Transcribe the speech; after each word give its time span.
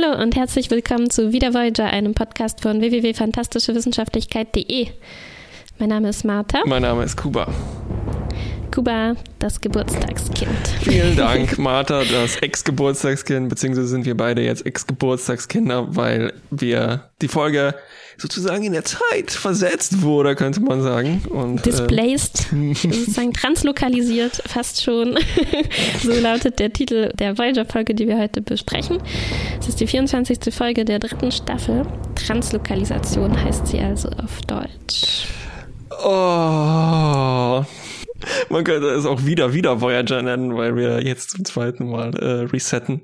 Hallo 0.00 0.22
und 0.22 0.36
herzlich 0.36 0.70
willkommen 0.70 1.10
zu 1.10 1.32
Wieder 1.32 1.52
Voyager, 1.52 1.86
einem 1.86 2.14
Podcast 2.14 2.60
von 2.60 2.80
www.fantastischewissenschaftlichkeit.de. 2.80 4.86
Mein 5.78 5.88
Name 5.88 6.10
ist 6.10 6.24
Martha. 6.24 6.60
Mein 6.66 6.82
Name 6.82 7.02
ist 7.04 7.16
Kuba. 7.16 7.48
Kuba, 8.80 9.14
das 9.38 9.60
Geburtstagskind. 9.60 10.68
Vielen 10.80 11.14
Dank, 11.18 11.58
Martha, 11.58 12.02
das 12.02 12.36
Ex-Geburtstagskind, 12.36 13.50
beziehungsweise 13.50 13.88
sind 13.88 14.06
wir 14.06 14.16
beide 14.16 14.40
jetzt 14.40 14.64
Ex-Geburtstagskinder, 14.64 15.94
weil 15.94 16.32
wir 16.50 17.10
die 17.20 17.28
Folge 17.28 17.74
sozusagen 18.16 18.64
in 18.64 18.72
der 18.72 18.86
Zeit 18.86 19.32
versetzt 19.32 20.00
wurde, 20.00 20.34
könnte 20.34 20.60
man 20.60 20.80
sagen. 20.80 21.20
Und, 21.28 21.58
äh, 21.58 21.62
Displaced, 21.70 22.54
äh, 22.54 22.72
sozusagen 22.72 23.34
translokalisiert, 23.34 24.42
fast 24.46 24.82
schon. 24.82 25.18
so 26.02 26.12
lautet 26.12 26.58
der 26.58 26.72
Titel 26.72 27.12
der 27.18 27.36
Voyager-Folge, 27.36 27.94
die 27.94 28.08
wir 28.08 28.16
heute 28.16 28.40
besprechen. 28.40 28.96
Es 29.60 29.68
ist 29.68 29.80
die 29.80 29.86
24. 29.86 30.54
Folge 30.54 30.86
der 30.86 31.00
dritten 31.00 31.30
Staffel. 31.30 31.82
Translokalisation 32.14 33.44
heißt 33.44 33.66
sie 33.66 33.80
also 33.80 34.08
auf 34.08 34.40
Deutsch. 34.46 35.26
Oh. 36.02 37.62
Man 38.48 38.64
könnte 38.64 38.88
es 38.88 39.06
auch 39.06 39.24
wieder 39.24 39.52
wieder 39.52 39.80
Voyager 39.80 40.22
nennen, 40.22 40.56
weil 40.56 40.76
wir 40.76 41.02
jetzt 41.02 41.30
zum 41.30 41.44
zweiten 41.44 41.90
Mal 41.90 42.14
äh, 42.16 42.44
resetten. 42.44 43.02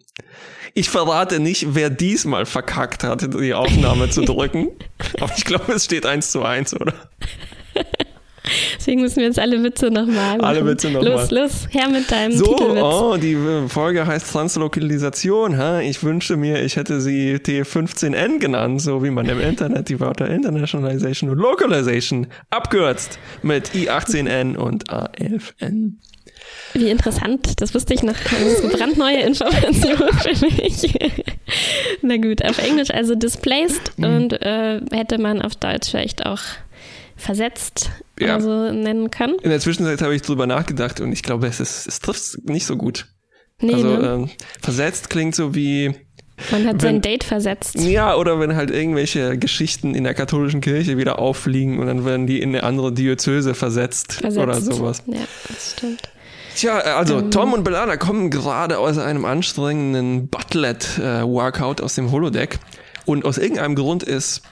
Ich 0.74 0.91
verrate 0.91 1.41
nicht, 1.41 1.74
wer 1.74 1.88
diesmal 1.88 2.45
verkackt 2.45 3.02
hat, 3.02 3.34
die 3.41 3.55
Aufnahme 3.55 4.10
zu 4.10 4.23
drücken. 4.23 4.69
Aber 5.21 5.33
ich 5.37 5.45
glaube, 5.45 5.73
es 5.73 5.87
steht 5.87 6.05
eins 6.05 6.30
zu 6.30 6.43
eins, 6.43 6.79
oder? 6.79 6.93
Deswegen 8.78 9.00
müssen 9.00 9.16
wir 9.16 9.24
jetzt 9.24 9.38
alle 9.38 9.62
Witze 9.62 9.91
nochmal 9.91 10.36
machen. 10.36 10.41
Alle 10.42 10.66
Witze 10.66 10.91
nochmal. 10.91 11.12
Los, 11.12 11.30
los, 11.30 11.68
her 11.70 11.88
mit 11.88 12.10
deinem 12.10 12.32
so, 12.32 12.45
Titelwitz. 12.45 12.82
oh, 12.82 13.16
die 13.16 13.37
Folge 13.68 14.06
heißt 14.06 14.32
Translokalisation. 14.32 15.59
Ha? 15.59 15.80
Ich 15.80 16.02
wünschte 16.02 16.37
mir, 16.37 16.62
ich 16.62 16.77
hätte 16.77 17.01
sie 17.01 17.37
T15N 17.37 18.38
genannt, 18.38 18.80
so 18.80 19.02
wie 19.02 19.10
man 19.10 19.27
im 19.27 19.40
Internet 19.40 19.88
die 19.88 20.01
Wörter 20.01 20.28
Internationalization 20.28 21.30
und 21.30 21.38
Localization 21.38 22.26
abkürzt 22.51 23.18
mit 23.43 23.71
I18N 23.71 24.56
und 24.56 24.90
A11N. 24.90 25.95
Wie 26.74 26.90
interessant, 26.90 27.60
das 27.60 27.74
wusste 27.74 27.95
ich 27.95 28.02
noch. 28.02 28.15
Das 28.15 28.40
ist 28.40 28.65
eine 28.65 28.73
brandneue 28.74 29.21
Information 29.21 29.96
für 30.18 30.46
mich. 30.46 30.95
Na 32.02 32.16
gut, 32.16 32.45
auf 32.45 32.59
Englisch 32.59 32.90
also 32.90 33.15
displaced 33.15 33.99
mhm. 33.99 34.04
und 34.04 34.32
äh, 34.43 34.80
hätte 34.93 35.18
man 35.18 35.40
auf 35.40 35.56
Deutsch 35.56 35.90
vielleicht 35.90 36.26
auch 36.26 36.40
versetzt 37.16 37.90
ja. 38.18 38.34
also 38.34 38.70
nennen 38.70 39.10
können. 39.10 39.36
In 39.42 39.50
der 39.50 39.60
Zwischenzeit 39.60 40.02
habe 40.02 40.14
ich 40.14 40.22
drüber 40.22 40.46
nachgedacht 40.46 41.00
und 41.00 41.12
ich 41.12 41.22
glaube, 41.22 41.46
es, 41.46 41.60
ist, 41.60 41.86
es 41.86 42.00
trifft 42.00 42.48
nicht 42.48 42.66
so 42.66 42.76
gut. 42.76 43.06
Nee, 43.60 43.74
also 43.74 43.96
ne? 43.96 44.06
ähm, 44.06 44.30
versetzt 44.60 45.09
klingt 45.10 45.34
so 45.34 45.54
wie 45.54 45.94
man 46.50 46.66
hat 46.66 46.74
wenn, 46.74 46.80
sein 46.80 47.00
Date 47.00 47.24
versetzt. 47.24 47.76
Ja, 47.76 48.14
oder 48.14 48.38
wenn 48.38 48.54
halt 48.54 48.70
irgendwelche 48.70 49.38
Geschichten 49.38 49.94
in 49.94 50.04
der 50.04 50.12
katholischen 50.12 50.60
Kirche 50.60 50.98
wieder 50.98 51.18
auffliegen 51.18 51.78
und 51.78 51.87
dann 51.87 52.04
werden 52.04 52.26
die 52.26 52.40
in 52.42 52.50
eine 52.50 52.62
andere 52.62 52.92
Diözese 52.92 53.54
versetzt, 53.54 54.14
versetzt. 54.14 54.42
oder 54.42 54.60
sowas. 54.60 55.02
Ja, 55.06 55.20
das 55.48 55.72
stimmt. 55.72 56.02
Tja, 56.54 56.78
also 56.78 57.18
ähm, 57.18 57.30
Tom 57.30 57.52
und 57.52 57.64
Belana 57.64 57.96
kommen 57.96 58.30
gerade 58.30 58.78
aus 58.78 58.98
einem 58.98 59.24
anstrengenden 59.24 60.28
Butlet-Workout 60.28 61.80
aus 61.80 61.94
dem 61.94 62.10
Holodeck 62.10 62.59
und 63.04 63.24
aus 63.24 63.38
irgendeinem 63.38 63.74
Grund 63.74 64.03
ist 64.03 64.42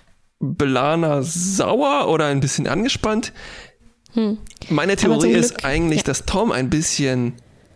Belana 0.45 1.23
sauer 1.23 2.09
oder 2.09 2.27
ein 2.27 2.41
bisschen 2.41 2.67
angespannt. 2.69 3.33
Hm. 4.12 4.39
Meine 4.69 4.97
Theorie 4.97 5.33
ist 5.33 5.64
eigentlich, 5.64 5.98
ja. 5.98 6.05
dass 6.05 6.25
Tom 6.25 6.53
ein 6.53 6.70
bisschen 6.70 7.34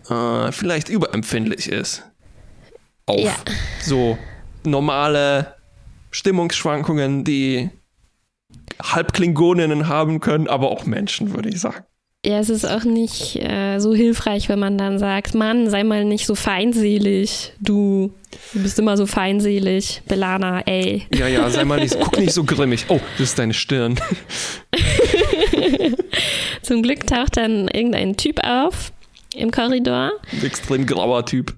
äh, 0.08 0.52
vielleicht 0.52 0.88
überempfindlich 0.88 1.68
ist. 1.68 2.04
Auf 3.06 3.20
ja. 3.20 3.34
so 3.82 4.18
normale 4.64 5.54
Stimmungsschwankungen, 6.10 7.24
die 7.24 7.70
Halbklingoninnen 8.82 9.88
haben 9.88 10.20
können, 10.20 10.46
aber 10.46 10.70
auch 10.70 10.84
Menschen, 10.84 11.34
würde 11.34 11.48
ich 11.48 11.60
sagen. 11.60 11.84
Ja, 12.26 12.40
es 12.40 12.50
ist 12.50 12.64
auch 12.64 12.82
nicht 12.82 13.36
äh, 13.36 13.78
so 13.78 13.94
hilfreich, 13.94 14.48
wenn 14.48 14.58
man 14.58 14.76
dann 14.76 14.98
sagt, 14.98 15.34
Mann, 15.34 15.70
sei 15.70 15.84
mal 15.84 16.04
nicht 16.04 16.26
so 16.26 16.34
feindselig, 16.34 17.52
du. 17.60 18.12
Du 18.52 18.62
bist 18.62 18.78
immer 18.78 18.96
so 18.96 19.06
feindselig, 19.06 20.02
Belana, 20.06 20.60
ey. 20.66 21.06
Ja, 21.14 21.28
ja, 21.28 21.48
sei 21.48 21.64
mal 21.64 21.80
nicht, 21.80 21.98
guck 21.98 22.18
nicht 22.18 22.32
so 22.32 22.44
grimmig. 22.44 22.86
Oh, 22.88 23.00
das 23.18 23.30
ist 23.30 23.38
deine 23.38 23.54
Stirn. 23.54 23.98
Zum 26.62 26.82
Glück 26.82 27.06
taucht 27.06 27.36
dann 27.36 27.68
irgendein 27.68 28.16
Typ 28.16 28.40
auf 28.44 28.92
im 29.34 29.50
Korridor. 29.50 30.12
Ein 30.32 30.44
extrem 30.44 30.86
grauer 30.86 31.24
Typ. 31.24 31.54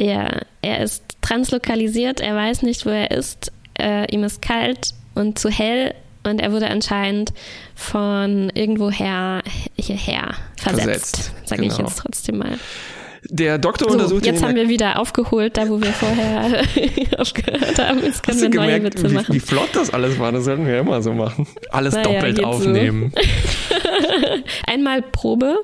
Ja, 0.00 0.40
er 0.62 0.82
ist 0.82 1.02
translokalisiert, 1.20 2.20
er 2.20 2.34
weiß 2.34 2.62
nicht, 2.62 2.86
wo 2.86 2.90
er 2.90 3.10
ist. 3.10 3.52
Äh, 3.78 4.10
ihm 4.14 4.24
ist 4.24 4.40
kalt 4.40 4.94
und 5.14 5.38
zu 5.38 5.50
hell 5.50 5.94
und 6.24 6.40
er 6.40 6.52
wurde 6.52 6.68
anscheinend 6.68 7.32
von 7.74 8.50
irgendwoher 8.54 9.42
hierher 9.76 10.34
versetzt, 10.56 11.16
versetzt 11.16 11.32
sage 11.44 11.62
genau. 11.62 11.74
ich 11.74 11.78
jetzt 11.78 11.98
trotzdem 11.98 12.38
mal. 12.38 12.58
Der 13.24 13.58
Doktor 13.58 13.86
so, 13.86 13.92
untersucht 13.92 14.24
Jetzt 14.24 14.42
haben 14.42 14.54
wir 14.54 14.68
wieder 14.68 14.98
aufgeholt, 14.98 15.56
da 15.56 15.68
wo 15.68 15.80
wir 15.80 15.92
vorher 15.92 16.62
aufgehört 17.18 17.78
haben. 17.78 18.02
Jetzt 18.02 18.22
können 18.22 18.40
wir 18.40 18.48
neue 18.48 18.80
gemerkt, 18.80 19.02
Witze 19.02 19.08
machen. 19.14 19.28
Wie, 19.28 19.34
wie, 19.34 19.40
flott 19.40 19.68
das 19.74 19.92
alles 19.92 20.18
war, 20.18 20.32
das 20.32 20.44
sollten 20.44 20.66
wir 20.66 20.78
immer 20.78 21.02
so 21.02 21.12
machen. 21.12 21.46
Alles 21.70 21.94
naja, 21.94 22.14
doppelt 22.14 22.42
aufnehmen. 22.42 23.12
So. 23.14 23.76
einmal 24.66 25.02
Probe 25.02 25.56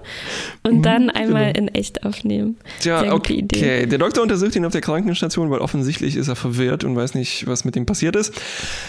und 0.65 0.83
dann 0.83 1.05
mhm, 1.05 1.11
einmal 1.11 1.53
genau. 1.53 1.67
in 1.69 1.75
echt 1.75 2.05
aufnehmen. 2.05 2.59
Tja, 2.81 3.13
okay. 3.13 3.35
Idee. 3.35 3.87
Der 3.87 3.99
Doktor 3.99 4.23
untersucht 4.23 4.55
ihn 4.55 4.65
auf 4.67 4.73
der 4.73 4.83
Krankenstation, 4.83 5.51
weil 5.51 5.61
offensichtlich 5.61 6.17
ist 6.17 6.29
er 6.29 6.37
verwirrt 6.37 6.85
und 6.85 6.95
weiß 6.95 7.15
nicht, 7.15 7.47
was 7.47 7.65
mit 7.65 7.75
ihm 7.77 7.87
passiert 7.87 8.17
ist. 8.17 8.35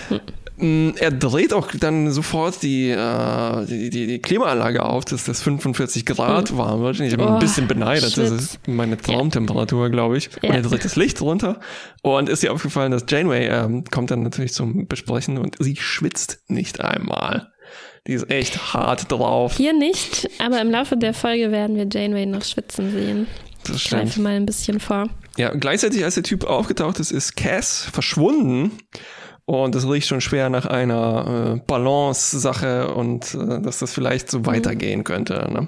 Hm. 0.09 0.19
Mm, 0.57 0.89
er 0.97 1.11
dreht 1.11 1.53
auch 1.53 1.69
dann 1.79 2.11
sofort 2.11 2.63
die, 2.63 2.89
äh, 2.89 3.65
die, 3.65 3.89
die, 3.91 4.07
die, 4.07 4.19
Klimaanlage 4.19 4.83
auf, 4.83 5.05
dass 5.05 5.23
das 5.23 5.41
45 5.43 6.05
Grad 6.05 6.51
mhm. 6.51 6.57
warm 6.57 6.81
wird. 6.81 6.99
Ich 6.99 7.13
habe 7.13 7.25
oh, 7.25 7.33
ein 7.33 7.39
bisschen 7.39 7.67
beneidet. 7.67 8.13
Schwitz. 8.13 8.29
Das 8.29 8.41
ist 8.41 8.67
meine 8.67 8.97
Traumtemperatur, 8.97 9.83
ja. 9.83 9.89
glaube 9.89 10.17
ich. 10.17 10.29
Und 10.41 10.49
er 10.49 10.61
dreht 10.63 10.83
das 10.83 10.95
Licht 10.95 11.21
runter. 11.21 11.59
Und 12.01 12.27
ist 12.27 12.43
ihr 12.43 12.51
aufgefallen, 12.51 12.91
dass 12.91 13.05
Janeway 13.07 13.47
ähm, 13.47 13.83
kommt 13.85 14.09
dann 14.09 14.23
natürlich 14.23 14.53
zum 14.53 14.87
Besprechen 14.87 15.37
und 15.37 15.55
sie 15.59 15.75
schwitzt 15.75 16.39
nicht 16.47 16.81
einmal. 16.81 17.51
Die 18.07 18.13
ist 18.13 18.31
echt 18.31 18.73
hart 18.73 19.11
drauf. 19.11 19.57
Hier 19.57 19.73
nicht, 19.73 20.29
aber 20.39 20.59
im 20.61 20.71
Laufe 20.71 20.97
der 20.97 21.13
Folge 21.13 21.51
werden 21.51 21.75
wir 21.75 21.87
Janeway 21.91 22.25
noch 22.25 22.43
schwitzen 22.43 22.91
sehen. 22.91 23.27
Das 23.65 23.75
ich 23.75 23.89
greife 23.89 24.21
mal 24.21 24.35
ein 24.35 24.45
bisschen 24.45 24.79
vor. 24.79 25.09
Ja, 25.37 25.53
gleichzeitig 25.53 26.03
als 26.03 26.15
der 26.15 26.23
Typ 26.23 26.45
aufgetaucht 26.45 26.99
ist, 26.99 27.11
ist 27.11 27.35
Cass 27.35 27.87
verschwunden. 27.91 28.71
Und 29.49 29.75
das 29.75 29.89
riecht 29.89 30.07
schon 30.07 30.19
schwer 30.19 30.49
nach 30.49 30.65
einer 30.65 31.55
äh, 31.55 31.59
Balance-Sache 31.65 32.93
und 32.93 33.33
äh, 33.33 33.61
dass 33.61 33.79
das 33.79 33.93
vielleicht 33.93 34.29
so 34.29 34.39
mhm. 34.39 34.45
weitergehen 34.45 35.05
könnte. 35.05 35.35
Ne? 35.49 35.65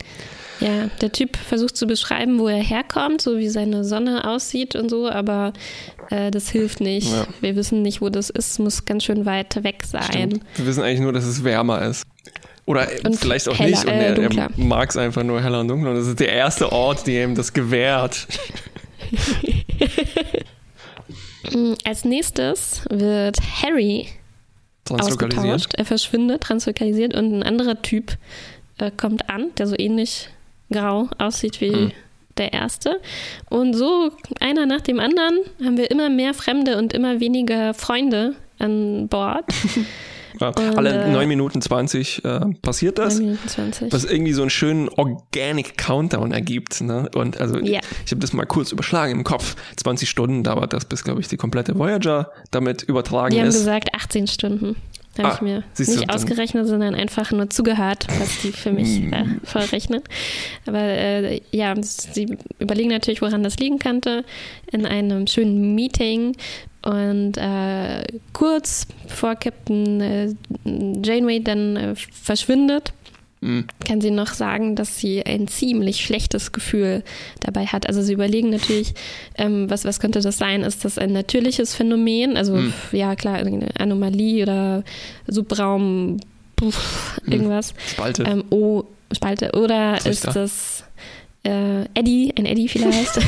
Ja, 0.60 0.90
der 1.00 1.14
Typ 1.14 1.38
versucht 1.38 1.78
zu 1.78 1.88
beschreiben, 1.88 2.40
wo 2.40 2.50
er 2.50 2.62
herkommt, 2.62 3.22
so 3.22 3.38
wie 3.38 3.48
seine 3.48 3.86
Sonne 3.86 4.28
aussieht 4.28 4.76
und 4.76 4.90
so, 4.90 5.10
aber 5.10 5.54
äh, 6.10 6.30
das 6.30 6.50
hilft 6.50 6.82
nicht. 6.82 7.10
Ja. 7.10 7.26
Wir 7.40 7.56
wissen 7.56 7.82
nicht, 7.82 8.02
wo 8.02 8.10
das 8.10 8.30
ist, 8.30 8.60
muss 8.60 8.84
ganz 8.84 9.06
schön 9.06 9.26
weit 9.26 9.64
weg 9.64 9.86
sein. 9.86 10.04
Stimmt. 10.04 10.42
Wir 10.56 10.66
wissen 10.66 10.84
eigentlich 10.84 11.00
nur, 11.00 11.14
dass 11.14 11.24
es 11.24 11.46
wärmer 11.46 11.82
ist. 11.84 12.06
Oder 12.66 12.86
und 13.06 13.16
vielleicht 13.16 13.48
auch 13.48 13.58
heller, 13.58 13.70
nicht. 13.70 13.86
Und 13.86 13.94
er, 13.94 14.18
äh, 14.18 14.42
er 14.42 14.50
mag 14.58 14.90
es 14.90 14.98
einfach 14.98 15.24
nur 15.24 15.42
heller 15.42 15.62
und 15.62 15.70
dunkler. 15.70 15.92
Und 15.92 15.96
das 15.96 16.08
ist 16.08 16.20
der 16.20 16.34
erste 16.34 16.74
Ort, 16.74 17.08
der 17.08 17.24
ihm 17.24 17.36
das 17.36 17.54
gewährt. 17.54 18.28
Mm, 21.54 21.74
als 21.86 22.06
nächstes 22.06 22.82
wird 22.90 23.38
Harry 23.62 24.08
ausgetauscht. 24.90 25.74
Er 25.76 25.86
verschwindet, 25.86 26.42
translokalisiert 26.42 27.16
und 27.16 27.34
ein 27.34 27.44
anderer 27.44 27.82
Typ 27.82 28.18
äh, 28.78 28.92
kommt 28.96 29.30
an, 29.30 29.52
der 29.58 29.68
so 29.68 29.76
ähnlich 29.78 30.30
grau 30.72 31.08
aussieht 31.18 31.62
wie 31.62 31.72
hm. 31.72 31.92
der 32.38 32.54
erste. 32.54 33.00
Und 33.50 33.74
so 33.74 34.12
einer 34.40 34.66
nach 34.66 34.82
dem 34.82 35.00
anderen 35.00 35.40
haben 35.64 35.78
wir 35.78 35.92
immer 35.92 36.10
mehr 36.10 36.34
Fremde 36.34 36.78
und 36.78 36.94
immer 36.94 37.20
weniger 37.20 37.74
Freunde 37.74 38.36
an 38.58 39.08
Bord. 39.08 39.46
Ja, 40.40 40.52
alle 40.76 41.06
äh, 41.06 41.12
9 41.12 41.28
Minuten 41.28 41.62
20 41.62 42.24
äh, 42.26 42.40
passiert 42.62 42.98
das. 42.98 43.16
9 43.16 43.26
Minuten 43.26 43.48
20. 43.48 43.94
Was 43.94 44.06
irgendwie 44.06 44.34
so 44.34 44.42
einen 44.42 44.50
schönen 44.50 44.90
Organic 44.90 45.78
Countdown 45.78 46.32
ergibt. 46.32 46.82
Ne? 46.82 47.10
Und 47.16 47.40
also 47.40 47.60
ja. 47.60 47.80
ich 48.06 48.12
habe 48.12 48.22
das 48.22 48.34
mal 48.34 48.46
kurz 48.46 48.72
überschlagen 48.72 49.14
im 49.14 49.24
Kopf. 49.24 49.56
20 49.78 50.10
Stunden 50.10 50.44
dauert 50.44 50.74
das, 50.74 50.86
bis, 50.86 51.04
glaube 51.04 51.22
ich, 51.22 51.28
die 51.28 51.38
komplette 51.38 51.78
Voyager 51.78 52.32
damit 52.52 52.84
übertragen 52.84 53.34
ist. 53.34 53.36
Die 53.36 53.42
haben 53.42 53.48
gesagt 53.48 53.96
18 53.96 54.28
Stunden. 54.28 54.76
Habe 55.18 55.30
ah, 55.30 55.36
ich 55.36 55.42
mir 55.42 55.64
nicht 55.78 56.10
du, 56.10 56.14
ausgerechnet, 56.14 56.68
sondern 56.68 56.96
einfach 56.96 57.32
nur 57.32 57.50
zugehört, 57.50 58.08
was 58.20 58.42
die 58.42 58.52
für 58.52 58.72
mich 58.72 59.00
hm. 59.00 59.14
äh, 59.14 59.26
vorrechnen. 59.44 60.02
Aber 60.66 60.80
äh, 60.80 61.42
ja, 61.52 61.74
sie 61.82 62.38
überlegen 62.60 62.90
natürlich, 62.90 63.22
woran 63.22 63.44
das 63.44 63.58
liegen 63.58 63.80
könnte. 63.80 64.24
In 64.72 64.86
einem 64.86 65.28
schönen 65.28 65.76
Meeting 65.76 66.36
und 66.82 67.34
äh, 67.38 68.04
kurz 68.32 68.88
vor 69.08 69.36
Captain 69.36 70.00
äh, 70.00 70.34
Janeway 70.64 71.42
dann 71.44 71.76
äh, 71.76 71.96
verschwindet, 71.96 72.94
mhm. 73.42 73.66
kann 73.86 74.02
sie 74.02 74.12
noch 74.12 74.34
sagen, 74.34 74.76
dass 74.76 75.00
sie 75.00 75.26
ein 75.26 75.48
ziemlich 75.48 76.04
schlechtes 76.06 76.52
Gefühl 76.52 77.04
dabei 77.42 77.66
hat. 77.66 77.88
Also 77.88 78.02
sie 78.02 78.14
überlegen 78.14 78.50
natürlich, 78.50 78.94
ähm, 79.38 79.70
was, 79.70 79.86
was 79.86 80.00
könnte 80.00 80.22
das 80.22 80.38
sein? 80.38 80.62
Ist 80.62 80.86
das 80.86 80.98
ein 80.98 81.14
natürliches 81.14 81.76
Phänomen? 81.76 82.38
Also 82.38 82.56
mhm. 82.56 82.74
ja 82.92 83.16
klar, 83.16 83.36
eine 83.36 83.70
Anomalie 83.80 84.44
oder 84.44 84.84
Subraum, 85.28 86.20
pff, 86.60 87.20
mhm. 87.26 87.32
irgendwas. 87.34 87.74
Spalte. 87.88 88.24
Ähm, 88.24 88.44
oh, 88.50 88.84
Spalte. 89.14 89.52
Oder 89.58 90.06
ist 90.06 90.26
das 90.26 90.84
äh, 91.44 91.86
Eddie, 91.94 92.34
ein 92.38 92.46
Eddie 92.46 92.68
vielleicht? 92.68 93.20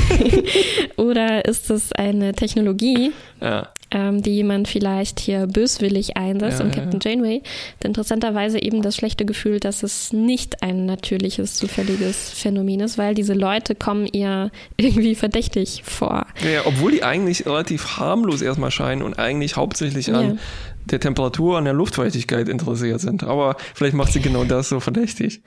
Oder 0.97 1.45
ist 1.45 1.69
es 1.69 1.91
eine 1.93 2.33
Technologie, 2.33 3.11
ja. 3.41 3.69
Ähm, 3.91 4.21
die 4.21 4.35
jemand 4.35 4.67
vielleicht 4.67 5.19
hier 5.19 5.47
böswillig 5.47 6.17
einsetzt 6.17 6.59
ja, 6.59 6.65
und 6.65 6.71
Captain 6.73 6.99
ja. 7.03 7.11
Janeway 7.11 7.41
hat 7.77 7.85
interessanterweise 7.85 8.61
eben 8.61 8.81
das 8.81 8.95
schlechte 8.95 9.25
Gefühl, 9.25 9.59
dass 9.59 9.83
es 9.83 10.13
nicht 10.13 10.63
ein 10.63 10.85
natürliches, 10.85 11.55
zufälliges 11.55 12.31
Phänomen 12.31 12.79
ist, 12.79 12.97
weil 12.97 13.13
diese 13.13 13.33
Leute 13.33 13.75
kommen 13.75 14.07
ihr 14.07 14.51
irgendwie 14.77 15.15
verdächtig 15.15 15.83
vor. 15.85 16.25
Ja, 16.41 16.61
obwohl 16.65 16.91
die 16.91 17.03
eigentlich 17.03 17.45
relativ 17.45 17.97
harmlos 17.97 18.41
erstmal 18.41 18.71
scheinen 18.71 19.01
und 19.01 19.19
eigentlich 19.19 19.55
hauptsächlich 19.55 20.13
an 20.13 20.39
der 20.85 20.99
Temperatur 20.99 21.57
und 21.57 21.65
der 21.65 21.73
Luftfeuchtigkeit 21.73 22.49
interessiert 22.49 23.01
sind. 23.01 23.23
Aber 23.23 23.55
vielleicht 23.75 23.93
macht 23.93 24.13
sie 24.13 24.21
genau 24.21 24.43
das 24.43 24.69
so 24.69 24.79
verdächtig. 24.79 25.41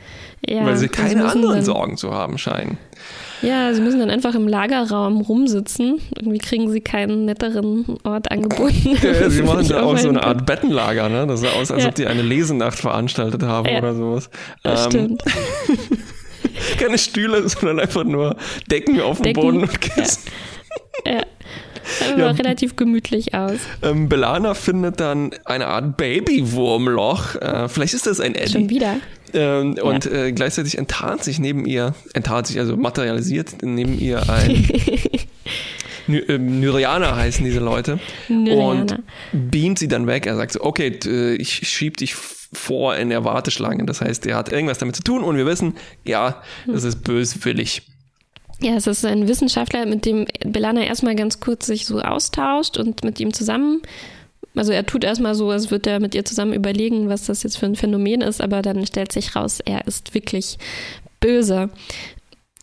Ja, 0.47 0.65
weil 0.65 0.77
sie 0.77 0.89
keine 0.89 1.29
anderen 1.29 1.63
Sorgen 1.63 1.97
zu 1.97 2.13
haben 2.13 2.39
scheinen. 2.39 2.79
Ja, 3.45 3.73
sie 3.75 3.81
müssen 3.81 4.01
dann 4.01 4.11
einfach 4.11 4.35
im 4.35 4.49
Lagerraum 4.49 5.21
rumsitzen. 5.21 6.01
Irgendwie 6.17 6.39
kriegen 6.39 6.71
sie 6.71 6.81
keinen 6.81 7.25
netteren 7.25 7.85
Ort 8.05 8.31
angeboten. 8.31 8.97
Ja, 9.03 9.31
sie 9.31 9.43
machen 9.43 9.69
da 9.69 9.83
auch 9.83 9.99
so 9.99 10.09
eine 10.09 10.23
Art 10.23 10.47
Bettenlager, 10.47 11.09
ne? 11.09 11.27
Das 11.27 11.41
sah 11.41 11.51
aus, 11.51 11.71
als 11.71 11.83
ja. 11.83 11.89
ob 11.89 11.95
die 11.95 12.07
eine 12.07 12.23
Lesenacht 12.23 12.79
veranstaltet 12.79 13.43
haben 13.43 13.69
ja. 13.69 13.79
oder 13.79 13.95
sowas. 13.95 14.31
Das 14.63 14.87
ähm, 14.87 14.91
stimmt. 14.91 15.23
keine 16.79 16.99
Stühle, 16.99 17.49
sondern 17.49 17.81
einfach 17.81 18.05
nur 18.05 18.37
Decken 18.71 19.01
auf 19.01 19.19
dem 19.19 19.25
Decken. 19.25 19.41
Boden 19.41 19.61
und 19.63 19.81
Kissen. 19.81 20.23
Ja. 21.05 21.13
ja. 21.13 21.23
Sah 21.85 22.17
ja, 22.17 22.31
relativ 22.31 22.77
gemütlich 22.77 23.35
aus. 23.35 23.59
Ähm, 23.83 24.09
Belana 24.09 24.55
findet 24.55 25.01
dann 25.01 25.33
eine 25.45 25.67
Art 25.67 25.97
Babywurmloch. 25.99 27.37
Äh, 27.37 27.69
vielleicht 27.69 27.93
ist 27.93 28.07
das 28.07 28.21
ein 28.21 28.35
Eddie. 28.35 28.53
Schon 28.53 28.71
wieder. 28.71 28.97
Ähm, 29.35 29.75
ja. 29.77 29.83
Und 29.83 30.07
äh, 30.07 30.33
gleichzeitig 30.33 30.79
enttarnt 30.79 31.25
sich 31.25 31.39
neben 31.39 31.67
ihr, 31.67 31.95
enttarnt 32.15 32.47
sich, 32.47 32.59
also 32.59 32.77
materialisiert 32.77 33.63
neben 33.63 33.99
ihr 33.99 34.31
ein 34.31 34.69
Ny 36.07 36.19
äh, 36.19 36.39
Nyrianer 36.39 37.17
heißen 37.17 37.45
diese 37.45 37.61
Leute. 37.61 37.99
Nyrianer. 38.29 38.69
Und 38.69 39.03
beamt 39.33 39.79
sie 39.79 39.89
dann 39.89 40.07
weg. 40.07 40.27
Er 40.27 40.37
sagt 40.37 40.53
so, 40.53 40.63
okay, 40.63 40.99
äh, 41.07 41.35
ich 41.35 41.69
schieb 41.69 41.97
dich 41.97 42.15
vor 42.15 42.97
in 42.97 43.09
der 43.09 43.25
Warteschlange. 43.25 43.85
Das 43.87 44.01
heißt, 44.01 44.27
er 44.27 44.37
hat 44.37 44.53
irgendwas 44.53 44.79
damit 44.79 44.97
zu 44.97 45.03
tun 45.03 45.23
und 45.25 45.37
wir 45.37 45.47
wissen, 45.47 45.75
ja, 46.05 46.43
das 46.67 46.85
ist 46.85 47.03
böswillig. 47.03 47.83
Ja, 48.61 48.77
es 48.77 48.87
ist 48.87 49.05
ein 49.05 49.27
Wissenschaftler, 49.27 49.85
mit 49.85 50.07
dem 50.07 50.27
Belana 50.45 50.85
erstmal 50.85 51.17
ganz 51.17 51.41
kurz 51.41 51.67
sich 51.67 51.87
so 51.87 52.01
austauscht 52.01 52.79
und 52.79 53.03
mit 53.03 53.19
ihm 53.19 53.33
zusammen. 53.33 53.83
Also 54.57 54.73
er 54.73 54.87
tut 54.87 55.05
erstmal 55.05 55.35
so, 55.35 55.51
als 55.51 55.71
würde 55.71 55.91
er 55.91 56.01
mit 56.01 56.15
ihr 56.15 56.25
zusammen 56.25 56.53
überlegen, 56.53 57.09
was 57.09 57.27
das 57.27 57.43
jetzt 57.43 57.59
für 57.59 57.67
ein 57.67 57.77
Phänomen 57.77 58.21
ist, 58.21 58.41
aber 58.41 58.63
dann 58.63 58.87
stellt 58.87 59.13
sich 59.13 59.35
raus, 59.35 59.61
er 59.65 59.87
ist 59.87 60.15
wirklich 60.15 60.59
böse. 61.21 61.71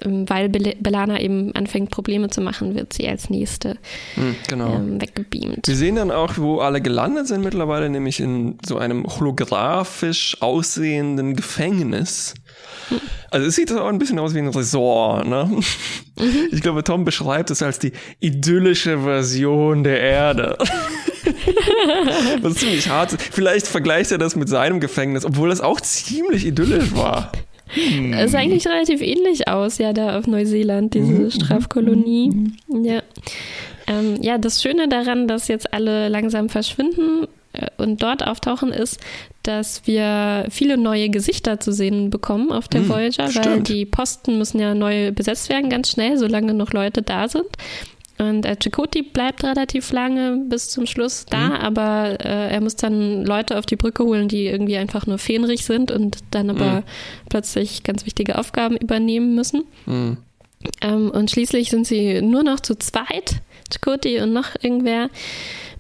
Ähm, 0.03 0.27
weil 0.27 0.49
Belana 0.49 1.19
eben 1.19 1.53
anfängt, 1.55 1.91
Probleme 1.91 2.29
zu 2.29 2.41
machen, 2.41 2.75
wird 2.75 2.93
sie 2.93 3.07
als 3.07 3.29
nächste 3.29 3.77
hm, 4.15 4.35
genau. 4.47 4.75
ähm, 4.75 5.01
weggebeamt. 5.01 5.67
Wir 5.67 5.75
sehen 5.75 5.95
dann 5.95 6.11
auch, 6.11 6.38
wo 6.38 6.59
alle 6.59 6.81
gelandet 6.81 7.27
sind 7.27 7.43
mittlerweile, 7.43 7.89
nämlich 7.89 8.19
in 8.19 8.57
so 8.65 8.77
einem 8.77 9.05
holographisch 9.05 10.38
aussehenden 10.41 11.35
Gefängnis. 11.35 12.33
Also 13.29 13.47
es 13.47 13.55
sieht 13.55 13.71
auch 13.71 13.88
ein 13.88 13.99
bisschen 13.99 14.19
aus 14.19 14.33
wie 14.33 14.39
ein 14.39 14.47
Resort, 14.47 15.27
ne? 15.27 15.45
Mhm. 15.45 16.49
Ich 16.51 16.61
glaube, 16.61 16.83
Tom 16.83 17.05
beschreibt 17.05 17.51
es 17.51 17.61
als 17.61 17.79
die 17.79 17.93
idyllische 18.19 19.01
Version 19.01 19.83
der 19.83 20.01
Erde. 20.01 20.57
Was 22.41 22.56
ziemlich 22.56 22.89
hart 22.89 23.13
ist. 23.13 23.21
Vielleicht 23.21 23.68
vergleicht 23.68 24.12
er 24.12 24.18
das 24.18 24.35
mit 24.35 24.50
seinem 24.50 24.79
Gefängnis, 24.79 25.25
obwohl 25.25 25.50
das 25.50 25.62
auch 25.62 25.81
ziemlich 25.81 26.45
idyllisch 26.45 26.95
war. 26.95 27.31
Hm. 27.73 28.13
Es 28.13 28.31
sah 28.31 28.39
eigentlich 28.39 28.68
relativ 28.68 29.01
ähnlich 29.01 29.47
aus, 29.47 29.77
ja, 29.77 29.94
da 29.94 30.18
auf 30.18 30.27
Neuseeland, 30.27 30.94
diese 30.94 31.13
mhm. 31.13 31.31
Strafkolonie. 31.31 32.51
Ja. 32.68 33.01
Ähm, 33.88 34.18
ja, 34.21 34.38
das 34.38 34.62
Schöne 34.62 34.88
daran, 34.88 35.27
dass 35.27 35.47
jetzt 35.47 35.73
alle 35.73 36.09
langsam 36.09 36.50
verschwinden 36.50 37.27
äh, 37.53 37.67
und 37.77 38.03
dort 38.03 38.25
auftauchen, 38.25 38.71
ist, 38.71 39.00
dass 39.44 39.88
wir 39.88 40.45
viele 40.50 40.77
neue 40.77 41.09
Gesichter 41.09 41.59
zu 41.59 41.71
sehen 41.71 42.09
bekommen 42.09 42.51
auf 42.51 42.67
der 42.67 42.81
hm, 42.81 42.89
Voyager, 42.89 43.29
stimmt. 43.29 43.45
weil 43.45 43.62
die 43.62 43.85
Posten 43.85 44.38
müssen 44.38 44.59
ja 44.59 44.75
neu 44.75 45.12
besetzt 45.12 45.50
werden, 45.50 45.69
ganz 45.69 45.91
schnell, 45.91 46.17
solange 46.17 46.53
noch 46.53 46.74
Leute 46.74 47.01
da 47.01 47.27
sind. 47.27 47.47
Und 48.21 48.45
äh, 48.45 48.56
Chakoti 48.56 49.01
bleibt 49.01 49.44
relativ 49.44 49.91
lange 49.91 50.38
bis 50.47 50.69
zum 50.69 50.85
Schluss 50.85 51.25
da, 51.25 51.47
mhm. 51.47 51.53
aber 51.53 52.18
äh, 52.23 52.50
er 52.51 52.62
muss 52.62 52.75
dann 52.75 53.25
Leute 53.25 53.57
auf 53.57 53.65
die 53.65 53.75
Brücke 53.75 54.03
holen, 54.03 54.27
die 54.27 54.45
irgendwie 54.45 54.77
einfach 54.77 55.07
nur 55.07 55.18
fähnrig 55.18 55.65
sind 55.65 55.89
und 55.89 56.19
dann 56.29 56.51
aber 56.51 56.81
mhm. 56.81 56.83
plötzlich 57.29 57.81
ganz 57.81 58.06
wichtige 58.06 58.38
Aufgaben 58.38 58.77
übernehmen 58.77 59.33
müssen. 59.33 59.63
Mhm. 59.88 60.18
Ähm, 60.81 61.09
und 61.09 61.31
schließlich 61.31 61.71
sind 61.71 61.88
sie 61.88 62.21
nur 62.21 62.44
noch 62.44 62.59
zu 62.59 62.75
zweit, 62.75 63.41
Chakoti 63.73 64.21
und 64.21 64.33
noch 64.33 64.50
irgendwer. 64.62 65.09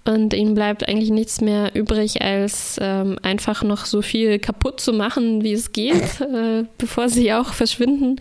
Und 0.03 0.33
ihnen 0.33 0.55
bleibt 0.55 0.89
eigentlich 0.89 1.11
nichts 1.11 1.41
mehr 1.41 1.75
übrig, 1.75 2.23
als 2.23 2.79
ähm, 2.81 3.19
einfach 3.21 3.61
noch 3.61 3.85
so 3.85 4.01
viel 4.01 4.39
kaputt 4.39 4.81
zu 4.81 4.93
machen, 4.93 5.43
wie 5.43 5.53
es 5.53 5.73
geht, 5.73 6.19
äh, 6.21 6.63
bevor 6.79 7.07
sie 7.07 7.31
auch 7.33 7.53
verschwinden. 7.53 8.15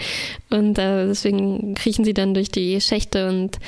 Und 0.50 0.78
äh, 0.78 1.06
deswegen 1.06 1.74
kriechen 1.74 2.04
sie 2.04 2.12
dann 2.12 2.34
durch 2.34 2.50
die 2.50 2.78
Schächte 2.82 3.30
und 3.30 3.58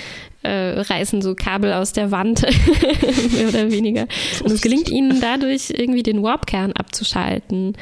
äh, 0.42 0.80
reißen 0.80 1.22
so 1.22 1.34
Kabel 1.34 1.72
aus 1.72 1.92
der 1.92 2.10
Wand, 2.10 2.42
mehr 3.32 3.48
oder 3.48 3.70
weniger. 3.70 4.06
Und 4.42 4.50
es 4.50 4.60
gelingt 4.60 4.90
ihnen 4.90 5.20
dadurch 5.20 5.70
irgendwie 5.70 6.02
den 6.02 6.22
Warp-Kern 6.22 6.72
abzuschalten 6.72 7.76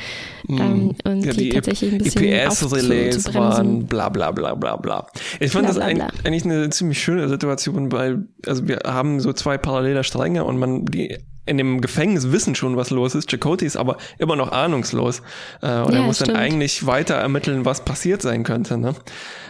mm. 0.46 0.58
ähm, 0.58 0.94
und 1.04 1.24
ja, 1.24 1.32
die, 1.32 1.44
die 1.44 1.48
tatsächlich 1.50 1.92
ein 1.92 1.98
bisschen 1.98 2.24
EPS-Relais 2.24 3.34
waren 3.34 3.86
bla 3.86 4.08
bla 4.08 4.30
bla 4.30 4.54
bla 4.54 4.76
bla. 4.76 5.06
Ich 5.38 5.52
fand 5.52 5.66
bla, 5.66 5.74
das 5.74 5.84
bla, 5.84 5.94
bla. 5.94 6.08
eigentlich 6.24 6.44
eine 6.44 6.70
ziemlich 6.70 7.02
schöne 7.02 7.28
Situation, 7.28 7.92
weil 7.92 8.26
also 8.46 8.68
wir 8.68 8.80
haben 8.86 9.20
so 9.20 9.32
zwei 9.32 9.58
parallele 9.58 10.04
Stränge 10.04 10.44
und 10.44 10.58
man 10.58 10.84
die 10.84 11.18
in 11.46 11.58
dem 11.58 11.80
Gefängnis 11.80 12.30
wissen 12.32 12.54
schon, 12.54 12.76
was 12.76 12.90
los 12.90 13.14
ist. 13.14 13.30
Chakotay 13.30 13.66
ist 13.66 13.76
aber 13.76 13.96
immer 14.18 14.36
noch 14.36 14.52
ahnungslos. 14.52 15.22
Äh, 15.62 15.80
und 15.80 15.92
ja, 15.92 16.00
er 16.00 16.02
muss 16.02 16.16
stimmt. 16.16 16.30
dann 16.30 16.36
eigentlich 16.36 16.86
weiter 16.86 17.14
ermitteln, 17.14 17.64
was 17.64 17.84
passiert 17.84 18.22
sein 18.22 18.44
könnte. 18.44 18.78
Ne? 18.78 18.94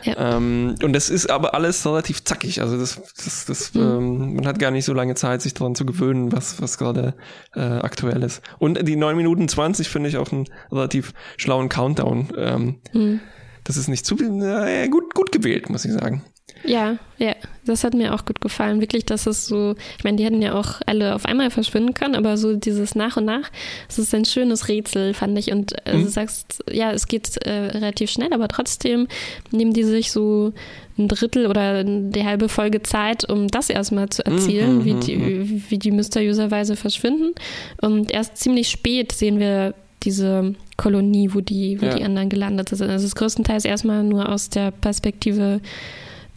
Ja. 0.05 0.37
Ähm, 0.37 0.77
und 0.83 0.93
das 0.93 1.11
ist 1.11 1.29
aber 1.29 1.55
alles 1.55 1.85
relativ 1.85 2.25
zackig. 2.25 2.63
Also 2.63 2.79
das, 2.79 3.01
das, 3.23 3.45
das 3.45 3.75
mhm. 3.75 3.81
ähm, 3.81 4.35
man 4.37 4.47
hat 4.47 4.59
gar 4.59 4.71
nicht 4.71 4.85
so 4.85 4.95
lange 4.95 5.15
Zeit, 5.15 5.43
sich 5.43 5.55
daran 5.55 5.75
zu 5.75 5.85
gewöhnen, 5.85 6.33
was, 6.33 6.63
was 6.63 6.79
gerade 6.79 7.15
äh, 7.55 7.61
aktuell 7.61 8.23
ist. 8.23 8.41
Und 8.59 8.87
die 8.89 8.97
neun 8.97 9.17
Minuten 9.17 9.49
zwanzig 9.49 9.89
finde 9.89 10.09
ich 10.09 10.17
auch 10.17 10.33
einen 10.33 10.47
relativ 10.71 11.13
schlauen 11.37 11.69
Countdown. 11.69 12.29
Ähm, 12.37 12.81
mhm. 12.93 13.21
Das 13.65 13.77
ist 13.77 13.89
nicht 13.89 14.07
zu 14.07 14.17
äh, 14.17 14.89
gut, 14.89 15.15
gut 15.15 15.33
gewählt, 15.33 15.69
muss 15.69 15.85
ich 15.85 15.93
sagen. 15.93 16.25
Ja, 16.65 16.99
ja, 17.19 17.35
das 17.65 17.85
hat 17.85 17.95
mir 17.95 18.15
auch 18.15 18.25
gut 18.25 18.41
gefallen. 18.41 18.81
Wirklich, 18.81 19.05
dass 19.05 19.27
es 19.27 19.47
so, 19.47 19.75
ich 19.99 20.05
meine, 20.05 20.17
die 20.17 20.25
hätten 20.25 20.43
ja 20.43 20.55
auch 20.55 20.81
alle 20.87 21.15
auf 21.15 21.25
einmal 21.25 21.51
verschwinden 21.51 21.95
können, 21.95 22.15
aber 22.15 22.37
so 22.37 22.55
dieses 22.57 22.95
nach 22.95 23.17
und 23.17 23.25
nach, 23.25 23.51
das 23.89 23.99
ist 23.99 24.15
ein 24.15 24.25
schönes 24.25 24.69
Rätsel, 24.69 25.15
fand 25.15 25.39
ich. 25.39 25.53
Und 25.53 25.75
äh, 25.87 25.97
mhm. 25.97 26.05
du 26.05 26.09
sagst, 26.09 26.65
ja, 26.71 26.93
es 26.93 27.07
geht 27.09 27.37
äh, 27.47 27.51
relativ 27.51 28.11
schnell, 28.11 28.33
aber 28.33 28.49
trotzdem 28.49 29.09
nehmen 29.51 29.73
die 29.73 29.85
sich 29.85 30.13
so 30.13 30.53
ein 30.99 31.09
Drittel 31.09 31.47
oder 31.47 31.85
die 31.85 32.25
halbe 32.25 32.49
Folge 32.49 32.83
Zeit, 32.83 33.29
um 33.29 33.49
das 33.49 33.71
erstmal 33.71 34.09
zu 34.11 34.25
erzählen, 34.25 34.79
mhm, 34.79 34.85
wie, 34.85 34.95
die, 34.95 35.17
mhm. 35.17 35.65
wie 35.69 35.79
die 35.79 35.91
mysteriöserweise 35.91 36.77
verschwinden. 36.77 37.35
Und 37.81 38.11
erst 38.11 38.37
ziemlich 38.37 38.69
spät 38.69 39.13
sehen 39.13 39.39
wir 39.39 39.75
diese 40.03 40.55
Kolonie, 40.77 41.31
wo 41.33 41.41
die, 41.41 41.81
wo 41.81 41.87
ja. 41.87 41.95
die 41.95 42.05
anderen 42.05 42.29
gelandet 42.29 42.71
sind. 42.71 42.83
Also 42.83 42.95
es 42.95 43.05
ist 43.05 43.17
größtenteils 43.17 43.65
erstmal 43.65 44.03
nur 44.03 44.29
aus 44.29 44.49
der 44.49 44.71
Perspektive 44.71 45.61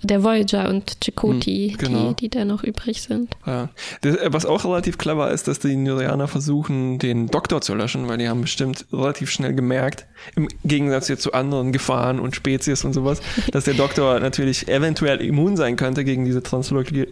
der 0.03 0.23
Voyager 0.23 0.69
und 0.69 0.97
Chakoti, 1.03 1.69
hm, 1.71 1.77
genau. 1.77 2.13
die, 2.13 2.15
die 2.15 2.29
da 2.29 2.45
noch 2.45 2.63
übrig 2.63 3.01
sind. 3.01 3.31
Ja. 3.45 3.69
Das, 4.01 4.15
äh, 4.17 4.29
was 4.31 4.45
auch 4.45 4.65
relativ 4.65 4.97
clever 4.97 5.31
ist, 5.31 5.47
dass 5.47 5.59
die 5.59 5.75
Nyrianer 5.75 6.27
versuchen, 6.27 6.99
den 6.99 7.27
Doktor 7.27 7.61
zu 7.61 7.73
löschen, 7.73 8.07
weil 8.07 8.17
die 8.17 8.27
haben 8.27 8.41
bestimmt 8.41 8.85
relativ 8.91 9.31
schnell 9.31 9.53
gemerkt, 9.53 10.05
im 10.35 10.47
Gegensatz 10.63 11.07
jetzt 11.07 11.23
zu 11.23 11.33
anderen 11.33 11.71
Gefahren 11.71 12.19
und 12.19 12.35
Spezies 12.35 12.83
und 12.83 12.93
sowas, 12.93 13.21
dass 13.51 13.63
der 13.63 13.73
Doktor 13.75 14.19
natürlich 14.19 14.67
eventuell 14.67 15.21
immun 15.21 15.57
sein 15.57 15.75
könnte 15.75 16.03
gegen 16.03 16.25
diese 16.25 16.43
Translokli... 16.43 17.07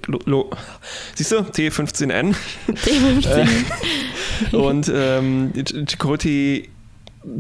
Siehst 1.16 1.32
du? 1.32 1.38
T15N. 1.38 2.36
T15. 2.68 3.48
und 4.52 4.92
ähm, 4.94 5.54
Chakoti 5.88 6.70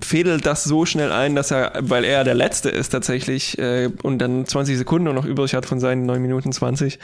fädelt 0.01 0.45
das 0.45 0.63
so 0.63 0.85
schnell 0.85 1.11
ein, 1.11 1.35
dass 1.35 1.51
er, 1.51 1.73
weil 1.79 2.03
er 2.03 2.23
der 2.23 2.35
Letzte 2.35 2.69
ist 2.69 2.89
tatsächlich 2.89 3.57
äh, 3.57 3.89
und 4.03 4.19
dann 4.19 4.45
20 4.45 4.77
Sekunden 4.77 5.13
noch 5.13 5.25
übrig 5.25 5.53
hat 5.53 5.65
von 5.65 5.79
seinen 5.79 6.05
9 6.05 6.21
Minuten 6.21 6.51
20, 6.51 7.00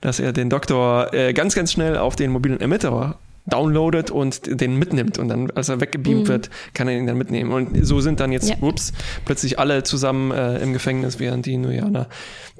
dass 0.00 0.20
er 0.20 0.32
den 0.32 0.50
Doktor 0.50 1.12
äh, 1.14 1.32
ganz, 1.32 1.54
ganz 1.54 1.72
schnell 1.72 1.96
auf 1.96 2.16
den 2.16 2.30
mobilen 2.30 2.60
Emitter 2.60 3.18
downloadet 3.46 4.10
und 4.10 4.60
den 4.60 4.76
mitnimmt. 4.76 5.18
Und 5.18 5.28
dann, 5.28 5.50
als 5.52 5.68
er 5.70 5.80
weggebeamt 5.80 6.24
mhm. 6.24 6.28
wird, 6.28 6.50
kann 6.74 6.86
er 6.86 6.98
ihn 6.98 7.06
dann 7.06 7.16
mitnehmen. 7.16 7.50
Und 7.50 7.86
so 7.86 8.00
sind 8.00 8.20
dann 8.20 8.30
jetzt, 8.30 8.50
ja. 8.50 8.56
ups, 8.60 8.92
plötzlich 9.24 9.58
alle 9.58 9.82
zusammen 9.82 10.30
äh, 10.30 10.58
im 10.58 10.72
Gefängnis, 10.72 11.18
während 11.18 11.46
die 11.46 11.56
Nuyaner 11.56 12.08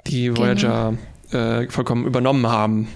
die 0.06 0.24
genau. 0.24 0.40
Voyager 0.40 0.94
genau. 1.30 1.60
äh, 1.60 1.70
vollkommen 1.70 2.06
übernommen 2.06 2.46
haben. 2.46 2.88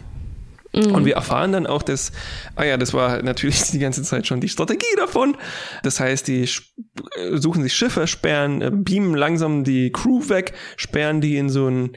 Mhm. 0.75 0.95
Und 0.95 1.05
wir 1.05 1.15
erfahren 1.15 1.53
dann 1.53 1.67
auch, 1.67 1.83
dass, 1.83 2.13
ah 2.57 2.65
ja, 2.65 2.77
das 2.77 2.95
war 2.95 3.23
natürlich 3.23 3.63
die 3.73 3.79
ganze 3.79 4.03
Zeit 4.03 4.27
schon 4.27 4.41
die 4.41 4.49
Strategie 4.49 4.97
davon. 4.97 5.37
Das 5.83 6.01
heißt, 6.01 6.29
die 6.29 6.43
äh, 6.43 6.49
suchen 7.37 7.63
sich 7.63 7.75
Schiffe, 7.75 8.07
sperren, 8.07 8.63
äh, 8.63 8.71
beamen 8.73 9.15
langsam 9.15 9.65
die 9.65 9.91
Crew 9.93 10.29
weg, 10.29 10.53
sperren 10.77 11.21
die 11.21 11.37
in 11.37 11.51
so 11.51 11.69
ein 11.69 11.97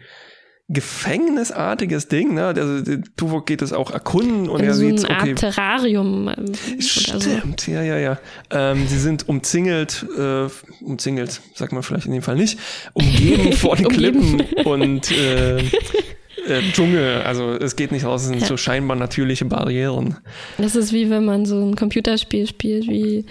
gefängnisartiges 0.68 2.08
Ding, 2.08 2.34
ne? 2.34 2.48
Also 2.48 2.98
Tuvok 3.16 3.46
geht 3.46 3.62
es 3.62 3.72
auch 3.72 3.92
erkunden 3.92 4.50
und 4.50 4.62
in 4.62 4.66
er 4.66 4.74
so 4.74 4.80
sieht, 4.80 5.04
okay. 5.04 5.14
Art 5.14 5.36
Terrarium. 5.36 6.28
Ähm, 6.28 6.82
Stimmt, 6.82 7.62
so. 7.62 7.72
ja, 7.72 7.84
ja, 7.84 7.98
ja. 7.98 8.20
Ähm, 8.50 8.88
sie 8.88 8.98
sind 8.98 9.30
umzingelt, 9.30 10.08
äh, 10.18 10.48
umzingelt, 10.84 11.42
sagt 11.54 11.72
man 11.72 11.84
vielleicht 11.84 12.08
in 12.08 12.14
dem 12.14 12.24
Fall 12.24 12.36
nicht, 12.36 12.58
umgeben 12.94 13.54
von 13.54 13.78
Klippen 13.88 14.42
und 14.64 15.12
äh, 15.12 15.64
äh, 16.48 16.62
Dschungel. 16.72 17.22
Also 17.22 17.52
es 17.52 17.76
geht 17.76 17.92
nicht 17.92 18.06
raus, 18.06 18.24
es 18.24 18.28
sind 18.28 18.42
ja. 18.42 18.48
so 18.48 18.58
scheinbar 18.58 18.98
natürliche 18.98 19.46
Barrieren. 19.46 20.18
Das 20.58 20.76
ist 20.76 20.94
wie 20.94 21.10
wenn 21.10 21.26
man 21.26 21.46
so 21.46 21.62
ein 21.62 21.76
Computerspiel 21.76 22.48
spielt, 22.48 22.88
wie 22.88 23.26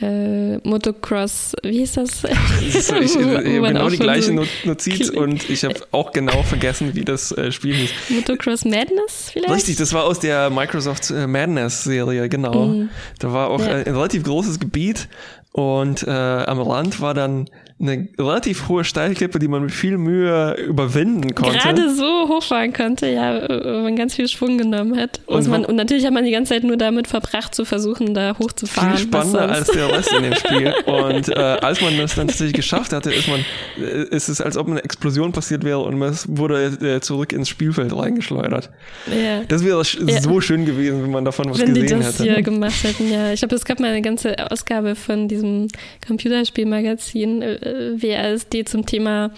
äh, 0.00 0.58
Motocross, 0.58 1.56
wie 1.64 1.78
hieß 1.78 1.92
das? 1.92 2.22
ich, 2.60 2.90
habe 2.92 3.42
genau 3.42 3.88
die 3.88 3.98
gleiche 3.98 4.32
so 4.32 4.44
Notiz 4.64 5.10
und 5.10 5.50
ich 5.50 5.64
habe 5.64 5.74
auch 5.90 6.12
genau 6.12 6.42
vergessen, 6.44 6.94
wie 6.94 7.04
das 7.04 7.32
äh, 7.32 7.50
Spiel 7.50 7.74
hieß. 7.74 7.90
Motocross 8.10 8.64
Madness 8.64 9.30
vielleicht? 9.32 9.52
Richtig, 9.52 9.76
das 9.76 9.92
war 9.92 10.04
aus 10.04 10.20
der 10.20 10.50
Microsoft 10.50 11.10
äh, 11.10 11.26
Madness 11.26 11.82
Serie, 11.82 12.28
genau. 12.28 12.66
Mhm. 12.66 12.90
Da 13.18 13.32
war 13.32 13.50
auch 13.50 13.60
ja. 13.60 13.74
ein 13.74 13.82
relativ 13.82 14.22
großes 14.22 14.60
Gebiet 14.60 15.08
und 15.50 16.04
äh, 16.06 16.10
am 16.10 16.60
Rand 16.60 17.00
war 17.00 17.14
dann 17.14 17.48
eine 17.80 18.08
relativ 18.18 18.68
hohe 18.68 18.82
Steilklippe, 18.82 19.38
die 19.38 19.46
man 19.46 19.62
mit 19.62 19.70
viel 19.70 19.98
Mühe 19.98 20.54
überwinden 20.54 21.34
konnte. 21.34 21.58
Gerade 21.58 21.94
so 21.94 22.28
hochfahren 22.28 22.72
konnte, 22.72 23.08
ja, 23.08 23.48
wenn 23.48 23.82
man 23.82 23.96
ganz 23.96 24.14
viel 24.14 24.26
Schwung 24.26 24.58
genommen 24.58 24.96
hat. 24.96 25.20
Und, 25.26 25.46
man, 25.46 25.64
und, 25.64 25.76
natürlich 25.76 26.04
hat 26.04 26.12
man 26.12 26.24
die 26.24 26.32
ganze 26.32 26.54
Zeit 26.54 26.64
nur 26.64 26.76
damit 26.76 27.06
verbracht, 27.06 27.54
zu 27.54 27.64
versuchen, 27.64 28.14
da 28.14 28.36
hochzufahren. 28.36 28.96
Viel 28.96 29.06
spannender 29.06 29.48
als 29.48 29.68
der 29.68 29.92
Rest 29.92 30.12
in 30.12 30.24
dem 30.24 30.34
Spiel. 30.34 30.74
Und 30.86 31.28
äh, 31.28 31.34
als 31.38 31.80
man 31.80 31.96
das 31.98 32.16
dann 32.16 32.26
tatsächlich 32.26 32.54
geschafft 32.54 32.92
hatte, 32.92 33.12
ist 33.12 33.28
man, 33.28 33.44
äh, 33.80 34.04
ist 34.10 34.28
es, 34.28 34.40
als 34.40 34.56
ob 34.56 34.68
eine 34.68 34.82
Explosion 34.82 35.30
passiert 35.30 35.62
wäre 35.62 35.78
und 35.78 35.98
man 35.98 36.16
wurde 36.26 36.64
äh, 36.64 37.00
zurück 37.00 37.32
ins 37.32 37.48
Spielfeld 37.48 37.94
reingeschleudert. 37.96 38.70
Ja. 39.06 39.42
Das 39.46 39.64
wäre 39.64 39.82
ja. 39.82 40.20
so 40.20 40.40
schön 40.40 40.64
gewesen, 40.64 41.04
wenn 41.04 41.12
man 41.12 41.24
davon 41.24 41.50
was 41.50 41.60
wenn 41.60 41.74
gesehen 41.74 41.82
hätte. 41.82 41.92
Wenn 41.92 41.98
die 41.98 42.04
das 42.04 42.18
hätte. 42.18 42.32
hier 42.34 42.42
gemacht 42.42 42.82
hätten, 42.82 43.12
ja. 43.12 43.32
Ich 43.32 43.40
glaube, 43.40 43.54
es 43.54 43.64
gab 43.64 43.78
mal 43.78 43.90
eine 43.90 44.02
ganze 44.02 44.50
Ausgabe 44.50 44.96
von 44.96 45.28
diesem 45.28 45.68
Computerspielmagazin 46.04 47.42
äh, 47.42 47.67
WASD 47.68 48.68
zum 48.68 48.86
Thema 48.86 49.30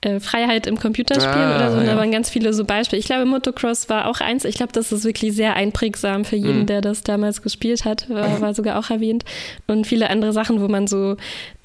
äh, 0.00 0.20
Freiheit 0.20 0.68
im 0.68 0.78
Computerspielen 0.78 1.34
ah, 1.34 1.56
oder 1.56 1.70
so. 1.72 1.78
Und 1.78 1.84
ja. 1.84 1.92
da 1.92 1.98
waren 1.98 2.12
ganz 2.12 2.30
viele 2.30 2.52
so 2.52 2.64
Beispiele. 2.64 3.00
Ich 3.00 3.06
glaube, 3.06 3.24
Motocross 3.24 3.88
war 3.88 4.06
auch 4.06 4.20
eins. 4.20 4.44
Ich 4.44 4.54
glaube, 4.54 4.72
das 4.72 4.92
ist 4.92 5.04
wirklich 5.04 5.34
sehr 5.34 5.56
einprägsam 5.56 6.24
für 6.24 6.36
jeden, 6.36 6.60
mhm. 6.60 6.66
der 6.66 6.82
das 6.82 7.02
damals 7.02 7.42
gespielt 7.42 7.84
hat. 7.84 8.08
War, 8.08 8.40
war, 8.40 8.54
sogar 8.54 8.78
auch 8.78 8.90
erwähnt. 8.90 9.24
Und 9.66 9.88
viele 9.88 10.08
andere 10.08 10.32
Sachen, 10.32 10.60
wo 10.60 10.68
man 10.68 10.86
so 10.86 11.16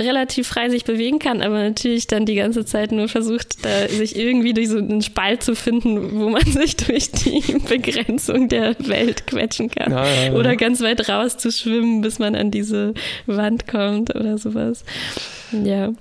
relativ 0.01 0.47
frei 0.47 0.69
sich 0.69 0.83
bewegen 0.83 1.19
kann, 1.19 1.43
aber 1.43 1.61
natürlich 1.61 2.07
dann 2.07 2.25
die 2.25 2.33
ganze 2.33 2.65
Zeit 2.65 2.91
nur 2.91 3.07
versucht, 3.07 3.63
da 3.63 3.87
sich 3.87 4.15
irgendwie 4.15 4.53
durch 4.53 4.69
so 4.69 4.79
einen 4.79 5.03
Spalt 5.03 5.43
zu 5.43 5.55
finden, 5.55 6.19
wo 6.19 6.29
man 6.29 6.41
sich 6.45 6.75
durch 6.75 7.11
die 7.11 7.43
Begrenzung 7.69 8.49
der 8.49 8.75
Welt 8.79 9.27
quetschen 9.27 9.69
kann. 9.69 9.91
Ja, 9.91 10.05
ja, 10.05 10.33
oder 10.33 10.55
ganz 10.55 10.81
weit 10.81 11.07
raus 11.07 11.37
zu 11.37 11.51
schwimmen, 11.51 12.01
bis 12.01 12.17
man 12.17 12.33
an 12.33 12.49
diese 12.49 12.95
Wand 13.27 13.67
kommt 13.67 14.15
oder 14.15 14.39
sowas. 14.39 14.83
Ja, 15.63 15.93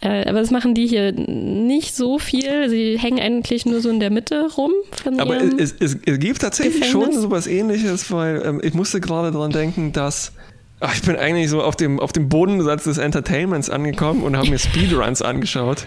äh, 0.00 0.28
aber 0.28 0.40
das 0.40 0.50
machen 0.50 0.74
die 0.74 0.86
hier 0.86 1.12
nicht 1.12 1.94
so 1.94 2.18
viel. 2.18 2.68
Sie 2.68 2.98
hängen 2.98 3.20
eigentlich 3.20 3.66
nur 3.66 3.80
so 3.80 3.90
in 3.90 4.00
der 4.00 4.10
Mitte 4.10 4.48
rum. 4.56 4.72
aber 5.18 5.36
es, 5.42 5.74
es, 5.80 5.96
es, 6.04 6.18
gibt 6.18 6.42
tatsächlich 6.42 6.82
Gefängnis. 6.82 7.14
schon 7.14 7.20
sowas 7.20 7.46
ähnliches, 7.46 8.10
weil 8.12 8.42
ähm, 8.44 8.60
ich 8.62 8.74
musste 8.74 9.00
gerade 9.00 9.32
daran 9.32 9.50
denken, 9.50 9.92
dass 9.92 10.32
ach, 10.80 10.94
ich 10.94 11.02
bin 11.02 11.16
eigentlich 11.16 11.48
so 11.48 11.62
auf 11.62 11.76
dem, 11.76 12.00
auf 12.00 12.12
dem 12.12 12.28
Bodensatz 12.28 12.84
des 12.84 12.98
Entertainments 12.98 13.70
angekommen 13.70 14.22
und 14.22 14.36
habe 14.36 14.50
mir 14.50 14.58
Speedruns 14.58 15.22
angeschaut. 15.22 15.86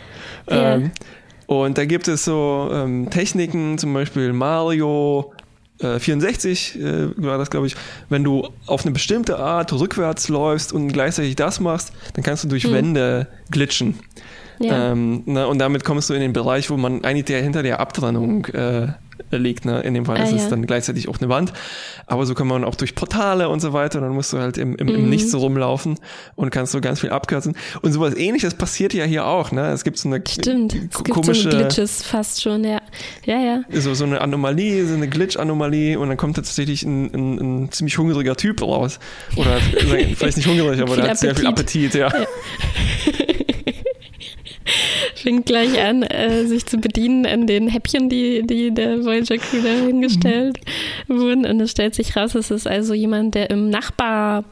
Ja. 0.50 0.76
Ähm, 0.76 0.92
und 1.48 1.78
da 1.78 1.86
gibt 1.86 2.08
es 2.08 2.26
so 2.26 2.70
ähm, 2.72 3.10
Techniken, 3.12 3.78
zum 3.78 3.94
Beispiel 3.94 4.34
Mario, 4.34 5.32
64 5.80 6.76
äh, 6.76 6.80
äh, 6.80 7.10
war 7.18 7.38
das, 7.38 7.50
glaube 7.50 7.68
ich, 7.68 7.76
wenn 8.10 8.24
du 8.24 8.50
auf 8.66 8.84
eine 8.84 8.92
bestimmte 8.92 9.38
Art 9.38 9.74
rückwärts 9.74 10.30
läufst 10.30 10.72
und 10.72 10.90
gleichzeitig 10.90 11.36
das 11.36 11.60
machst, 11.60 11.92
dann 12.14 12.24
kannst 12.24 12.44
du 12.44 12.48
durch 12.48 12.64
hm. 12.64 12.74
Wände 12.74 13.28
glitschen. 13.52 14.00
Ja. 14.60 14.92
Ähm, 14.92 15.24
ne, 15.26 15.48
und 15.48 15.60
damit 15.60 15.84
kommst 15.84 16.10
du 16.10 16.14
in 16.14 16.22
den 16.22 16.34
Bereich, 16.34 16.70
wo 16.70 16.78
man 16.78 17.04
eigentlich 17.04 17.26
der 17.26 17.42
hinter 17.42 17.64
der 17.64 17.80
Abtrennung 17.80 18.46
äh, 18.46 18.88
liegt. 19.32 19.66
Ne? 19.66 19.82
In 19.82 19.94
dem 19.94 20.06
Fall 20.06 20.18
ah, 20.18 20.24
ist 20.24 20.32
ja. 20.32 20.38
es 20.38 20.50
dann 20.50 20.66
gleichzeitig 20.66 21.08
auch 21.08 21.20
eine 21.20 21.30
Wand. 21.30 21.54
Aber 22.08 22.26
so 22.26 22.34
kann 22.34 22.48
man 22.48 22.64
auch 22.64 22.76
durch 22.76 22.96
Portale 22.96 23.50
und 23.50 23.60
so 23.60 23.74
weiter. 23.74 24.02
Dann 24.02 24.12
musst 24.12 24.34
du 24.34 24.40
halt 24.40 24.58
im, 24.58 24.76
im, 24.76 24.88
im 24.88 25.04
mhm. 25.04 25.10
Nichts 25.10 25.34
rumlaufen 25.34 25.98
und 26.36 26.50
kannst 26.52 26.72
so 26.72 26.82
ganz 26.82 27.00
viel 27.00 27.10
abkürzen. 27.10 27.56
Und 27.82 27.92
sowas 27.92 28.16
ähnliches 28.16 28.54
passiert 28.54 28.94
ja 28.94 29.06
hier 29.06 29.26
auch. 29.26 29.52
Ne? 29.52 29.72
Es 29.72 29.84
gibt 29.84 29.98
so 29.98 30.10
eine 30.10 30.22
Stimmt. 30.28 30.74
Es 30.74 31.04
gibt 31.04 31.26
so 31.26 31.50
Glitches 31.50 32.04
fast 32.04 32.42
schon, 32.42 32.64
ja. 32.64 32.82
Ja, 33.26 33.40
ja. 33.40 33.62
So, 33.72 33.94
so 33.94 34.06
eine 34.06 34.22
Anomalie, 34.22 34.86
so 34.86 34.94
eine 34.94 35.08
Glitch-Anomalie 35.08 35.98
und 36.00 36.10
dann 36.10 36.18
kommt 36.18 36.36
tatsächlich 36.36 36.84
ein, 36.84 37.14
ein, 37.14 37.64
ein 37.64 37.72
ziemlich 37.72 37.98
hungriger 37.98 38.36
Typ 38.36 38.62
raus. 38.62 39.00
Oder 39.36 39.58
vielleicht 40.16 40.38
nicht 40.38 40.48
hungrig, 40.48 40.82
aber 40.82 40.96
der 40.96 41.10
hat 41.10 41.18
sehr 41.18 41.36
viel 41.36 41.48
Appetit, 41.48 41.94
ja. 41.96 42.08
ja. 42.08 42.26
fängt 45.26 45.48
gleich 45.48 45.82
an, 45.82 46.04
äh, 46.04 46.46
sich 46.46 46.68
zu 46.68 46.78
bedienen 46.78 47.26
an 47.26 47.48
den 47.48 47.68
Häppchen, 47.68 48.10
die, 48.10 48.46
die 48.46 48.72
der 48.72 49.04
Voyager 49.04 49.40
Crew 49.40 49.60
da 49.64 49.70
hingestellt 49.70 50.60
mhm. 51.08 51.20
wurden. 51.20 51.46
Und 51.48 51.60
es 51.62 51.72
stellt 51.72 51.96
sich 51.96 52.16
raus, 52.16 52.36
es 52.36 52.52
ist 52.52 52.68
also 52.68 52.94
jemand, 52.94 53.34
der 53.34 53.50
im 53.50 53.72
Nachbar 53.72 54.44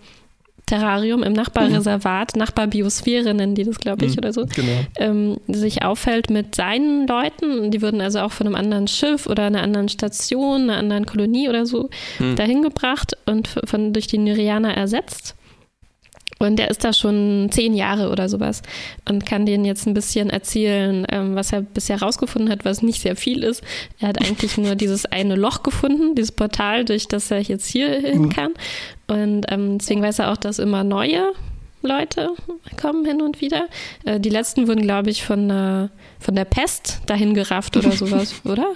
Terrarium 0.65 1.21
im 1.21 1.33
Nachbarreservat, 1.33 2.35
mhm. 2.35 2.39
Nachbarbiosphäre 2.39 3.35
nennen 3.35 3.53
die 3.53 3.65
das, 3.65 3.79
glaube 3.79 4.05
ich, 4.05 4.13
mhm, 4.13 4.17
oder 4.17 4.33
so, 4.33 4.45
genau. 4.45 4.79
ähm, 4.95 5.37
sich 5.47 5.83
aufhält 5.83 6.31
mit 6.31 6.55
seinen 6.55 7.05
Leuten. 7.05 7.69
Die 7.69 7.83
würden 7.83 8.01
also 8.01 8.21
auch 8.21 8.31
von 8.31 8.47
einem 8.47 8.55
anderen 8.55 8.87
Schiff 8.87 9.27
oder 9.27 9.43
einer 9.43 9.61
anderen 9.61 9.89
Station, 9.89 10.63
einer 10.63 10.77
anderen 10.77 11.05
Kolonie 11.05 11.49
oder 11.49 11.67
so 11.67 11.89
mhm. 12.17 12.35
dahin 12.35 12.63
gebracht 12.63 13.15
und 13.27 13.47
von, 13.65 13.93
durch 13.93 14.07
die 14.07 14.17
Nyrianer 14.17 14.75
ersetzt. 14.75 15.35
Und 16.47 16.57
der 16.57 16.69
ist 16.69 16.83
da 16.83 16.93
schon 16.93 17.49
zehn 17.51 17.73
Jahre 17.73 18.09
oder 18.09 18.29
sowas 18.29 18.61
und 19.07 19.25
kann 19.25 19.45
denen 19.45 19.65
jetzt 19.65 19.87
ein 19.87 19.93
bisschen 19.93 20.29
erzählen, 20.29 21.05
ähm, 21.09 21.35
was 21.35 21.51
er 21.51 21.61
bisher 21.61 22.01
rausgefunden 22.01 22.51
hat, 22.51 22.65
was 22.65 22.81
nicht 22.81 23.01
sehr 23.01 23.15
viel 23.15 23.43
ist. 23.43 23.63
Er 23.99 24.09
hat 24.09 24.21
eigentlich 24.21 24.57
nur 24.57 24.75
dieses 24.83 25.05
eine 25.05 25.35
Loch 25.35 25.63
gefunden, 25.63 26.15
dieses 26.15 26.31
Portal, 26.31 26.85
durch 26.85 27.07
das 27.07 27.31
er 27.31 27.39
jetzt 27.39 27.67
hier 27.67 27.99
hin 27.99 28.23
mhm. 28.23 28.29
kann. 28.29 28.51
Und 29.07 29.45
ähm, 29.49 29.77
deswegen 29.77 30.01
weiß 30.01 30.19
er 30.19 30.31
auch, 30.31 30.37
dass 30.37 30.59
immer 30.59 30.83
neue 30.83 31.33
Leute 31.81 32.29
kommen 32.81 33.05
hin 33.05 33.21
und 33.21 33.41
wieder. 33.41 33.67
Äh, 34.05 34.19
die 34.19 34.29
letzten 34.29 34.67
wurden, 34.67 34.81
glaube 34.81 35.09
ich, 35.09 35.23
von, 35.23 35.49
äh, 35.49 35.89
von 36.19 36.35
der 36.35 36.45
Pest 36.45 37.01
dahin 37.05 37.33
gerafft 37.33 37.77
oder 37.77 37.91
sowas, 37.93 38.41
oder? 38.45 38.73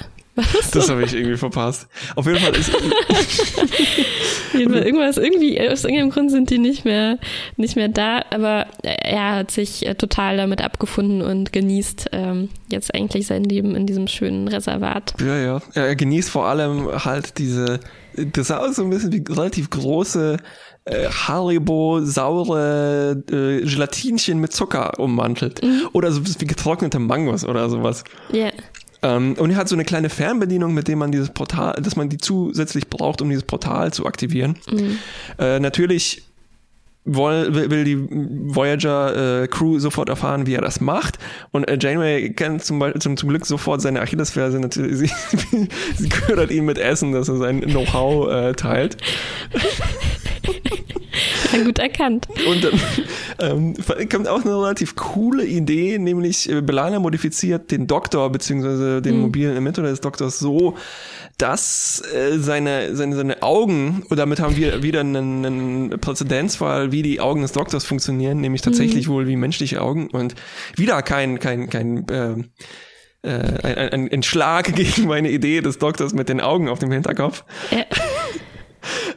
Das 0.72 0.90
habe 0.90 1.04
ich 1.04 1.14
irgendwie 1.14 1.38
verpasst. 1.38 1.88
Auf 2.16 2.26
jeden 2.28 2.40
Fall 2.40 2.56
ist. 2.56 2.72
irgendwas, 4.54 5.18
irgendwie, 5.18 5.60
aus 5.68 5.84
irgendeinem 5.84 6.12
Grund 6.12 6.32
sind 6.32 6.50
die 6.50 6.60
nicht 6.60 6.86
mehr, 6.86 7.18
nicht 7.56 7.76
mehr 7.76 7.88
da, 7.88 8.22
aber 8.30 8.68
er 8.84 9.36
hat 9.36 9.52
sich 9.52 9.86
äh, 9.86 9.96
total 9.96 10.38
damit 10.38 10.62
abgefunden 10.62 11.22
und 11.22 11.52
genießt 11.52 12.10
ähm, 12.12 12.50
jetzt 12.70 12.94
eigentlich 12.94 13.28
sein 13.28 13.44
Leben 13.44 13.76
in 13.76 13.88
diesem 13.88 14.08
schönen 14.08 14.48
Reservat. 14.48 15.16
Ja, 15.20 15.38
ja. 15.38 15.62
Er 15.74 15.96
genießt 15.96 16.30
vor 16.30 16.46
allem 16.46 17.04
halt 17.04 17.38
diese, 17.38 17.80
das 18.16 18.48
sah 18.48 18.72
so 18.72 18.84
ein 18.84 18.90
bisschen 18.90 19.12
wie 19.12 19.24
relativ 19.28 19.70
große 19.70 20.38
äh, 20.86 21.10
Haribo 21.10 22.02
saure 22.02 23.24
äh, 23.30 23.62
Gelatinchen 23.66 24.40
mit 24.40 24.54
Zucker 24.54 25.00
ummantelt. 25.00 25.64
Mhm. 25.64 25.90
Oder 25.94 26.12
so 26.12 26.22
wie 26.26 26.46
getrocknete 26.46 27.00
Mangos 27.00 27.44
oder 27.44 27.70
sowas. 27.70 28.04
Ja. 28.32 28.46
Yeah. 28.46 28.54
Ähm, 29.02 29.36
und 29.38 29.52
er 29.52 29.58
hat 29.58 29.70
so 29.70 29.76
eine 29.76 29.86
kleine 29.86 30.10
Fernbedienung, 30.10 30.74
mit 30.74 30.88
dem 30.88 31.00
man 31.00 31.12
dieses 31.12 31.30
Portal, 31.30 31.74
dass 31.82 31.96
man 31.96 32.10
die 32.10 32.18
zusätzlich 32.18 32.90
braucht, 32.90 33.22
um 33.22 33.30
dieses 33.30 33.44
Portal 33.44 33.94
zu 33.94 34.06
aktivieren. 34.06 34.58
Mhm. 34.70 34.98
Äh, 35.38 35.60
natürlich 35.60 36.24
will, 37.08 37.70
will 37.70 37.84
die 37.84 37.98
Voyager 38.54 39.44
äh, 39.44 39.48
Crew 39.48 39.80
sofort 39.80 40.10
erfahren, 40.10 40.46
wie 40.46 40.54
er 40.54 40.62
das 40.62 40.82
macht. 40.82 41.20
Und 41.52 41.68
äh, 41.68 41.78
Janeway 41.80 42.32
kennt 42.32 42.64
zum, 42.64 42.84
zum, 43.00 43.18
zum 43.18 43.30
Glück 43.30 43.46
sofort 43.46 43.82
seine 43.82 44.02
Achillesferse. 44.02 44.60
Natürlich, 44.60 45.12
sie, 45.52 45.68
sie 45.96 46.10
ködert 46.10 46.52
ihn 46.52 46.66
mit 46.66 46.78
Essen, 46.78 47.14
dass 47.14 47.30
er 47.30 47.38
sein 47.38 47.62
Know-how 47.62 48.30
äh, 48.30 48.54
teilt. 48.54 48.98
Ja, 51.52 51.64
gut 51.64 51.80
erkannt. 51.80 52.28
Und 52.48 52.64
dann 52.64 52.80
ähm, 53.40 53.74
kommt 54.12 54.28
auch 54.28 54.44
eine 54.44 54.56
relativ 54.56 54.96
coole 54.96 55.46
Idee, 55.46 55.98
nämlich 55.98 56.50
äh, 56.50 56.62
Belana 56.62 57.00
modifiziert 57.00 57.72
den 57.72 57.88
Doktor 57.88 58.32
bzw. 58.32 59.02
den 59.02 59.16
mhm. 59.16 59.22
mobilen 59.22 59.58
Emitter 59.58 59.82
des 59.82 60.02
Doktors 60.02 60.40
so, 60.40 60.76
dass 61.38 62.04
äh, 62.14 62.38
seine, 62.38 62.96
seine, 62.96 63.16
seine 63.16 63.42
Augen, 63.42 64.04
und 64.10 64.18
damit 64.18 64.40
haben 64.40 64.56
wir 64.58 64.84
wieder 64.84 65.00
einen, 65.00 65.46
einen 65.46 66.00
Präzedenzfall, 66.00 66.92
wie 66.92 67.02
die 67.02 67.20
Augen 67.20 67.42
des 67.42 67.52
Doktors 67.52 67.86
funktionieren, 67.86 68.40
nämlich 68.42 68.62
tatsächlich 68.62 69.08
mhm. 69.08 69.12
wohl 69.12 69.28
wie 69.28 69.36
menschliche 69.36 69.82
Augen 69.82 70.10
und 70.10 70.36
wieder 70.76 71.02
kein, 71.02 71.40
kein, 71.40 71.70
kein 71.70 72.08
äh, 72.10 72.36
äh, 73.24 73.30
ein, 73.64 73.90
ein, 73.90 74.12
ein 74.12 74.24
Schlag 74.24 74.74
gegen 74.76 75.08
meine 75.08 75.30
Idee 75.30 75.62
des 75.62 75.78
Doktors 75.78 76.14
mit 76.14 76.30
den 76.30 76.42
Augen 76.42 76.70
auf 76.70 76.80
dem 76.80 76.92
Hinterkopf. 76.92 77.44
Ja. 77.72 77.86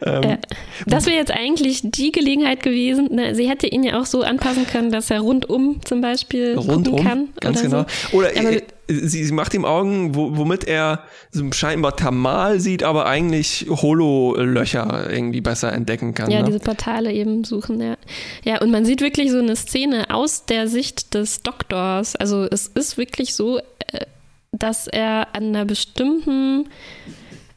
Ähm, 0.04 0.22
äh, 0.22 0.38
das 0.86 1.06
wäre 1.06 1.16
jetzt 1.16 1.30
eigentlich 1.30 1.82
die 1.84 2.12
Gelegenheit 2.12 2.62
gewesen. 2.62 3.08
Ne, 3.14 3.34
sie 3.34 3.48
hätte 3.48 3.66
ihn 3.66 3.82
ja 3.82 4.00
auch 4.00 4.06
so 4.06 4.22
anpassen 4.22 4.66
können, 4.66 4.90
dass 4.90 5.10
er 5.10 5.20
rundum 5.20 5.80
zum 5.84 6.00
Beispiel 6.00 6.56
rundum, 6.56 6.84
gucken 6.84 7.04
kann. 7.04 7.28
Ganz 7.40 7.60
oder 7.60 7.68
genau. 7.68 7.86
So. 8.10 8.18
Oder 8.18 8.28
Aber, 8.36 8.52
äh, 8.52 8.62
sie, 8.90 9.24
sie 9.24 9.32
macht 9.32 9.54
ihm 9.54 9.64
Augen, 9.64 10.14
wo, 10.14 10.36
womit 10.36 10.64
er 10.64 11.04
so 11.30 11.50
scheinbar 11.52 11.96
Thermal 11.96 12.60
sieht, 12.60 12.82
aber 12.82 13.06
eigentlich 13.06 13.66
Holo-Löcher 13.68 15.10
irgendwie 15.10 15.40
besser 15.40 15.72
entdecken 15.72 16.14
kann. 16.14 16.30
Ja, 16.30 16.40
ne? 16.40 16.46
diese 16.46 16.60
Portale 16.60 17.12
eben 17.12 17.44
suchen, 17.44 17.80
ja. 17.80 17.96
Ja, 18.44 18.60
und 18.60 18.70
man 18.70 18.84
sieht 18.84 19.00
wirklich 19.00 19.30
so 19.30 19.38
eine 19.38 19.56
Szene 19.56 20.10
aus 20.10 20.46
der 20.46 20.68
Sicht 20.68 21.14
des 21.14 21.42
Doktors. 21.42 22.16
Also 22.16 22.44
es 22.44 22.66
ist 22.68 22.98
wirklich 22.98 23.34
so, 23.34 23.58
äh, 23.58 24.06
dass 24.52 24.88
er 24.88 25.28
an 25.34 25.48
einer 25.48 25.64
bestimmten 25.64 26.68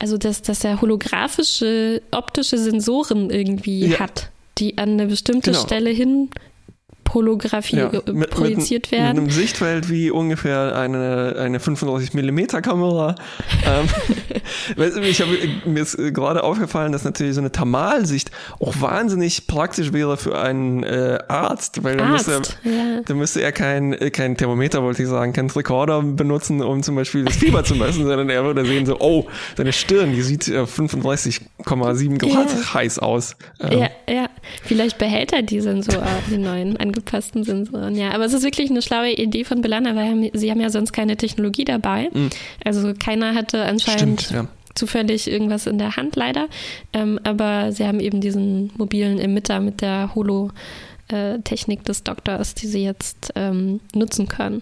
also 0.03 0.17
dass, 0.17 0.41
dass 0.41 0.65
er 0.65 0.81
holographische 0.81 2.01
optische 2.11 2.57
Sensoren 2.57 3.29
irgendwie 3.29 3.87
ja. 3.87 3.99
hat, 3.99 4.31
die 4.57 4.77
an 4.77 4.89
eine 4.89 5.05
bestimmte 5.05 5.51
genau. 5.51 5.63
Stelle 5.63 5.91
hin 5.91 6.29
Holographie 7.13 7.77
ja, 7.77 7.91
mit, 8.11 8.31
projiziert 8.31 8.85
mit, 8.85 8.91
werden. 8.91 9.07
Mit 9.09 9.17
einem 9.17 9.29
Sichtfeld 9.29 9.89
wie 9.89 10.09
ungefähr 10.11 10.75
eine, 10.75 11.35
eine 11.37 11.59
35 11.59 12.13
mm 12.13 12.61
Kamera. 12.61 13.15
ähm, 13.65 15.03
ich 15.03 15.21
hab, 15.21 15.27
mir 15.65 15.81
ist 15.81 15.97
gerade 15.97 16.43
aufgefallen, 16.43 16.91
dass 16.91 17.03
natürlich 17.03 17.35
so 17.35 17.41
eine 17.41 17.51
Thermalsicht 17.51 18.31
auch 18.59 18.73
wahnsinnig 18.79 19.47
praktisch 19.47 19.93
wäre 19.93 20.17
für 20.17 20.39
einen 20.39 20.83
äh, 20.83 21.19
Arzt, 21.27 21.83
weil 21.83 21.97
dann 21.97 22.11
müsste, 22.11 22.41
er, 22.63 22.71
ja. 22.71 23.01
dann 23.05 23.17
müsste 23.17 23.41
er 23.41 23.51
kein, 23.51 23.93
äh, 23.93 24.09
kein 24.09 24.35
Thermometer, 24.37 24.83
wollte 24.83 25.03
ich 25.03 25.09
sagen, 25.09 25.33
kein 25.33 25.49
Rekorder 25.49 26.01
benutzen, 26.01 26.61
um 26.61 26.83
zum 26.83 26.95
Beispiel 26.95 27.25
das 27.25 27.35
Fieber 27.35 27.63
zu 27.63 27.75
messen, 27.75 28.03
sondern 28.07 28.29
er 28.29 28.43
würde 28.43 28.65
sehen 28.65 28.85
so, 28.85 28.99
oh, 28.99 29.25
seine 29.57 29.73
Stirn, 29.73 30.13
die 30.13 30.21
sieht 30.21 30.47
äh, 30.47 30.63
35,7 30.63 32.17
Grad 32.17 32.49
ja. 32.49 32.73
heiß 32.73 32.99
aus. 32.99 33.35
Ähm, 33.59 33.79
ja, 33.79 33.89
ja. 34.09 34.29
Vielleicht 34.63 34.97
behält 34.97 35.33
er 35.33 35.41
die 35.41 35.61
Sensoren, 35.61 36.07
die 36.29 36.37
neuen 36.37 36.77
angepassten 36.93 37.43
Sensoren. 37.43 37.95
Ja, 37.95 38.11
aber 38.11 38.25
es 38.25 38.33
ist 38.33 38.43
wirklich 38.43 38.69
eine 38.69 38.81
schlaue 38.81 39.11
Idee 39.13 39.43
von 39.43 39.61
Belana, 39.61 39.95
weil 39.95 40.29
sie 40.33 40.51
haben 40.51 40.61
ja 40.61 40.69
sonst 40.69 40.93
keine 40.93 41.17
Technologie 41.17 41.65
dabei. 41.65 42.09
Mhm. 42.13 42.29
Also 42.63 42.93
keiner 42.97 43.33
hatte 43.33 43.63
anscheinend 43.63 44.21
Stimmt, 44.21 44.43
ja. 44.43 44.47
zufällig 44.75 45.29
irgendwas 45.29 45.67
in 45.67 45.77
der 45.77 45.95
Hand, 45.95 46.15
leider. 46.15 46.47
Ähm, 46.93 47.19
aber 47.23 47.71
sie 47.71 47.85
haben 47.85 47.99
eben 47.99 48.21
diesen 48.21 48.71
mobilen 48.77 49.19
Emitter 49.19 49.59
mit 49.59 49.81
der 49.81 50.13
Holo-Technik 50.15 51.83
des 51.85 52.03
Doktors, 52.03 52.53
die 52.55 52.67
sie 52.67 52.83
jetzt 52.83 53.31
ähm, 53.35 53.79
nutzen 53.93 54.27
können. 54.27 54.61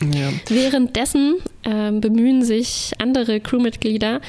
Ja. 0.00 0.32
Währenddessen 0.48 1.36
äh, 1.62 1.92
bemühen 1.92 2.42
sich 2.42 2.92
andere 2.98 3.38
Crewmitglieder, 3.38 4.20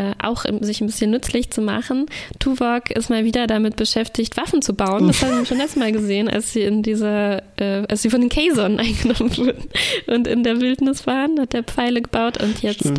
äh, 0.00 0.12
auch 0.22 0.46
im, 0.46 0.62
sich 0.62 0.80
ein 0.80 0.86
bisschen 0.86 1.10
nützlich 1.10 1.50
zu 1.50 1.60
machen. 1.60 2.06
Tuvok 2.38 2.90
ist 2.90 3.10
mal 3.10 3.24
wieder 3.24 3.46
damit 3.46 3.76
beschäftigt, 3.76 4.38
Waffen 4.38 4.62
zu 4.62 4.72
bauen. 4.72 5.08
Das 5.08 5.22
haben 5.22 5.38
wir 5.38 5.44
schon 5.44 5.58
letztes 5.58 5.76
Mal 5.76 5.92
gesehen, 5.92 6.28
als 6.28 6.54
sie 6.54 6.62
in 6.62 6.82
dieser, 6.82 7.42
äh, 7.58 7.84
als 7.86 8.00
sie 8.00 8.08
von 8.08 8.22
den 8.22 8.30
Kazon 8.30 8.78
eingenommen 8.78 9.36
wurden 9.36 9.68
und 10.06 10.26
in 10.26 10.42
der 10.42 10.60
Wildnis 10.60 11.06
waren, 11.06 11.38
hat 11.38 11.52
er 11.52 11.64
Pfeile 11.64 12.00
gebaut 12.00 12.42
und 12.42 12.62
jetzt 12.62 12.90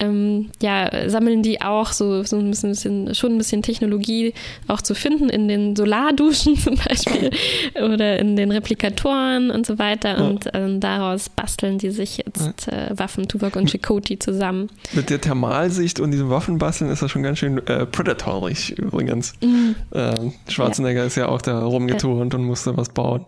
ähm, 0.00 0.50
ja, 0.60 1.08
sammeln 1.08 1.42
die 1.42 1.60
auch 1.60 1.92
so, 1.92 2.24
so 2.24 2.38
ein 2.38 2.50
bisschen, 2.50 3.14
schon 3.14 3.32
ein 3.32 3.38
bisschen 3.38 3.62
Technologie 3.62 4.34
auch 4.66 4.80
zu 4.80 4.94
finden 4.94 5.28
in 5.28 5.46
den 5.46 5.76
Solarduschen 5.76 6.56
zum 6.58 6.76
Beispiel 6.76 7.30
oder 7.76 8.18
in 8.18 8.34
den 8.34 8.50
Replikatoren 8.50 9.50
und 9.50 9.66
so 9.66 9.78
weiter. 9.78 10.18
Ja. 10.18 10.26
Und 10.26 10.48
ähm, 10.54 10.80
daraus 10.80 11.28
basteln 11.28 11.78
die 11.78 11.90
sich 11.90 12.18
jetzt 12.18 12.66
äh, 12.68 12.90
Waffen, 12.98 13.28
Tuvok 13.28 13.56
und 13.56 13.70
Chakoti 13.70 14.18
zusammen. 14.18 14.68
Mit 14.92 15.10
der 15.10 15.20
Thermalsicht 15.20 16.00
und 16.00 16.10
diesem 16.10 16.30
Waffen 16.30 16.39
Waffen 16.40 16.56
basteln 16.56 16.90
ist 16.90 17.02
das 17.02 17.10
schon 17.10 17.22
ganz 17.22 17.38
schön 17.38 17.58
äh, 17.66 17.84
predatorig 17.84 18.78
übrigens. 18.78 19.34
Mhm. 19.42 19.76
Äh, 19.90 20.14
Schwarzenegger 20.48 21.00
ja. 21.00 21.06
ist 21.06 21.16
ja 21.16 21.28
auch 21.28 21.42
da 21.42 21.62
rumgeturnt 21.62 22.32
ja. 22.32 22.38
und 22.38 22.46
musste 22.46 22.78
was 22.78 22.88
bauen. 22.88 23.26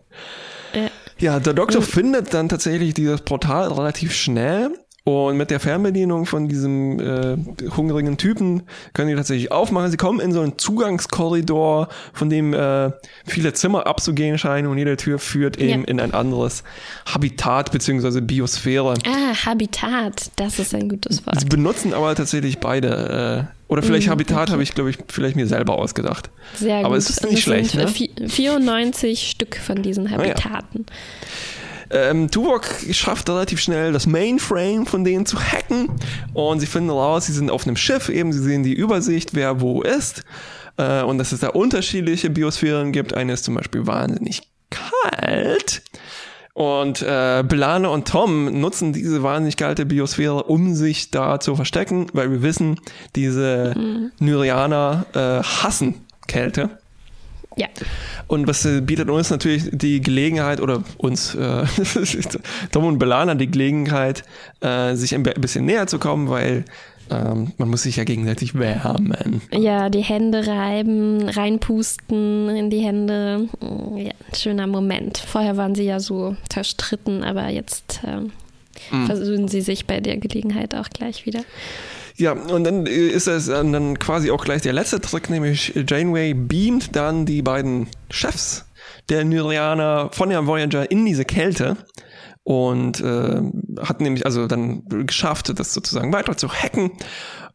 Ja, 0.72 0.88
ja 1.18 1.40
der 1.40 1.52
Doktor 1.52 1.82
findet 1.82 2.32
dann 2.32 2.48
tatsächlich 2.48 2.94
dieses 2.94 3.20
Portal 3.20 3.70
relativ 3.70 4.14
schnell 4.14 4.70
und 5.04 5.36
mit 5.36 5.50
der 5.50 5.58
Fernbedienung 5.58 6.26
von 6.26 6.46
diesem 6.46 7.00
äh, 7.00 7.36
hungrigen 7.76 8.18
Typen 8.18 8.62
können 8.92 9.08
die 9.08 9.16
tatsächlich 9.16 9.50
aufmachen. 9.50 9.90
Sie 9.90 9.96
kommen 9.96 10.20
in 10.20 10.32
so 10.32 10.40
einen 10.40 10.58
Zugangskorridor, 10.58 11.88
von 12.12 12.30
dem 12.30 12.54
äh, 12.54 12.92
viele 13.26 13.52
Zimmer 13.52 13.88
abzugehen 13.88 14.38
scheinen 14.38 14.68
und 14.68 14.78
jede 14.78 14.96
Tür 14.96 15.18
führt 15.18 15.58
eben 15.58 15.82
ja. 15.82 15.88
in 15.88 15.98
ein 15.98 16.14
anderes 16.14 16.62
Habitat 17.04 17.72
bzw. 17.72 18.20
Biosphäre. 18.20 18.94
Ah, 19.04 19.34
Habitat, 19.44 20.30
das 20.36 20.60
ist 20.60 20.72
ein 20.72 20.88
gutes 20.88 21.26
Wort. 21.26 21.40
Sie 21.40 21.46
benutzen 21.46 21.94
aber 21.94 22.14
tatsächlich 22.14 22.60
beide. 22.60 23.48
Äh, 23.50 23.72
oder 23.72 23.82
vielleicht 23.82 24.06
mhm, 24.06 24.12
Habitat 24.12 24.42
okay. 24.42 24.52
habe 24.52 24.62
ich, 24.62 24.74
glaube 24.74 24.90
ich, 24.90 24.98
vielleicht 25.08 25.34
mir 25.34 25.48
selber 25.48 25.78
ausgedacht. 25.78 26.30
Sehr 26.54 26.76
gut. 26.76 26.86
Aber 26.86 26.96
es 26.96 27.10
ist 27.10 27.24
nicht 27.28 27.42
schlecht. 27.42 27.74
Ne? 27.74 27.88
94 27.88 29.30
Stück 29.30 29.56
von 29.56 29.82
diesen 29.82 30.10
Habitaten. 30.10 30.86
Ah, 30.86 30.92
ja. 30.92 31.61
Ähm, 31.92 32.30
Tuvok 32.30 32.66
schafft 32.90 33.28
relativ 33.28 33.60
schnell 33.60 33.92
das 33.92 34.06
Mainframe 34.06 34.86
von 34.86 35.04
denen 35.04 35.26
zu 35.26 35.38
hacken 35.38 35.90
und 36.32 36.60
sie 36.60 36.66
finden 36.66 36.90
raus, 36.90 37.26
sie 37.26 37.32
sind 37.32 37.50
auf 37.50 37.66
einem 37.66 37.76
Schiff 37.76 38.08
eben, 38.08 38.32
sie 38.32 38.40
sehen 38.40 38.62
die 38.62 38.72
Übersicht, 38.72 39.34
wer 39.34 39.60
wo 39.60 39.82
ist 39.82 40.24
äh, 40.78 41.02
und 41.02 41.18
dass 41.18 41.32
es 41.32 41.40
da 41.40 41.48
unterschiedliche 41.48 42.30
Biosphären 42.30 42.92
gibt. 42.92 43.14
Eine 43.14 43.34
ist 43.34 43.44
zum 43.44 43.54
Beispiel 43.54 43.86
wahnsinnig 43.86 44.42
kalt. 44.70 45.82
Und 46.54 47.00
äh, 47.00 47.42
Belane 47.46 47.88
und 47.88 48.08
Tom 48.08 48.60
nutzen 48.60 48.92
diese 48.92 49.22
wahnsinnig 49.22 49.56
kalte 49.56 49.86
Biosphäre, 49.86 50.42
um 50.42 50.74
sich 50.74 51.10
da 51.10 51.40
zu 51.40 51.56
verstecken, 51.56 52.08
weil 52.12 52.30
wir 52.30 52.42
wissen, 52.42 52.78
diese 53.16 53.74
mhm. 53.74 54.12
Nyrianer 54.18 55.06
äh, 55.14 55.42
hassen 55.42 56.06
Kälte. 56.26 56.81
Ja. 57.56 57.68
Und 58.26 58.46
was 58.46 58.64
äh, 58.64 58.80
bietet 58.80 59.10
uns 59.10 59.30
natürlich 59.30 59.68
die 59.72 60.00
Gelegenheit, 60.00 60.60
oder 60.60 60.82
uns, 60.98 61.34
äh, 61.34 61.64
Tom 62.72 62.84
und 62.84 62.98
Belana, 62.98 63.34
die 63.34 63.50
Gelegenheit, 63.50 64.24
äh, 64.60 64.94
sich 64.94 65.14
ein 65.14 65.22
bisschen 65.22 65.64
näher 65.64 65.86
zu 65.86 65.98
kommen, 65.98 66.28
weil 66.28 66.64
ähm, 67.10 67.52
man 67.58 67.68
muss 67.68 67.82
sich 67.82 67.96
ja 67.96 68.04
gegenseitig 68.04 68.54
wärmen. 68.54 69.42
Ja, 69.52 69.90
die 69.90 70.00
Hände 70.00 70.46
reiben, 70.46 71.28
reinpusten 71.28 72.48
in 72.48 72.70
die 72.70 72.80
Hände. 72.80 73.48
Ja, 73.96 74.12
schöner 74.34 74.66
Moment. 74.66 75.18
Vorher 75.18 75.56
waren 75.56 75.74
sie 75.74 75.84
ja 75.84 76.00
so 76.00 76.36
zerstritten, 76.48 77.22
aber 77.24 77.48
jetzt 77.48 78.00
ähm, 78.06 78.32
mm. 78.90 79.06
versöhnen 79.06 79.48
sie 79.48 79.60
sich 79.60 79.86
bei 79.86 80.00
der 80.00 80.16
Gelegenheit 80.16 80.74
auch 80.74 80.88
gleich 80.88 81.26
wieder. 81.26 81.40
Ja, 82.16 82.32
und 82.32 82.64
dann 82.64 82.86
ist 82.86 83.26
es 83.26 83.46
dann 83.46 83.98
quasi 83.98 84.30
auch 84.30 84.44
gleich 84.44 84.62
der 84.62 84.72
letzte 84.72 85.00
Trick, 85.00 85.30
nämlich 85.30 85.72
Janeway 85.88 86.34
beamt 86.34 86.94
dann 86.94 87.26
die 87.26 87.42
beiden 87.42 87.88
Chefs 88.10 88.66
der 89.08 89.24
Nyrianer 89.24 90.10
von 90.12 90.28
der 90.28 90.46
Voyager 90.46 90.90
in 90.90 91.04
diese 91.04 91.24
Kälte 91.24 91.76
und 92.44 93.00
äh, 93.00 93.40
hat 93.80 94.00
nämlich 94.00 94.26
also 94.26 94.46
dann 94.46 94.84
geschafft, 95.06 95.58
das 95.58 95.72
sozusagen 95.72 96.12
weiter 96.12 96.36
zu 96.36 96.52
hacken 96.52 96.92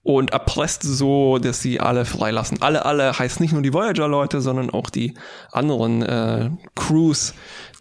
und 0.07 0.31
erpresst 0.31 0.83
so, 0.83 1.37
dass 1.37 1.61
sie 1.61 1.81
alle 1.81 2.05
freilassen. 2.05 2.61
Alle, 2.61 2.85
alle 2.85 3.19
heißt 3.19 3.41
nicht 3.41 3.51
nur 3.51 3.61
die 3.61 3.73
Voyager-Leute, 3.73 4.39
sondern 4.39 4.69
auch 4.69 4.89
die 4.89 5.15
anderen 5.51 6.01
äh, 6.01 6.49
Crews, 6.75 7.33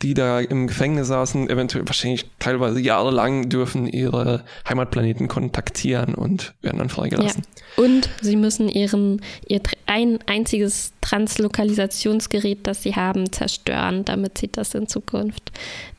die 0.03 0.15
da 0.15 0.41
im 0.41 0.67
Gefängnis 0.67 1.09
saßen, 1.09 1.49
eventuell 1.49 1.87
wahrscheinlich 1.87 2.27
teilweise 2.39 2.81
jahrelang 2.81 3.49
dürfen 3.49 3.87
ihre 3.87 4.45
Heimatplaneten 4.69 5.29
kontaktieren 5.29 6.15
und 6.15 6.55
werden 6.63 6.79
dann 6.79 6.89
freigelassen. 6.89 7.43
Ja. 7.77 7.85
Und 7.85 8.09
sie 8.21 8.37
müssen 8.37 8.69
ihren 8.69 9.21
ihr 9.47 9.61
ein 9.87 10.19
einziges 10.27 10.93
Translokalisationsgerät, 11.01 12.67
das 12.67 12.83
sie 12.83 12.95
haben, 12.95 13.33
zerstören, 13.33 14.05
damit 14.05 14.39
sie 14.39 14.49
das 14.49 14.75
in 14.75 14.89
Zukunft 14.89 15.53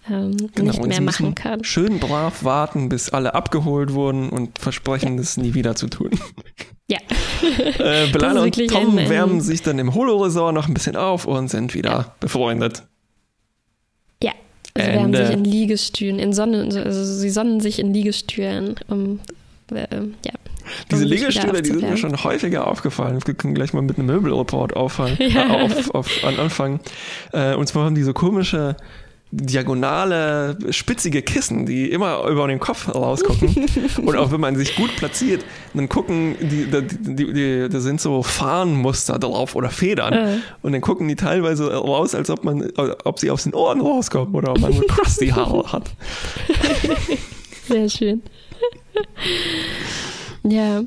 ähm, 0.10 0.38
genau, 0.56 0.72
nicht 0.72 0.86
mehr 0.86 1.02
machen 1.02 1.36
können. 1.36 1.64
Schön 1.64 2.00
brav 2.00 2.44
warten, 2.44 2.90
bis 2.90 3.10
alle 3.10 3.36
abgeholt 3.36 3.94
wurden 3.94 4.30
und 4.30 4.60
versprechen, 4.60 5.14
ja. 5.14 5.18
das 5.18 5.38
nie 5.38 5.54
wieder 5.54 5.76
zu 5.76 5.88
tun. 5.88 6.12
Ja. 6.90 7.00
äh, 7.80 8.10
Belana 8.12 8.44
und 8.44 8.56
Tom 8.68 8.96
wärmen 8.96 9.42
sich 9.42 9.62
dann 9.62 9.78
im 9.80 9.94
Holo-Resort 9.94 10.54
noch 10.54 10.68
ein 10.68 10.74
bisschen 10.74 10.96
auf 10.96 11.26
und 11.26 11.50
sind 11.50 11.74
wieder 11.74 11.90
ja. 11.90 12.16
befreundet. 12.20 12.84
Also 14.78 14.92
wärmen 14.92 15.16
sich 15.16 15.32
in 15.32 15.44
Liegestühlen, 15.44 16.20
in 16.20 16.34
Sonne, 16.34 16.70
also 16.84 17.04
sie 17.04 17.30
sonnen 17.30 17.60
sich 17.60 17.80
in 17.80 17.94
Liegestühlen, 17.94 18.76
um 18.88 19.20
äh, 19.72 19.88
ja, 20.26 20.34
diese 20.92 21.06
Liegestühle, 21.06 21.62
die 21.62 21.70
sind 21.70 21.82
mir 21.82 21.98
schon 21.98 22.24
häufiger 22.24 22.68
aufgefallen. 22.68 23.20
Wir 23.26 23.34
können 23.34 23.56
gleich 23.56 23.74
mal 23.74 23.82
mit 23.82 23.98
einem 23.98 24.08
Möbelreport 24.08 24.76
auffallen, 24.76 25.18
ja. 25.20 25.46
äh, 25.60 25.64
auf, 25.64 25.96
auf, 25.96 26.24
an 26.24 26.38
anfangen. 26.40 26.80
Äh, 27.32 27.56
und 27.56 27.68
zwar 27.68 27.86
haben 27.86 27.96
die 27.96 28.04
so 28.04 28.14
komische 28.14 28.76
diagonale, 29.32 30.58
spitzige 30.70 31.22
Kissen, 31.22 31.66
die 31.66 31.92
immer 31.92 32.26
über 32.28 32.48
den 32.48 32.60
Kopf 32.60 32.94
rausgucken. 32.94 33.66
und 34.06 34.16
auch 34.16 34.32
wenn 34.32 34.40
man 34.40 34.56
sich 34.56 34.76
gut 34.76 34.96
platziert, 34.96 35.44
dann 35.74 35.90
gucken, 35.90 36.36
die, 36.40 36.66
die, 36.66 37.16
die, 37.16 37.34
die 37.34 37.70
da 37.70 37.80
sind 37.80 38.00
so 38.00 38.24
Fahnenmuster 38.24 39.20
drauf 39.20 39.56
oder 39.56 39.70
Federn. 39.70 40.14
Äh. 40.14 40.38
Und 40.62 40.72
dann 40.72 40.82
gucken 40.82 41.08
die 41.08 41.16
teilweise 41.16 41.74
raus, 41.74 42.16
als 42.16 42.30
ob 42.30 42.46
man, 42.46 42.72
ob 43.04 43.20
sie 43.20 43.30
aus 43.30 43.44
den 43.44 43.54
Ohren 43.54 43.82
rauskommen 43.82 44.34
oder 44.34 44.52
ob 44.52 44.60
man 44.60 44.72
so 44.72 44.82
crusty 44.88 45.28
Haare 45.28 45.72
hat. 45.74 45.90
Sehr 47.68 47.90
schön. 47.90 48.24
ja. 50.44 50.84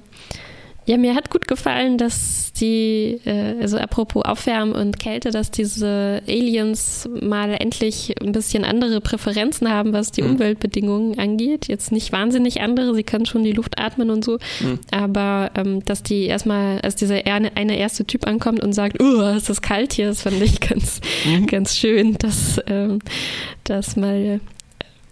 Ja, 0.90 0.96
mir 0.96 1.14
hat 1.14 1.30
gut 1.30 1.46
gefallen, 1.46 1.98
dass 1.98 2.52
die, 2.52 3.20
äh, 3.24 3.54
also 3.60 3.78
apropos 3.78 4.24
Aufwärmen 4.24 4.74
und 4.74 4.98
Kälte, 4.98 5.30
dass 5.30 5.52
diese 5.52 6.20
Aliens 6.26 7.08
mal 7.22 7.52
endlich 7.52 8.16
ein 8.20 8.32
bisschen 8.32 8.64
andere 8.64 9.00
Präferenzen 9.00 9.70
haben, 9.70 9.92
was 9.92 10.10
die 10.10 10.22
mhm. 10.22 10.30
Umweltbedingungen 10.30 11.16
angeht. 11.16 11.68
Jetzt 11.68 11.92
nicht 11.92 12.10
wahnsinnig 12.10 12.60
andere, 12.60 12.92
sie 12.92 13.04
können 13.04 13.24
schon 13.24 13.44
die 13.44 13.52
Luft 13.52 13.78
atmen 13.78 14.10
und 14.10 14.24
so, 14.24 14.38
mhm. 14.58 14.80
aber 14.90 15.52
ähm, 15.54 15.84
dass 15.84 16.02
die 16.02 16.24
erstmal, 16.24 16.80
als 16.80 16.96
dieser 16.96 17.24
eine, 17.24 17.56
eine 17.56 17.78
erste 17.78 18.04
Typ 18.04 18.26
ankommt 18.26 18.60
und 18.60 18.72
sagt, 18.72 19.00
oh, 19.00 19.22
ist 19.36 19.48
das 19.48 19.62
kalt 19.62 19.92
hier, 19.92 20.08
das 20.08 20.22
fand 20.22 20.42
ich 20.42 20.58
ganz, 20.68 21.00
mhm. 21.24 21.46
ganz 21.46 21.76
schön, 21.76 22.14
dass, 22.18 22.60
ähm, 22.66 22.98
dass 23.62 23.94
mal 23.94 24.40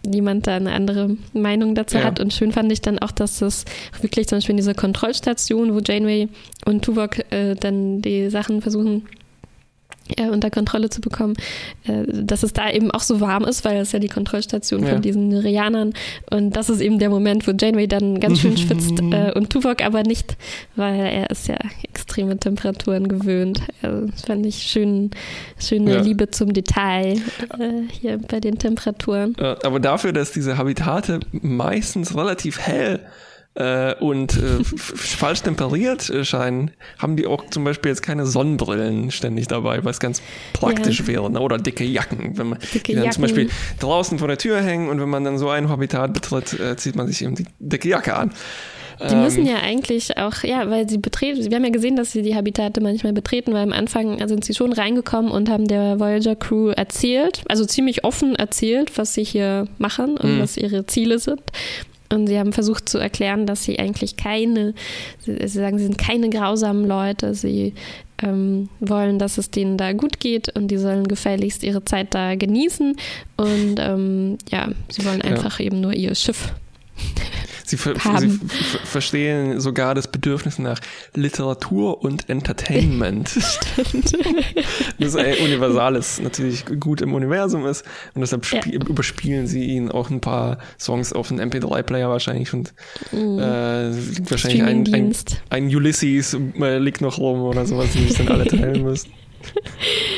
niemand 0.07 0.47
da 0.47 0.57
eine 0.57 0.73
andere 0.73 1.17
Meinung 1.33 1.75
dazu 1.75 1.99
ja. 1.99 2.05
hat. 2.05 2.21
Und 2.21 2.33
schön 2.33 2.53
fand 2.53 2.71
ich 2.73 2.81
dann 2.81 2.99
auch, 2.99 3.13
dass 3.13 3.43
es 3.43 3.65
wirklich 4.01 4.29
zum 4.29 4.39
Beispiel 4.39 4.53
in 4.53 4.59
dieser 4.59 4.75
Kontrollstation, 4.75 5.75
wo 5.75 5.81
Janeway 5.81 6.29
und 6.67 6.85
Tuvok 6.85 7.19
äh, 7.33 7.55
dann 7.55 8.03
die 8.03 8.31
Sachen 8.31 8.63
versuchen 8.63 9.05
äh, 10.17 10.29
unter 10.29 10.51
Kontrolle 10.51 10.91
zu 10.91 11.01
bekommen, 11.01 11.35
äh, 11.87 12.05
dass 12.07 12.43
es 12.43 12.53
da 12.53 12.71
eben 12.71 12.91
auch 12.91 13.01
so 13.01 13.21
warm 13.21 13.45
ist, 13.45 13.65
weil 13.65 13.79
es 13.79 13.93
ja 13.93 13.99
die 13.99 14.09
Kontrollstation 14.09 14.83
ja. 14.85 14.91
von 14.91 15.03
diesen 15.03 15.29
Nerianern 15.29 15.93
und 16.31 16.57
das 16.57 16.71
ist 16.71 16.81
eben 16.81 16.99
der 16.99 17.11
Moment, 17.11 17.47
wo 17.47 17.53
Janeway 17.53 17.87
dann 17.87 18.21
ganz 18.21 18.41
schön 18.41 18.57
schwitzt 18.59 19.01
äh, 19.01 19.33
und 19.35 19.51
Tuvok 19.51 19.85
aber 19.85 20.03
nicht, 20.03 20.37
weil 20.77 20.99
er 20.99 21.31
ist 21.31 21.49
ja 21.49 21.57
extreme 21.83 22.39
Temperaturen 22.39 23.09
gewöhnt. 23.09 23.61
Also, 23.83 24.07
das 24.07 24.23
fand 24.23 24.47
ich 24.47 24.63
schön, 24.63 25.11
schöne 25.59 25.95
ja. 25.95 26.01
Liebe 26.01 26.31
zum 26.31 26.53
Detail 26.53 27.17
äh, 27.59 27.83
hier 27.91 28.19
bei 28.19 28.41
den 28.41 28.59
Temperaturen. 28.59 29.35
aber 29.39 29.81
dafür, 29.81 30.13
dass 30.13 30.33
diese 30.33 30.59
Habitate 30.59 31.21
meistens 31.33 32.17
relativ 32.17 32.59
hell 32.61 33.01
äh, 33.59 33.95
und 33.99 34.37
äh, 34.37 34.63
falsch 34.63 35.43
temperiert 35.43 36.09
äh, 36.11 36.25
scheinen, 36.25 36.71
haben 36.99 37.17
die 37.17 37.27
auch 37.27 37.45
zum 37.51 37.65
Beispiel 37.65 37.91
jetzt 37.91 38.03
keine 38.03 38.25
Sonnenbrillen 38.25 39.11
ständig 39.11 39.49
dabei, 39.49 39.85
was 39.85 39.99
ganz 39.99 40.23
praktisch 40.53 41.01
ja. 41.01 41.07
wäre. 41.09 41.31
Ne? 41.31 41.41
Oder 41.41 41.59
dicke 41.59 41.85
Jacken, 41.85 42.39
wenn 42.39 42.51
man 42.51 42.59
dicke 42.61 42.85
die 42.85 42.95
dann 42.95 43.05
Jacken. 43.05 43.15
zum 43.15 43.23
Beispiel 43.23 43.51
draußen 43.81 44.19
vor 44.21 44.29
der 44.29 44.39
Tür 44.39 44.61
hängen 44.61 44.89
und 44.89 45.01
wenn 45.01 45.09
man 45.09 45.25
dann 45.25 45.39
so 45.39 45.49
ein 45.49 45.69
Habitat 45.69 46.15
betritt, 46.15 46.59
äh, 46.59 46.77
zieht 46.77 46.95
man 46.95 47.09
sich 47.09 47.21
eben 47.23 47.35
die 47.35 47.47
dicke 47.59 47.89
Jacke 47.89 48.15
an. 48.15 48.33
Die 49.01 49.15
ähm, 49.15 49.23
müssen 49.23 49.47
ja 49.47 49.57
eigentlich 49.57 50.17
auch, 50.19 50.43
ja, 50.43 50.71
weil 50.71 50.89
sie 50.89 50.99
betreten, 50.99 51.51
wir 51.51 51.57
haben 51.57 51.65
ja 51.65 51.71
gesehen, 51.71 51.97
dass 51.97 52.13
sie 52.13 52.23
die 52.23 52.35
Habitate 52.35 52.81
manchmal 52.81 53.13
betreten, 53.13 53.53
weil 53.53 53.63
am 53.63 53.73
Anfang 53.73 54.27
sind 54.29 54.45
sie 54.45 54.55
schon 54.55 54.73
reingekommen 54.73 55.31
und 55.31 55.49
haben 55.49 55.67
der 55.67 55.99
Voyager 55.99 56.37
Crew 56.37 56.71
erzählt, 56.71 57.43
also 57.49 57.65
ziemlich 57.65 58.05
offen 58.05 58.35
erzählt, 58.35 58.97
was 58.99 59.15
sie 59.15 59.25
hier 59.25 59.67
machen 59.79 60.17
und 60.17 60.37
mhm. 60.37 60.41
was 60.41 60.57
ihre 60.57 60.87
Ziele 60.87 61.19
sind. 61.19 61.43
Und 62.11 62.27
sie 62.27 62.39
haben 62.39 62.53
versucht 62.53 62.89
zu 62.89 62.99
erklären, 62.99 63.47
dass 63.47 63.65
sie 63.65 63.79
eigentlich 63.79 64.17
keine, 64.17 64.75
sie, 65.21 65.47
sagen, 65.47 65.79
sie 65.79 65.85
sind 65.85 65.99
keine 65.99 66.31
grausamen 66.31 66.87
Leute. 66.87 67.35
Sie 67.35 67.75
ähm, 68.23 68.69
wollen, 68.81 69.19
dass 69.19 69.39
es 69.39 69.51
denen 69.51 69.77
da 69.77 69.93
gut 69.93 70.19
geht 70.19 70.55
und 70.57 70.69
die 70.69 70.79
sollen 70.79 71.07
gefälligst 71.07 71.63
ihre 71.63 71.85
Zeit 71.85 72.15
da 72.15 72.35
genießen. 72.35 72.97
Und 73.37 73.77
ähm, 73.79 74.39
ja, 74.51 74.69
sie 74.89 75.05
wollen 75.05 75.23
einfach 75.23 75.61
ja. 75.61 75.67
eben 75.67 75.81
nur 75.81 75.93
ihr 75.93 76.15
Schiff 76.15 76.53
Sie, 77.69 77.77
ver 77.77 77.95
sie 78.19 78.41
verstehen 78.85 79.61
sogar 79.61 79.95
das 79.95 80.09
Bedürfnis 80.09 80.59
nach 80.59 80.81
Literatur 81.15 82.03
und 82.03 82.31
Entertainment. 82.31 83.29
Stimmt. 83.39 84.13
das 84.99 85.15
ist 85.15 85.41
universales 85.41 86.19
natürlich 86.19 86.65
gut 86.81 87.03
im 87.03 87.13
Universum 87.13 87.67
ist 87.67 87.85
und 88.15 88.23
deshalb 88.23 88.47
ja. 88.51 88.63
überspielen 88.73 89.47
sie 89.47 89.65
ihn 89.65 89.91
auch 89.91 90.09
ein 90.09 90.23
paar 90.23 90.57
Songs 90.79 91.13
auf 91.13 91.29
den 91.29 91.43
MP3-Player 91.43 92.09
wahrscheinlich 92.09 92.55
und 92.55 92.73
mm. 93.13 93.39
äh, 93.39 93.91
liegt 93.91 94.31
wahrscheinlich 94.31 94.63
ein, 94.63 94.95
ein, 94.95 95.15
ein, 95.51 95.67
Ulysses 95.67 96.35
äh, 96.35 96.79
liegt 96.79 97.03
noch 97.03 97.19
rum 97.19 97.43
oder 97.43 97.67
sowas, 97.67 97.93
die 97.93 98.05
sich 98.05 98.17
dann 98.17 98.29
alle 98.29 98.47
teilen 98.47 98.83
müssen. 98.83 99.11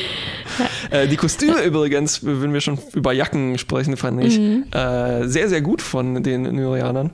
Äh, 0.89 1.07
die 1.07 1.15
Kostüme 1.15 1.61
übrigens, 1.63 2.25
wenn 2.25 2.53
wir 2.53 2.59
schon 2.59 2.77
über 2.93 3.13
Jacken 3.13 3.57
sprechen, 3.57 3.95
fand 3.97 4.23
ich 4.23 4.39
mhm. 4.39 4.65
äh, 4.71 5.27
sehr, 5.27 5.47
sehr 5.47 5.61
gut 5.61 5.81
von 5.81 6.21
den 6.23 6.41
Nyrianern. 6.41 7.11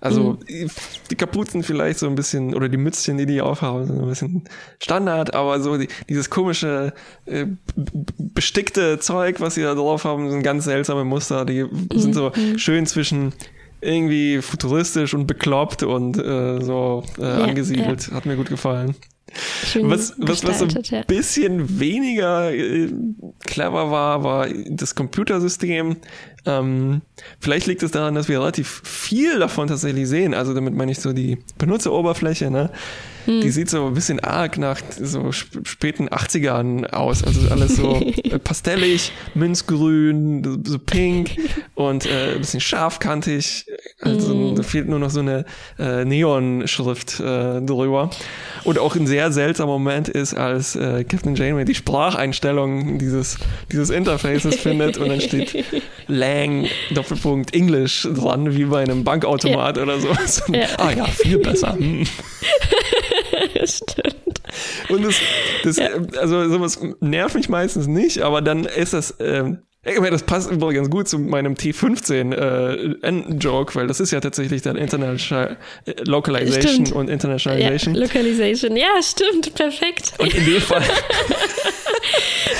Also 0.00 0.38
mhm. 0.48 0.70
die 1.10 1.14
Kapuzen 1.14 1.62
vielleicht 1.62 1.98
so 1.98 2.06
ein 2.06 2.14
bisschen, 2.14 2.54
oder 2.54 2.68
die 2.68 2.78
Mützchen, 2.78 3.18
die 3.18 3.26
die 3.26 3.40
aufhaben, 3.40 3.84
sind 3.86 4.00
ein 4.00 4.08
bisschen 4.08 4.44
Standard, 4.78 5.34
aber 5.34 5.60
so 5.60 5.76
die, 5.76 5.88
dieses 6.08 6.30
komische, 6.30 6.94
äh, 7.26 7.46
bestickte 8.18 8.98
Zeug, 8.98 9.40
was 9.40 9.56
sie 9.56 9.62
da 9.62 9.74
drauf 9.74 10.04
haben, 10.04 10.30
sind 10.30 10.42
ganz 10.42 10.64
seltsame 10.64 11.04
Muster. 11.04 11.44
Die 11.44 11.66
sind 11.92 12.14
so 12.14 12.32
mhm. 12.34 12.58
schön 12.58 12.86
zwischen 12.86 13.34
irgendwie 13.82 14.40
futuristisch 14.42 15.14
und 15.14 15.26
bekloppt 15.26 15.82
und 15.82 16.18
äh, 16.18 16.62
so 16.62 17.04
äh, 17.18 17.22
ja, 17.22 17.44
angesiedelt. 17.44 18.08
Ja. 18.08 18.14
Hat 18.14 18.26
mir 18.26 18.36
gut 18.36 18.48
gefallen. 18.48 18.94
Was, 19.82 20.14
was, 20.18 20.44
was 20.44 20.62
ein 20.62 21.04
bisschen 21.06 21.78
weniger 21.78 22.52
äh, 22.52 22.88
clever 23.46 23.90
war, 23.90 24.24
war 24.24 24.48
das 24.70 24.94
Computersystem. 24.94 25.96
Ähm, 26.46 27.02
vielleicht 27.38 27.66
liegt 27.66 27.82
es 27.82 27.90
daran, 27.90 28.14
dass 28.14 28.28
wir 28.28 28.40
relativ 28.40 28.82
viel 28.84 29.38
davon 29.38 29.68
tatsächlich 29.68 30.08
sehen. 30.08 30.34
Also 30.34 30.54
damit 30.54 30.74
meine 30.74 30.92
ich 30.92 31.00
so 31.00 31.12
die 31.12 31.38
Benutzeroberfläche, 31.58 32.50
ne? 32.50 32.70
Hm. 33.26 33.40
Die 33.42 33.50
sieht 33.50 33.68
so 33.68 33.86
ein 33.86 33.94
bisschen 33.94 34.20
arg 34.20 34.56
nach 34.58 34.80
so 34.98 35.30
späten 35.32 36.08
80ern 36.08 36.86
aus. 36.90 37.22
Also 37.22 37.48
alles 37.50 37.76
so 37.76 38.00
pastellig, 38.44 39.12
münzgrün, 39.34 40.62
so 40.64 40.78
pink 40.78 41.36
und 41.74 42.06
äh, 42.06 42.34
ein 42.34 42.38
bisschen 42.38 42.60
scharfkantig. 42.60 43.66
Also 44.00 44.32
hm. 44.32 44.56
da 44.56 44.62
fehlt 44.62 44.88
nur 44.88 44.98
noch 44.98 45.10
so 45.10 45.20
eine 45.20 45.44
äh, 45.78 46.04
Neon-Schrift 46.04 47.20
äh, 47.20 47.60
drüber. 47.60 48.10
Und 48.64 48.78
auch 48.78 48.96
ein 48.96 49.06
sehr 49.06 49.32
seltsamer 49.32 49.72
Moment 49.72 50.08
ist, 50.08 50.34
als 50.34 50.76
äh, 50.76 51.04
Captain 51.04 51.34
Janeway 51.34 51.64
die 51.64 51.74
Spracheinstellung 51.74 52.98
dieses, 52.98 53.38
dieses 53.70 53.90
Interfaces 53.90 54.56
findet 54.56 54.96
und 54.98 55.08
dann 55.08 55.20
steht 55.20 55.64
Lang, 56.30 56.68
Doppelpunkt, 56.90 57.54
English 57.54 58.08
dran, 58.14 58.54
wie 58.56 58.64
bei 58.64 58.82
einem 58.82 59.04
Bankautomat 59.04 59.76
ja. 59.76 59.82
oder 59.82 59.98
so. 59.98 60.08
Ja. 60.52 60.66
Ah 60.78 60.92
ja, 60.92 61.04
viel 61.06 61.38
besser. 61.38 61.74
Hm. 61.74 62.06
Stimmt. 63.64 64.40
Und 64.88 65.04
das, 65.04 65.14
das 65.64 65.76
ja. 65.76 65.88
also 66.18 66.48
sowas 66.48 66.80
nervt 67.00 67.34
mich 67.34 67.48
meistens 67.48 67.86
nicht, 67.86 68.22
aber 68.22 68.42
dann 68.42 68.64
ist 68.64 68.92
das, 68.92 69.16
ähm, 69.20 69.62
meine, 69.82 70.10
das 70.10 70.24
passt 70.24 70.50
übrigens 70.50 70.90
gut 70.90 71.08
zu 71.08 71.18
meinem 71.18 71.54
T15-Joke, 71.54 73.72
äh, 73.72 73.74
weil 73.74 73.86
das 73.86 73.98
ist 73.98 74.10
ja 74.10 74.20
tatsächlich 74.20 74.60
dann 74.60 74.76
International 74.76 75.56
äh, 75.86 75.94
Localization 76.04 76.86
stimmt. 76.86 76.92
und 76.92 77.08
Internationalization. 77.08 77.94
Ja, 77.94 78.00
Localization, 78.02 78.76
ja, 78.76 79.02
stimmt, 79.02 79.54
perfekt. 79.54 80.12
Und 80.18 80.34
in 80.34 80.44
dem 80.44 80.60
Fall. 80.60 80.82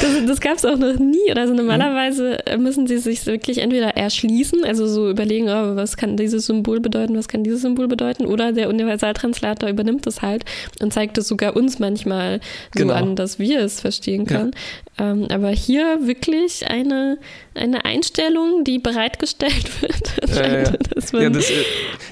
das 0.00 0.26
das 0.26 0.40
gab 0.40 0.56
es 0.56 0.64
auch 0.64 0.78
noch 0.78 0.98
nie. 0.98 1.30
Also 1.34 1.52
normalerweise 1.52 2.38
müssen 2.58 2.86
sie 2.86 2.96
sich 2.96 3.26
wirklich 3.26 3.58
entweder 3.58 3.96
erschließen, 3.96 4.64
also 4.64 4.86
so 4.86 5.10
überlegen, 5.10 5.48
oh, 5.48 5.76
was 5.76 5.98
kann 5.98 6.16
dieses 6.16 6.46
Symbol 6.46 6.80
bedeuten, 6.80 7.18
was 7.18 7.28
kann 7.28 7.44
dieses 7.44 7.60
Symbol 7.60 7.86
bedeuten, 7.86 8.24
oder 8.24 8.52
der 8.52 8.70
Universaltranslator 8.70 9.68
übernimmt 9.68 10.06
es 10.06 10.22
halt 10.22 10.46
und 10.80 10.92
zeigt 10.92 11.18
es 11.18 11.28
sogar 11.28 11.54
uns 11.54 11.78
manchmal 11.78 12.40
so 12.74 12.82
genau. 12.82 12.94
an, 12.94 13.16
dass 13.16 13.38
wir 13.38 13.60
es 13.60 13.80
verstehen 13.80 14.24
können. 14.24 14.52
Ähm, 15.00 15.28
aber 15.30 15.48
hier 15.48 16.06
wirklich 16.06 16.68
eine 16.68 17.18
eine, 17.54 17.84
Einstellung, 17.84 18.64
die 18.64 18.78
bereitgestellt 18.78 19.82
wird. 19.82 20.36
Äh, 20.36 20.72
das, 20.94 21.12
man, 21.12 21.22
ja, 21.22 21.30
das, 21.30 21.52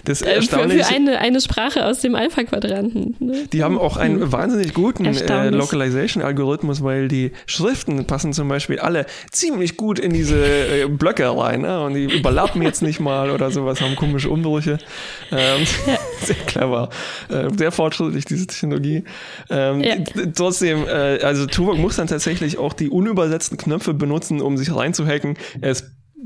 das 0.05 0.23
äh, 0.23 0.43
für, 0.43 0.69
für 0.69 0.87
eine, 0.87 1.19
eine 1.19 1.41
Sprache 1.41 1.87
aus 1.87 2.01
dem 2.01 2.15
Alpha-Quadranten. 2.15 3.17
Ne? 3.21 3.47
Die 3.53 3.63
haben 3.63 3.79
auch 3.79 3.97
einen 3.97 4.21
hm. 4.21 4.33
wahnsinnig 4.33 4.75
guten 4.75 5.05
äh, 5.05 5.51
Localization-Algorithmus, 5.51 6.83
weil 6.83 7.09
die 7.09 7.33
Schriften 7.47 8.05
passen 8.07 8.33
zum 8.33 8.49
Beispiel 8.49 8.81
alle 8.81 9.07
ziemlich 9.31 9.77
gut 9.77 9.99
in 9.99 10.13
diese 10.13 10.45
äh, 10.45 10.89
Blöcke 10.89 11.29
rein 11.37 11.63
ne? 11.63 11.83
und 11.83 11.95
die 11.95 12.05
überlappen 12.05 12.63
jetzt 12.63 12.83
nicht 12.83 13.01
mal 13.01 13.31
oder 13.31 13.51
sowas, 13.51 13.81
haben 13.81 13.95
komische 13.97 14.31
Umbrüche. 14.31 14.79
Ähm, 15.31 15.67
ja. 15.87 15.99
Sehr 16.25 16.37
clever. 16.37 16.89
Äh, 17.29 17.49
sehr 17.57 17.71
fortschrittlich, 17.71 18.25
diese 18.25 18.47
Technologie. 18.47 19.05
Ähm, 19.51 19.81
ja. 19.83 19.95
Trotzdem, 20.35 20.85
äh, 20.87 21.21
also 21.23 21.47
Tuvok 21.47 21.79
muss 21.79 21.97
dann 21.97 22.09
tatsächlich 22.09 22.59
auch 22.59 22.73
die 22.73 22.89
unübersetzten 22.89 23.57
Knöpfe 23.57 23.95
benutzen, 23.95 24.41
um 24.41 24.57
sich 24.57 24.75
rein 24.75 24.89
reinzuhacken. 24.89 25.37
Ist 25.61 25.85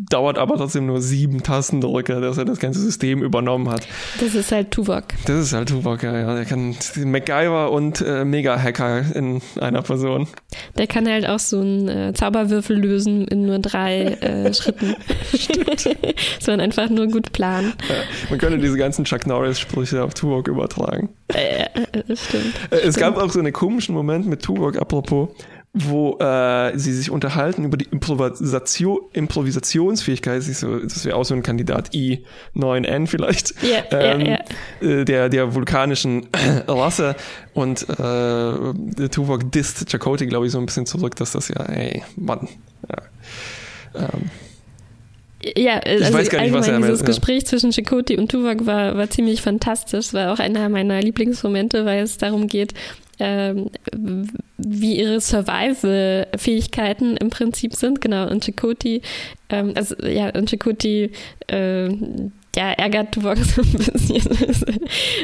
dauert 0.08 0.38
aber 0.38 0.56
trotzdem 0.56 0.86
nur 0.86 1.00
sieben 1.00 1.42
Tastendrücke, 1.42 2.20
dass 2.20 2.38
er 2.38 2.44
das 2.44 2.58
ganze 2.58 2.80
System 2.80 3.22
übernommen 3.22 3.68
hat. 3.68 3.86
Das 4.20 4.34
ist 4.34 4.50
halt 4.50 4.70
Tuvok. 4.70 5.04
Das 5.26 5.44
ist 5.44 5.52
halt 5.52 5.68
Tuvok, 5.68 6.02
ja. 6.02 6.18
ja. 6.18 6.34
Der 6.34 6.44
kann 6.44 6.74
MacGyver 6.96 7.70
und 7.70 8.00
äh, 8.00 8.24
Mega-Hacker 8.24 9.14
in 9.14 9.42
einer 9.60 9.82
Person. 9.82 10.28
Der 10.78 10.86
kann 10.86 11.08
halt 11.08 11.26
auch 11.26 11.38
so 11.38 11.60
einen 11.60 11.88
äh, 11.88 12.12
Zauberwürfel 12.14 12.76
lösen 12.76 13.26
in 13.28 13.46
nur 13.46 13.58
drei 13.58 14.04
äh, 14.04 14.54
Schritten. 14.54 14.96
Stimmt. 15.34 15.80
so 16.40 16.52
man 16.52 16.60
einfach 16.60 16.88
nur 16.88 17.08
gut 17.08 17.32
planen. 17.32 17.74
Ja, 17.88 17.94
man 18.30 18.38
könnte 18.38 18.58
diese 18.58 18.76
ganzen 18.76 19.04
Chuck 19.04 19.26
Norris-Sprüche 19.26 20.02
auf 20.02 20.14
Tuvok 20.14 20.48
übertragen. 20.48 21.10
Äh, 21.28 21.64
äh 21.64 22.16
stimmt. 22.16 22.54
Äh, 22.70 22.76
es 22.76 22.80
stimmt. 22.80 22.96
gab 22.98 23.18
auch 23.18 23.30
so 23.30 23.38
einen 23.38 23.52
komischen 23.52 23.94
Moment 23.94 24.26
mit 24.26 24.42
Tuvok, 24.42 24.78
apropos, 24.78 25.28
wo 25.74 26.18
äh, 26.18 26.78
sie 26.78 26.92
sich 26.92 27.10
unterhalten 27.10 27.64
über 27.64 27.78
die 27.78 27.86
Improvisation, 27.86 29.00
Improvisationsfähigkeit. 29.14 30.42
So, 30.42 30.78
das 30.78 31.04
wäre 31.06 31.16
auch 31.16 31.24
so 31.24 31.34
ein 31.34 31.42
Kandidat 31.42 31.90
I9N 31.94 33.06
vielleicht, 33.06 33.54
yeah, 33.62 33.84
ähm, 33.90 34.20
yeah, 34.20 34.38
yeah. 34.82 35.04
Der, 35.04 35.28
der 35.30 35.54
vulkanischen 35.54 36.28
Rasse. 36.68 37.16
Und 37.54 37.88
äh, 37.88 39.08
Tuvok 39.08 39.50
disst 39.50 39.90
Chakotay, 39.90 40.26
glaube 40.26 40.46
ich, 40.46 40.52
so 40.52 40.58
ein 40.58 40.66
bisschen 40.66 40.84
zurück, 40.84 41.16
dass 41.16 41.32
das 41.32 41.48
ja, 41.48 41.62
ey, 41.64 42.02
Mann. 42.16 42.48
Ja. 42.88 44.02
Ähm, 44.02 44.30
ja, 45.56 45.78
also 45.78 46.04
ich 46.04 46.12
weiß 46.12 46.28
gar 46.28 46.42
nicht, 46.42 46.52
was 46.52 46.68
er 46.68 46.78
dieses 46.78 47.04
Gespräch 47.04 47.46
zwischen 47.46 47.72
Chakoti 47.72 48.16
und 48.16 48.30
Tuvok 48.30 48.64
war, 48.66 48.96
war 48.96 49.10
ziemlich 49.10 49.42
fantastisch. 49.42 50.12
War 50.12 50.32
auch 50.32 50.38
einer 50.38 50.68
meiner 50.68 51.00
Lieblingsmomente, 51.00 51.84
weil 51.84 52.02
es 52.04 52.16
darum 52.16 52.46
geht, 52.46 52.74
ähm, 53.18 53.70
wie 54.58 54.98
ihre 54.98 55.20
Survival-Fähigkeiten 55.20 57.16
im 57.16 57.30
Prinzip 57.30 57.74
sind. 57.74 58.00
Genau, 58.00 58.28
und 58.28 58.44
Chakoti, 58.44 59.02
ähm, 59.50 59.72
also 59.74 59.94
ja, 60.04 60.30
und 60.30 60.50
Chakoti, 60.50 61.10
äh, 61.48 61.88
ja, 62.54 62.72
ärgert 62.72 63.12
Tuvok 63.14 63.38
so 63.38 63.62
ein 63.62 63.72
bisschen, 63.72 64.24
dass 64.46 64.64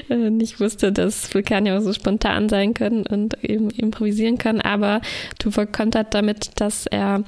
er 0.08 0.30
nicht 0.30 0.60
wusste, 0.60 0.92
dass 0.92 1.32
Vulkanier 1.34 1.76
auch 1.76 1.82
so 1.82 1.92
spontan 1.92 2.48
sein 2.48 2.74
können 2.74 3.06
und 3.06 3.42
eben 3.44 3.70
improvisieren 3.70 4.38
können. 4.38 4.60
Aber 4.60 5.00
Tuvok 5.38 5.72
kontert 5.72 6.14
damit, 6.14 6.52
dass 6.56 6.86
er 6.86 7.24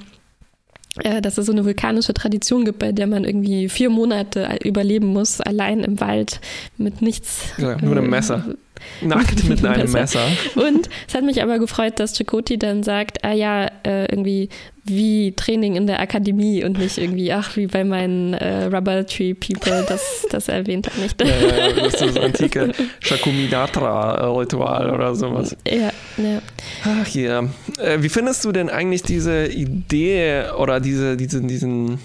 äh, 1.04 1.20
dass 1.20 1.38
es 1.38 1.46
so 1.46 1.52
eine 1.52 1.64
vulkanische 1.64 2.12
Tradition 2.14 2.64
gibt, 2.64 2.80
bei 2.80 2.90
der 2.90 3.06
man 3.06 3.24
irgendwie 3.24 3.68
vier 3.68 3.90
Monate 3.90 4.58
überleben 4.64 5.06
muss, 5.06 5.40
allein 5.40 5.80
im 5.80 6.00
Wald 6.00 6.40
mit 6.78 7.00
nichts. 7.00 7.44
Ja, 7.58 7.76
nur 7.80 7.96
einem 7.96 8.10
Messer. 8.10 8.44
Nackt 9.00 9.48
mit 9.48 9.64
einem 9.64 9.90
Messer. 9.90 10.26
Und 10.54 10.88
es 11.08 11.14
hat 11.14 11.24
mich 11.24 11.42
aber 11.42 11.58
gefreut, 11.58 11.98
dass 11.98 12.16
Chakoti 12.16 12.58
dann 12.58 12.82
sagt, 12.82 13.24
ah 13.24 13.32
ja, 13.32 13.70
äh, 13.84 14.06
irgendwie 14.06 14.48
wie 14.84 15.32
Training 15.32 15.76
in 15.76 15.86
der 15.86 16.00
Akademie 16.00 16.64
und 16.64 16.78
nicht 16.78 16.98
irgendwie, 16.98 17.32
ach, 17.32 17.56
wie 17.56 17.66
bei 17.66 17.84
meinen 17.84 18.34
äh, 18.34 18.64
Rubber 18.64 19.06
Tree 19.06 19.34
People, 19.34 19.84
das, 19.88 20.26
das 20.30 20.48
erwähnt 20.48 20.88
er 20.88 21.02
nicht. 21.02 21.20
Ja, 21.20 21.28
ja, 21.28 21.72
das 21.72 21.94
ist 21.94 22.00
das 22.00 22.16
antike 22.16 22.72
Shakuminatra-Ritual 23.00 24.90
oder 24.90 25.14
sowas. 25.14 25.56
Ja, 25.66 25.90
ja. 26.16 26.42
Ach 26.84 27.08
ja. 27.08 27.44
Äh, 27.78 28.02
wie 28.02 28.08
findest 28.08 28.44
du 28.44 28.52
denn 28.52 28.70
eigentlich 28.70 29.02
diese 29.02 29.46
Idee 29.46 30.50
oder 30.58 30.80
diese, 30.80 31.16
diese, 31.16 31.42
diesen, 31.42 31.98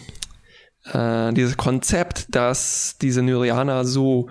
äh, 0.91 1.33
dieses 1.33 1.57
Konzept, 1.57 2.27
dass 2.29 2.97
diese 3.01 3.21
Nyrianer 3.21 3.85
so 3.85 4.27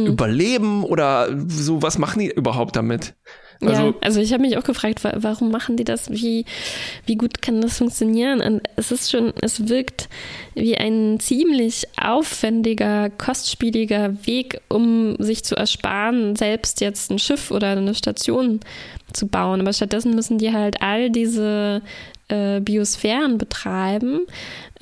mhm. 0.00 0.06
überleben 0.06 0.84
oder 0.84 1.28
so, 1.48 1.82
was 1.82 1.98
machen 1.98 2.20
die 2.20 2.30
überhaupt 2.30 2.76
damit? 2.76 3.14
Also, 3.60 3.82
ja, 3.82 3.94
also 4.00 4.20
ich 4.20 4.32
habe 4.32 4.42
mich 4.42 4.58
auch 4.58 4.64
gefragt, 4.64 5.00
warum 5.04 5.50
machen 5.50 5.76
die 5.76 5.84
das? 5.84 6.10
Wie, 6.10 6.44
wie 7.06 7.16
gut 7.16 7.40
kann 7.40 7.60
das 7.60 7.78
funktionieren? 7.78 8.40
Und 8.40 8.62
es 8.76 8.90
ist 8.90 9.10
schon, 9.10 9.32
es 9.40 9.68
wirkt 9.68 10.08
wie 10.54 10.76
ein 10.76 11.18
ziemlich 11.20 11.86
aufwendiger, 12.00 13.10
kostspieliger 13.10 14.26
Weg, 14.26 14.60
um 14.68 15.16
sich 15.18 15.44
zu 15.44 15.56
ersparen, 15.56 16.36
selbst 16.36 16.80
jetzt 16.80 17.10
ein 17.10 17.18
Schiff 17.18 17.50
oder 17.50 17.68
eine 17.68 17.94
Station 17.94 18.60
zu 19.12 19.28
bauen. 19.28 19.60
Aber 19.60 19.72
stattdessen 19.72 20.14
müssen 20.14 20.38
die 20.38 20.52
halt 20.52 20.82
all 20.82 21.10
diese 21.10 21.82
äh, 22.28 22.60
Biosphären 22.60 23.38
betreiben. 23.38 24.26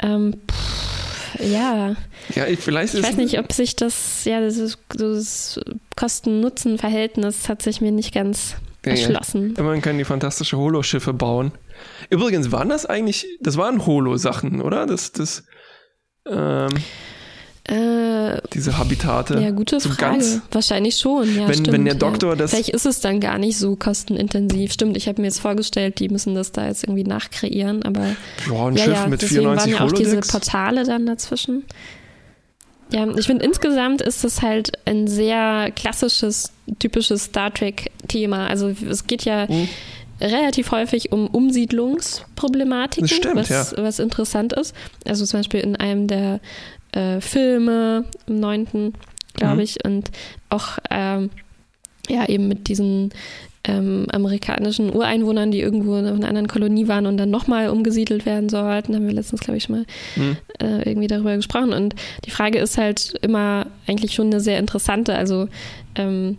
Ähm, 0.02 0.34
pff, 0.50 1.01
ja. 1.42 1.96
Ja, 2.34 2.46
ich, 2.46 2.58
vielleicht 2.58 2.94
ich 2.94 3.02
weiß 3.02 3.16
nicht, 3.16 3.38
ob 3.38 3.52
sich 3.52 3.76
das, 3.76 4.24
ja, 4.24 4.40
das, 4.40 4.78
das 4.96 5.60
Kosten-Nutzen-Verhältnis 5.96 7.48
hat 7.48 7.62
sich 7.62 7.80
mir 7.80 7.92
nicht 7.92 8.14
ganz 8.14 8.56
ja, 8.84 8.92
erschlossen. 8.92 9.54
Ja. 9.56 9.62
Man 9.62 9.82
kann 9.82 9.98
die 9.98 10.04
fantastische 10.04 10.56
Holo-Schiffe 10.56 11.12
bauen. 11.12 11.52
Übrigens, 12.10 12.52
waren 12.52 12.68
das 12.68 12.86
eigentlich, 12.86 13.26
das 13.40 13.56
waren 13.56 13.86
Holo-Sachen, 13.86 14.60
oder? 14.60 14.86
Das, 14.86 15.12
das, 15.12 15.44
ähm, 16.26 16.68
äh, 17.72 18.40
diese 18.52 18.76
Habitate. 18.76 19.40
Ja, 19.40 19.50
gute 19.50 19.80
so 19.80 19.88
Frage. 19.88 20.18
Ganz, 20.18 20.40
Wahrscheinlich 20.50 20.96
schon, 20.96 21.34
ja. 21.34 21.48
Wenn, 21.48 21.54
stimmt, 21.54 21.72
wenn 21.72 21.84
der 21.84 21.94
Doktor 21.94 22.30
ja. 22.30 22.36
das. 22.36 22.50
Vielleicht 22.50 22.68
ist 22.68 22.84
es 22.84 23.00
dann 23.00 23.20
gar 23.20 23.38
nicht 23.38 23.56
so 23.56 23.76
kostenintensiv. 23.76 24.72
Stimmt, 24.72 24.96
ich 24.96 25.08
habe 25.08 25.20
mir 25.22 25.28
jetzt 25.28 25.40
vorgestellt, 25.40 25.98
die 25.98 26.08
müssen 26.08 26.34
das 26.34 26.52
da 26.52 26.66
jetzt 26.66 26.84
irgendwie 26.84 27.04
nachkreieren, 27.04 27.82
aber. 27.82 28.16
Ja, 28.50 28.66
ein 28.66 28.76
ja, 28.76 28.84
Schiff 28.84 28.94
ja, 28.94 29.06
mit 29.06 29.22
deswegen 29.22 29.40
94 29.42 29.72
waren 29.72 29.80
ja 29.80 29.86
auch 29.86 29.92
diese 29.92 30.20
Portale 30.20 30.84
dann 30.84 31.06
dazwischen. 31.06 31.64
Ja, 32.92 33.06
ich 33.16 33.26
finde 33.26 33.44
insgesamt 33.44 34.02
ist 34.02 34.22
es 34.22 34.42
halt 34.42 34.72
ein 34.84 35.06
sehr 35.06 35.70
klassisches, 35.70 36.52
typisches 36.78 37.24
Star 37.24 37.52
Trek-Thema. 37.52 38.48
Also 38.48 38.68
es 38.68 39.06
geht 39.06 39.24
ja 39.24 39.46
mhm. 39.48 39.68
relativ 40.20 40.72
häufig 40.72 41.10
um 41.10 41.26
Umsiedlungsproblematiken, 41.26 43.08
stimmt, 43.08 43.36
was, 43.36 43.48
ja. 43.48 43.66
was 43.76 43.98
interessant 43.98 44.52
ist. 44.52 44.74
Also 45.06 45.24
zum 45.24 45.40
Beispiel 45.40 45.60
in 45.60 45.76
einem 45.76 46.06
der 46.06 46.40
äh, 46.92 47.20
Filme, 47.20 48.04
im 48.26 48.40
neunten, 48.40 48.94
glaube 49.34 49.56
mhm. 49.56 49.60
ich, 49.60 49.84
und 49.84 50.10
auch 50.48 50.78
ähm, 50.90 51.30
ja 52.08 52.28
eben 52.28 52.48
mit 52.48 52.68
diesen 52.68 53.12
ähm, 53.64 54.06
amerikanischen 54.12 54.94
Ureinwohnern, 54.94 55.52
die 55.52 55.60
irgendwo 55.60 55.96
in 55.96 56.06
einer 56.06 56.28
anderen 56.28 56.48
Kolonie 56.48 56.88
waren 56.88 57.06
und 57.06 57.16
dann 57.16 57.30
nochmal 57.30 57.68
umgesiedelt 57.68 58.26
werden 58.26 58.48
sollten. 58.48 58.94
Haben 58.94 59.06
wir 59.06 59.14
letztens, 59.14 59.40
glaube 59.40 59.58
ich, 59.58 59.64
schon 59.64 59.76
mal 59.76 59.86
mhm. 60.16 60.36
äh, 60.60 60.88
irgendwie 60.88 61.06
darüber 61.06 61.36
gesprochen. 61.36 61.72
Und 61.72 61.94
die 62.24 62.30
Frage 62.30 62.58
ist 62.58 62.76
halt 62.76 63.14
immer 63.22 63.66
eigentlich 63.86 64.14
schon 64.14 64.26
eine 64.26 64.40
sehr 64.40 64.58
interessante. 64.58 65.14
Also 65.14 65.48
ähm, 65.94 66.38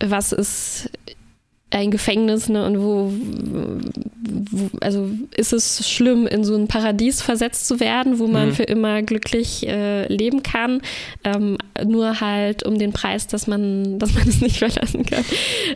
was 0.00 0.32
ist 0.32 0.90
ein 1.72 1.90
Gefängnis, 1.90 2.48
ne? 2.48 2.64
Und 2.66 2.80
wo, 2.80 3.12
wo, 4.50 4.70
also 4.80 5.10
ist 5.34 5.52
es 5.52 5.88
schlimm, 5.88 6.26
in 6.26 6.44
so 6.44 6.54
ein 6.54 6.68
Paradies 6.68 7.22
versetzt 7.22 7.66
zu 7.66 7.80
werden, 7.80 8.18
wo 8.18 8.26
man 8.26 8.48
mhm. 8.48 8.54
für 8.54 8.64
immer 8.64 9.02
glücklich 9.02 9.66
äh, 9.66 10.06
leben 10.06 10.42
kann, 10.42 10.82
ähm, 11.24 11.56
nur 11.84 12.20
halt 12.20 12.62
um 12.64 12.78
den 12.78 12.92
Preis, 12.92 13.26
dass 13.26 13.46
man, 13.46 13.98
dass 13.98 14.14
man 14.14 14.28
es 14.28 14.40
nicht 14.40 14.58
verlassen 14.58 15.06
kann. 15.06 15.24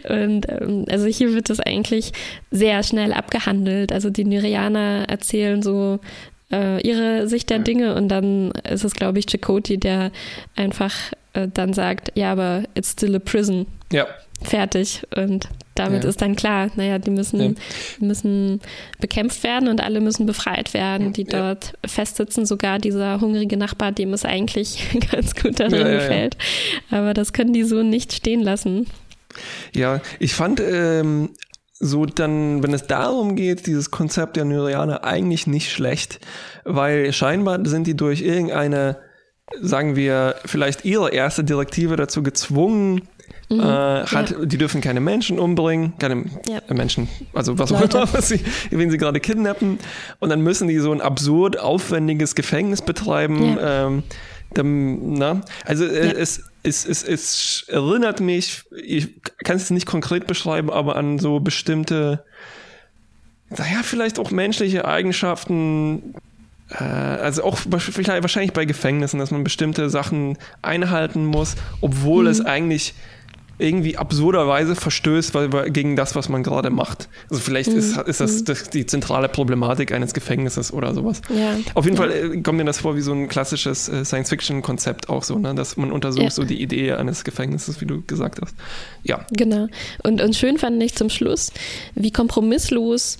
Und 0.09 0.47
ähm, 0.49 0.85
also 0.91 1.07
hier 1.07 1.35
wird 1.35 1.51
das 1.51 1.61
eigentlich 1.61 2.13
sehr 2.51 2.83
schnell 2.83 3.13
abgehandelt. 3.13 3.93
Also 3.93 4.11
die 4.11 4.25
Nyrianer 4.25 5.07
erzählen 5.09 5.63
so 5.63 5.99
äh, 6.53 6.81
ihre 6.87 7.27
Sicht 7.27 7.51
der 7.51 7.59
Dinge 7.61 7.95
und 7.95 8.09
dann 8.09 8.53
ist 8.71 8.85
es, 8.85 8.95
glaube 8.95 9.19
ich, 9.19 9.27
Chakoti, 9.27 9.79
der 9.79 10.13
einfach 10.55 10.95
äh, 11.33 11.49
dann 11.53 11.73
sagt, 11.73 12.13
ja, 12.15 12.33
aber 12.33 12.65
it's 12.75 12.93
still 12.93 13.17
a 13.17 13.19
prison. 13.19 13.67
Ja. 13.91 14.07
Fertig. 14.43 15.03
Und 15.17 15.49
damit 15.79 16.05
ja. 16.05 16.11
ist 16.11 16.21
dann 16.21 16.37
klar, 16.37 16.71
naja, 16.77 16.99
die 16.99 17.11
müssen, 17.11 17.41
ja. 17.41 17.51
müssen 18.01 18.61
bekämpft 19.01 19.43
werden 19.43 19.69
und 19.69 19.83
alle 19.83 20.01
müssen 20.01 20.27
befreit 20.27 20.75
werden, 20.75 21.12
die 21.12 21.25
dort 21.25 21.73
ja. 21.83 21.89
festsitzen. 21.89 22.47
Sogar 22.47 22.79
dieser 22.79 23.21
hungrige 23.21 23.57
Nachbar, 23.57 23.93
dem 23.93 24.12
es 24.12 24.25
eigentlich 24.25 24.79
ganz 25.12 25.35
gut 25.35 25.61
darin 25.61 25.85
gefällt. 25.85 26.37
Aber 26.91 27.15
das 27.15 27.33
können 27.33 27.53
die 27.53 27.65
so 27.65 27.83
nicht 27.83 28.12
stehen 28.12 28.41
lassen. 28.41 28.87
Ja, 29.75 30.01
ich 30.19 30.35
fand 30.35 30.61
ähm, 30.61 31.31
so 31.79 32.07
dann, 32.07 32.62
wenn 32.62 32.73
es 32.73 32.87
darum 32.87 33.37
geht, 33.37 33.67
dieses 33.67 33.91
Konzept 33.91 34.37
der 34.37 34.45
Nyrianer 34.45 35.05
eigentlich 35.05 35.47
nicht 35.47 35.71
schlecht, 35.71 36.21
weil 36.65 37.12
scheinbar 37.12 37.65
sind 37.67 37.87
die 37.87 37.97
durch 37.97 38.23
irgendeine, 38.23 38.97
sagen 39.61 39.95
wir, 39.95 40.37
vielleicht 40.45 40.85
ihre 40.85 41.11
erste 41.11 41.45
Direktive 41.45 41.97
dazu 41.97 42.23
gezwungen, 42.23 43.03
Mhm, 43.49 43.61
äh, 43.61 43.63
hat, 43.63 44.31
ja. 44.31 44.45
Die 44.45 44.59
dürfen 44.59 44.81
keine 44.81 45.01
Menschen 45.01 45.39
umbringen, 45.39 45.93
keine 45.99 46.25
ja. 46.49 46.61
Menschen, 46.75 47.09
also 47.33 47.59
was 47.59 47.73
auch 47.73 47.81
immer, 47.81 48.09
was 48.13 48.29
sie, 48.29 48.41
wenn 48.71 48.91
sie 48.91 48.99
gerade 48.99 49.21
kidnappen. 49.21 49.79
Und 50.19 50.31
dann 50.31 50.41
müssen 50.41 50.67
die 50.67 50.79
so 50.79 50.93
ein 50.93 51.01
absurd 51.01 51.59
aufwendiges 51.59 52.35
Gefängnis 52.35 52.83
betreiben. 52.83 53.57
Ja. 53.57 53.87
Ähm, 53.87 54.03
dann, 54.55 55.15
na? 55.15 55.43
Also 55.65 55.85
äh, 55.85 56.13
es, 56.13 56.43
es, 56.63 56.85
es, 56.85 57.03
es 57.03 57.65
erinnert 57.69 58.21
mich, 58.21 58.65
ich 58.83 59.09
kann 59.45 59.57
es 59.57 59.71
nicht 59.71 59.87
konkret 59.87 60.27
beschreiben, 60.27 60.71
aber 60.71 60.97
an 60.97 61.19
so 61.19 61.41
bestimmte, 61.41 62.25
naja, 63.51 63.83
vielleicht 63.83 64.19
auch 64.19 64.31
menschliche 64.31 64.87
Eigenschaften, 64.87 66.15
äh, 66.71 66.83
also 66.83 67.45
auch 67.45 67.59
wahrscheinlich 67.67 68.53
bei 68.53 68.65
Gefängnissen, 68.65 69.21
dass 69.21 69.31
man 69.31 69.45
bestimmte 69.45 69.91
Sachen 69.91 70.37
einhalten 70.63 71.27
muss, 71.27 71.55
obwohl 71.81 72.25
mhm. 72.25 72.31
es 72.31 72.41
eigentlich 72.41 72.95
irgendwie 73.59 73.97
absurderweise 73.97 74.75
verstößt 74.77 75.35
weil, 75.35 75.71
gegen 75.71 75.97
das, 75.97 76.14
was 76.14 76.29
man 76.29 76.42
gerade 76.42 76.71
macht. 76.71 77.09
Also 77.31 77.42
vielleicht 77.42 77.71
mhm. 77.71 77.79
ist, 77.79 77.97
ist 77.97 78.21
das, 78.21 78.40
mhm. 78.40 78.45
das, 78.45 78.71
die 78.71 78.87
zentrale 78.87 79.29
Problematik 79.29 79.92
eines 79.92 80.12
Gefängnisses 80.12 80.73
oder 80.73 80.95
sowas. 80.95 81.23
Ja. 81.35 81.57
Auf 81.75 81.85
jeden 81.87 81.97
ja. 81.97 82.03
Fall 82.03 82.12
äh, 82.12 82.40
kommt 82.42 82.59
mir 82.59 82.64
das 82.64 82.81
vor 82.81 82.97
wie 82.97 83.01
so 83.01 83.12
ein 83.12 83.29
klassisches 83.29 83.88
äh, 83.88 84.05
Science-Fiction-Konzept 84.05 85.09
auch 85.09 85.23
so, 85.23 85.38
ne? 85.38 85.55
dass 85.55 85.77
man 85.77 85.90
untersucht 85.90 86.25
ja. 86.25 86.31
so 86.31 86.45
die 86.45 86.61
Idee 86.61 86.92
eines 86.92 87.25
Gefängnisses, 87.25 87.81
wie 87.81 87.87
du 87.87 88.03
gesagt 88.03 88.40
hast. 88.42 88.55
Ja. 89.03 89.27
Genau. 89.33 89.69
Und, 90.03 90.21
und 90.21 90.37
schön 90.37 90.59
fand 90.59 90.83
ich 90.83 90.95
zum 90.95 91.09
Schluss, 91.09 91.53
wie 91.95 92.11
kompromisslos 92.11 93.19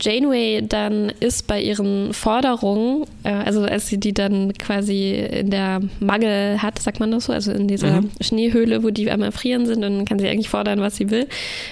Janeway 0.00 0.62
dann 0.66 1.10
ist 1.20 1.46
bei 1.46 1.60
ihren 1.60 2.12
Forderungen, 2.12 3.06
äh, 3.22 3.30
also 3.30 3.62
als 3.62 3.86
sie 3.86 3.98
die 3.98 4.12
dann 4.12 4.52
quasi 4.54 5.12
in 5.12 5.50
der 5.50 5.80
Magel 6.00 6.60
hat, 6.60 6.78
sagt 6.80 6.98
man 6.98 7.12
das 7.12 7.26
so, 7.26 7.32
also 7.32 7.52
in 7.52 7.68
dieser 7.68 8.02
mhm. 8.02 8.10
Schneehöhle, 8.20 8.82
wo 8.82 8.90
die 8.90 9.10
am 9.10 9.22
Erfrieren 9.22 9.66
sind, 9.66 9.84
und 9.84 9.94
dann 9.94 10.04
kann 10.04 10.18
sie 10.18 10.28
eigentlich 10.28 10.48
fordern, 10.48 10.80
was 10.80 10.96
sie 10.96 11.10
will. 11.10 11.28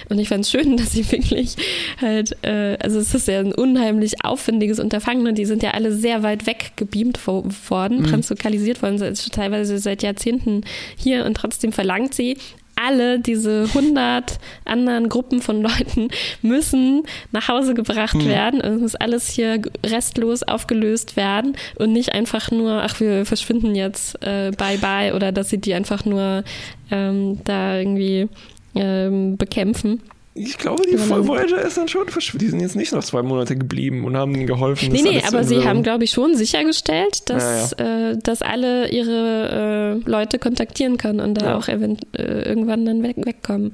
Und 0.09 0.17
ich 0.17 0.29
fand 0.29 0.45
es 0.45 0.51
schön, 0.51 0.77
dass 0.77 0.93
sie 0.93 1.11
wirklich 1.11 1.55
halt, 2.01 2.37
äh, 2.43 2.77
also 2.81 2.99
es 2.99 3.13
ist 3.13 3.27
ja 3.27 3.39
ein 3.39 3.53
unheimlich 3.53 4.23
aufwendiges 4.23 4.79
Unterfangen 4.79 5.27
und 5.27 5.37
die 5.37 5.45
sind 5.45 5.61
ja 5.61 5.71
alle 5.71 5.91
sehr 5.91 6.23
weit 6.23 6.47
weg 6.47 6.71
gebeamt 6.77 7.19
worden, 7.27 7.99
mhm. 7.99 8.05
translokalisiert 8.05 8.81
worden, 8.81 9.13
teilweise 9.31 9.77
seit 9.77 10.03
Jahrzehnten 10.03 10.61
hier 10.95 11.25
und 11.25 11.35
trotzdem 11.35 11.73
verlangt 11.73 12.13
sie, 12.13 12.37
alle 12.85 13.19
diese 13.19 13.63
100 13.73 14.39
anderen 14.65 15.09
Gruppen 15.09 15.41
von 15.41 15.61
Leuten 15.61 16.09
müssen 16.41 17.03
nach 17.31 17.47
Hause 17.47 17.73
gebracht 17.73 18.13
hm. 18.13 18.25
werden. 18.25 18.61
Und 18.61 18.75
es 18.75 18.81
muss 18.81 18.95
alles 18.95 19.29
hier 19.29 19.61
restlos 19.85 20.43
aufgelöst 20.43 21.15
werden 21.15 21.55
und 21.77 21.93
nicht 21.93 22.13
einfach 22.13 22.51
nur, 22.51 22.83
ach, 22.83 22.99
wir 22.99 23.25
verschwinden 23.25 23.75
jetzt, 23.75 24.15
äh, 24.23 24.51
bye 24.57 24.77
bye, 24.77 25.13
oder 25.13 25.31
dass 25.31 25.49
sie 25.49 25.59
die 25.59 25.73
einfach 25.73 26.05
nur 26.05 26.43
ähm, 26.91 27.39
da 27.43 27.77
irgendwie 27.77 28.27
ähm, 28.75 29.37
bekämpfen. 29.37 30.01
Ich 30.35 30.57
glaube, 30.57 30.83
die 30.89 30.97
Voyager 30.97 31.61
ist 31.61 31.77
dann 31.77 31.87
schon 31.87 32.07
verschwunden. 32.07 32.45
Die 32.45 32.51
sind 32.51 32.59
jetzt 32.61 32.75
nicht 32.75 32.93
noch 32.93 33.03
zwei 33.03 33.21
Monate 33.21 33.55
geblieben 33.55 34.05
und 34.05 34.15
haben 34.15 34.33
ihnen 34.35 34.47
geholfen. 34.47 34.91
Nee, 34.91 35.01
nee, 35.01 35.21
aber 35.27 35.43
sie 35.43 35.65
haben, 35.65 35.83
glaube 35.83 36.03
ich, 36.03 36.11
schon 36.11 36.35
sichergestellt, 36.35 37.29
dass, 37.29 37.75
ja, 37.77 37.85
ja. 37.85 38.11
Äh, 38.11 38.17
dass 38.17 38.41
alle 38.41 38.89
ihre 38.89 40.01
äh, 40.05 40.09
Leute 40.09 40.39
kontaktieren 40.39 40.97
können 40.97 41.19
und 41.19 41.41
da 41.41 41.57
auch 41.57 41.67
äh, 41.67 41.77
irgendwann 42.13 42.85
dann 42.85 43.03
weg, 43.03 43.17
wegkommen. 43.17 43.73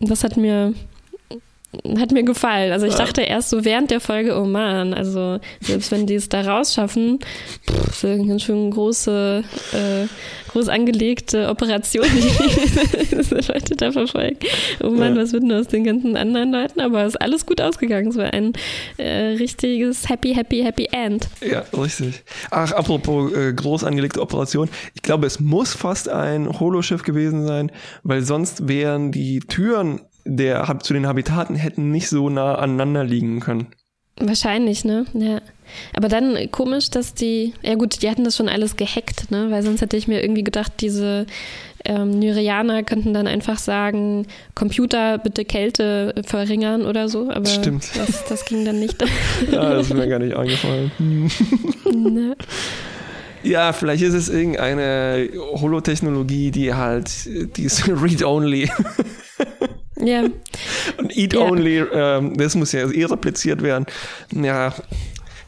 Das 0.00 0.24
hat 0.24 0.36
mir 0.36 0.74
hat 1.98 2.12
mir 2.12 2.24
gefallen. 2.24 2.72
Also 2.72 2.86
ich 2.86 2.94
dachte 2.94 3.22
erst 3.22 3.50
so 3.50 3.64
während 3.64 3.90
der 3.90 4.00
Folge, 4.00 4.38
oh 4.38 4.44
man, 4.44 4.94
also 4.94 5.38
selbst 5.60 5.90
wenn 5.90 6.06
die 6.06 6.14
es 6.14 6.28
da 6.28 6.42
rausschaffen, 6.42 7.18
pff, 7.68 8.04
eine 8.04 8.26
ganz 8.26 8.42
schön 8.42 8.70
große, 8.70 9.44
äh, 9.72 10.06
groß 10.50 10.68
angelegte 10.68 11.48
Operation, 11.48 12.04
die 12.04 13.06
diese 13.16 13.34
Leute 13.52 13.76
da 13.76 13.92
verfolgen. 13.92 14.38
Oh 14.82 14.90
man, 14.90 15.16
ja. 15.16 15.22
was 15.22 15.32
wird 15.32 15.42
denn 15.42 15.52
aus 15.52 15.68
den 15.68 15.84
ganzen 15.84 16.16
anderen 16.16 16.52
Leuten? 16.52 16.80
Aber 16.80 17.02
es 17.02 17.14
ist 17.14 17.20
alles 17.20 17.46
gut 17.46 17.60
ausgegangen. 17.60 18.08
Es 18.08 18.16
war 18.16 18.32
ein 18.32 18.52
äh, 18.96 19.36
richtiges 19.36 20.08
Happy, 20.08 20.34
Happy, 20.34 20.62
Happy 20.62 20.88
End. 20.92 21.28
Ja, 21.40 21.64
richtig. 21.76 22.22
Ach, 22.50 22.72
apropos 22.72 23.32
äh, 23.32 23.52
groß 23.52 23.84
angelegte 23.84 24.20
Operation. 24.20 24.68
Ich 24.94 25.02
glaube, 25.02 25.26
es 25.26 25.40
muss 25.40 25.74
fast 25.74 26.08
ein 26.08 26.60
Holoschiff 26.60 27.02
gewesen 27.02 27.46
sein, 27.46 27.70
weil 28.02 28.22
sonst 28.22 28.68
wären 28.68 29.12
die 29.12 29.40
Türen 29.40 30.00
der 30.24 30.78
zu 30.80 30.94
den 30.94 31.06
Habitaten 31.06 31.54
hätten 31.54 31.90
nicht 31.90 32.08
so 32.08 32.28
nah 32.28 32.56
aneinander 32.56 33.04
liegen 33.04 33.40
können. 33.40 33.68
Wahrscheinlich, 34.16 34.84
ne? 34.84 35.06
Ja. 35.12 35.40
Aber 35.92 36.08
dann 36.08 36.50
komisch, 36.52 36.88
dass 36.90 37.14
die, 37.14 37.52
ja 37.62 37.74
gut, 37.74 38.02
die 38.02 38.08
hatten 38.08 38.22
das 38.22 38.36
schon 38.36 38.48
alles 38.48 38.76
gehackt, 38.76 39.30
ne? 39.30 39.50
Weil 39.50 39.62
sonst 39.62 39.80
hätte 39.80 39.96
ich 39.96 40.06
mir 40.06 40.22
irgendwie 40.22 40.44
gedacht, 40.44 40.72
diese 40.80 41.26
ähm, 41.84 42.18
Nyrianer 42.18 42.84
könnten 42.84 43.12
dann 43.12 43.26
einfach 43.26 43.58
sagen, 43.58 44.26
Computer 44.54 45.18
bitte 45.18 45.44
Kälte 45.44 46.14
verringern 46.24 46.86
oder 46.86 47.08
so. 47.08 47.30
Aber 47.30 47.46
Stimmt. 47.46 47.90
Das, 47.96 48.24
das 48.26 48.44
ging 48.44 48.64
dann 48.64 48.78
nicht. 48.78 49.02
ja, 49.50 49.74
das 49.74 49.88
ist 49.88 49.94
mir 49.94 50.06
gar 50.06 50.20
nicht 50.20 50.36
eingefallen. 50.36 50.92
ne? 51.92 52.36
Ja, 53.42 53.72
vielleicht 53.72 54.02
ist 54.02 54.14
es 54.14 54.28
irgendeine 54.28 55.28
Holotechnologie, 55.54 56.50
die 56.50 56.72
halt, 56.72 57.10
die 57.56 57.64
ist 57.64 57.88
read-only. 57.88 58.70
Ja. 60.04 60.24
Und 60.98 61.16
Eat 61.16 61.32
ja. 61.32 61.40
Only, 61.40 61.78
ähm, 61.78 62.36
das 62.36 62.54
muss 62.54 62.72
ja 62.72 62.90
eh 62.90 63.04
repliziert 63.04 63.62
werden. 63.62 63.86
Ja, 64.32 64.74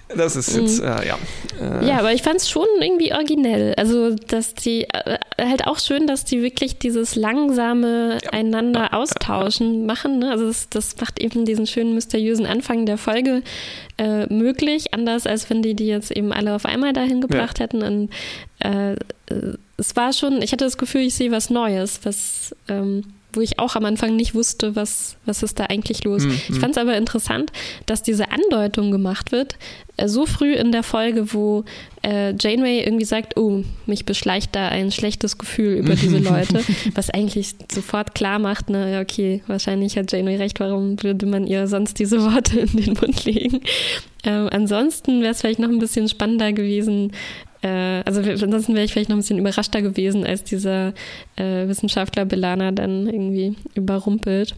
das 0.08 0.36
ist 0.36 0.56
jetzt, 0.56 0.80
mhm. 0.80 0.88
äh, 0.88 1.06
ja. 1.08 1.18
Äh. 1.60 1.88
Ja, 1.88 1.98
aber 1.98 2.12
ich 2.12 2.22
fand 2.22 2.36
es 2.36 2.48
schon 2.48 2.66
irgendwie 2.80 3.12
originell. 3.12 3.74
Also, 3.76 4.14
dass 4.14 4.54
die, 4.54 4.82
äh, 4.84 5.18
halt 5.36 5.66
auch 5.66 5.80
schön, 5.80 6.06
dass 6.06 6.24
die 6.24 6.42
wirklich 6.42 6.78
dieses 6.78 7.16
langsame 7.16 8.18
ja. 8.22 8.30
einander 8.30 8.94
austauschen 8.94 9.84
machen. 9.84 10.20
Ne? 10.20 10.30
Also, 10.30 10.46
das, 10.46 10.68
das, 10.68 10.96
macht 11.00 11.18
eben 11.18 11.44
diesen 11.44 11.66
schönen 11.66 11.94
mysteriösen 11.94 12.46
Anfang 12.46 12.86
der 12.86 12.98
Folge 12.98 13.42
äh, 13.98 14.32
möglich. 14.32 14.94
Anders 14.94 15.26
als 15.26 15.50
wenn 15.50 15.62
die 15.62 15.74
die 15.74 15.86
jetzt 15.86 16.12
eben 16.12 16.32
alle 16.32 16.54
auf 16.54 16.66
einmal 16.66 16.92
dahin 16.92 17.20
gebracht 17.20 17.58
ja. 17.58 17.64
hätten. 17.64 17.82
Und 17.82 18.10
äh, 18.60 18.94
es 19.76 19.96
war 19.96 20.12
schon, 20.12 20.40
ich 20.40 20.52
hatte 20.52 20.64
das 20.64 20.78
Gefühl, 20.78 21.02
ich 21.02 21.16
sehe 21.16 21.32
was 21.32 21.50
Neues, 21.50 22.00
was. 22.04 22.54
Ähm, 22.68 23.02
wo 23.36 23.40
ich 23.40 23.58
auch 23.58 23.76
am 23.76 23.84
Anfang 23.84 24.16
nicht 24.16 24.34
wusste, 24.34 24.74
was, 24.74 25.16
was 25.26 25.42
ist 25.42 25.60
da 25.60 25.64
eigentlich 25.64 26.04
los. 26.04 26.24
Mhm. 26.24 26.40
Ich 26.48 26.58
fand 26.58 26.76
es 26.76 26.78
aber 26.78 26.96
interessant, 26.96 27.52
dass 27.86 28.02
diese 28.02 28.30
Andeutung 28.30 28.90
gemacht 28.90 29.32
wird, 29.32 29.56
äh, 29.96 30.08
so 30.08 30.26
früh 30.26 30.54
in 30.54 30.72
der 30.72 30.82
Folge, 30.82 31.32
wo 31.32 31.64
äh, 32.02 32.34
Janeway 32.38 32.80
irgendwie 32.84 33.04
sagt, 33.04 33.36
oh, 33.36 33.62
mich 33.86 34.04
beschleicht 34.04 34.54
da 34.54 34.68
ein 34.68 34.92
schlechtes 34.92 35.38
Gefühl 35.38 35.76
über 35.76 35.94
diese 35.94 36.18
Leute, 36.30 36.62
was 36.94 37.10
eigentlich 37.10 37.54
sofort 37.70 38.14
klar 38.14 38.38
macht, 38.38 38.70
ne, 38.70 39.00
okay, 39.02 39.42
wahrscheinlich 39.46 39.96
hat 39.96 40.12
Janeway 40.12 40.36
recht, 40.36 40.60
warum 40.60 41.02
würde 41.02 41.26
man 41.26 41.46
ihr 41.46 41.66
sonst 41.66 41.98
diese 41.98 42.22
Worte 42.22 42.60
in 42.60 42.76
den 42.76 42.94
Mund 42.94 43.24
legen? 43.24 43.60
Ähm, 44.24 44.48
ansonsten 44.50 45.22
wäre 45.22 45.32
es 45.32 45.40
vielleicht 45.40 45.60
noch 45.60 45.68
ein 45.68 45.78
bisschen 45.78 46.08
spannender 46.08 46.52
gewesen, 46.52 47.12
äh, 47.66 48.02
also 48.06 48.20
ansonsten 48.20 48.74
wäre 48.74 48.84
ich 48.84 48.92
vielleicht 48.92 49.08
noch 49.08 49.16
ein 49.16 49.20
bisschen 49.20 49.38
überraschter 49.38 49.82
gewesen, 49.82 50.24
als 50.24 50.44
dieser 50.44 50.94
äh, 51.36 51.66
Wissenschaftler 51.66 52.24
Belana 52.24 52.70
dann 52.70 53.06
irgendwie 53.06 53.56
überrumpelt. 53.74 54.54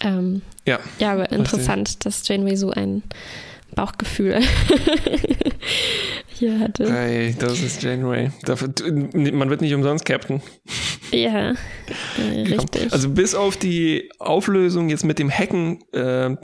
Ähm, 0.00 0.42
ja. 0.66 0.80
Ja, 0.98 1.12
aber 1.12 1.30
interessant, 1.30 2.04
dass 2.04 2.26
Janeway 2.26 2.56
so 2.56 2.70
ein 2.70 3.02
Bauchgefühl 3.74 4.40
hier 6.26 6.58
hatte. 6.58 6.92
Hey, 6.92 7.36
das 7.38 7.60
ist 7.60 7.82
Janeway. 7.82 8.30
Man 9.14 9.50
wird 9.50 9.60
nicht 9.60 9.74
umsonst 9.74 10.04
Captain. 10.04 10.42
Ja, 11.12 11.50
äh, 11.52 12.40
richtig. 12.40 12.92
Also 12.92 13.08
bis 13.10 13.36
auf 13.36 13.56
die 13.56 14.10
Auflösung 14.18 14.88
jetzt 14.88 15.04
mit 15.04 15.20
dem 15.20 15.30
Hacken 15.30 15.84
äh, 15.92 16.34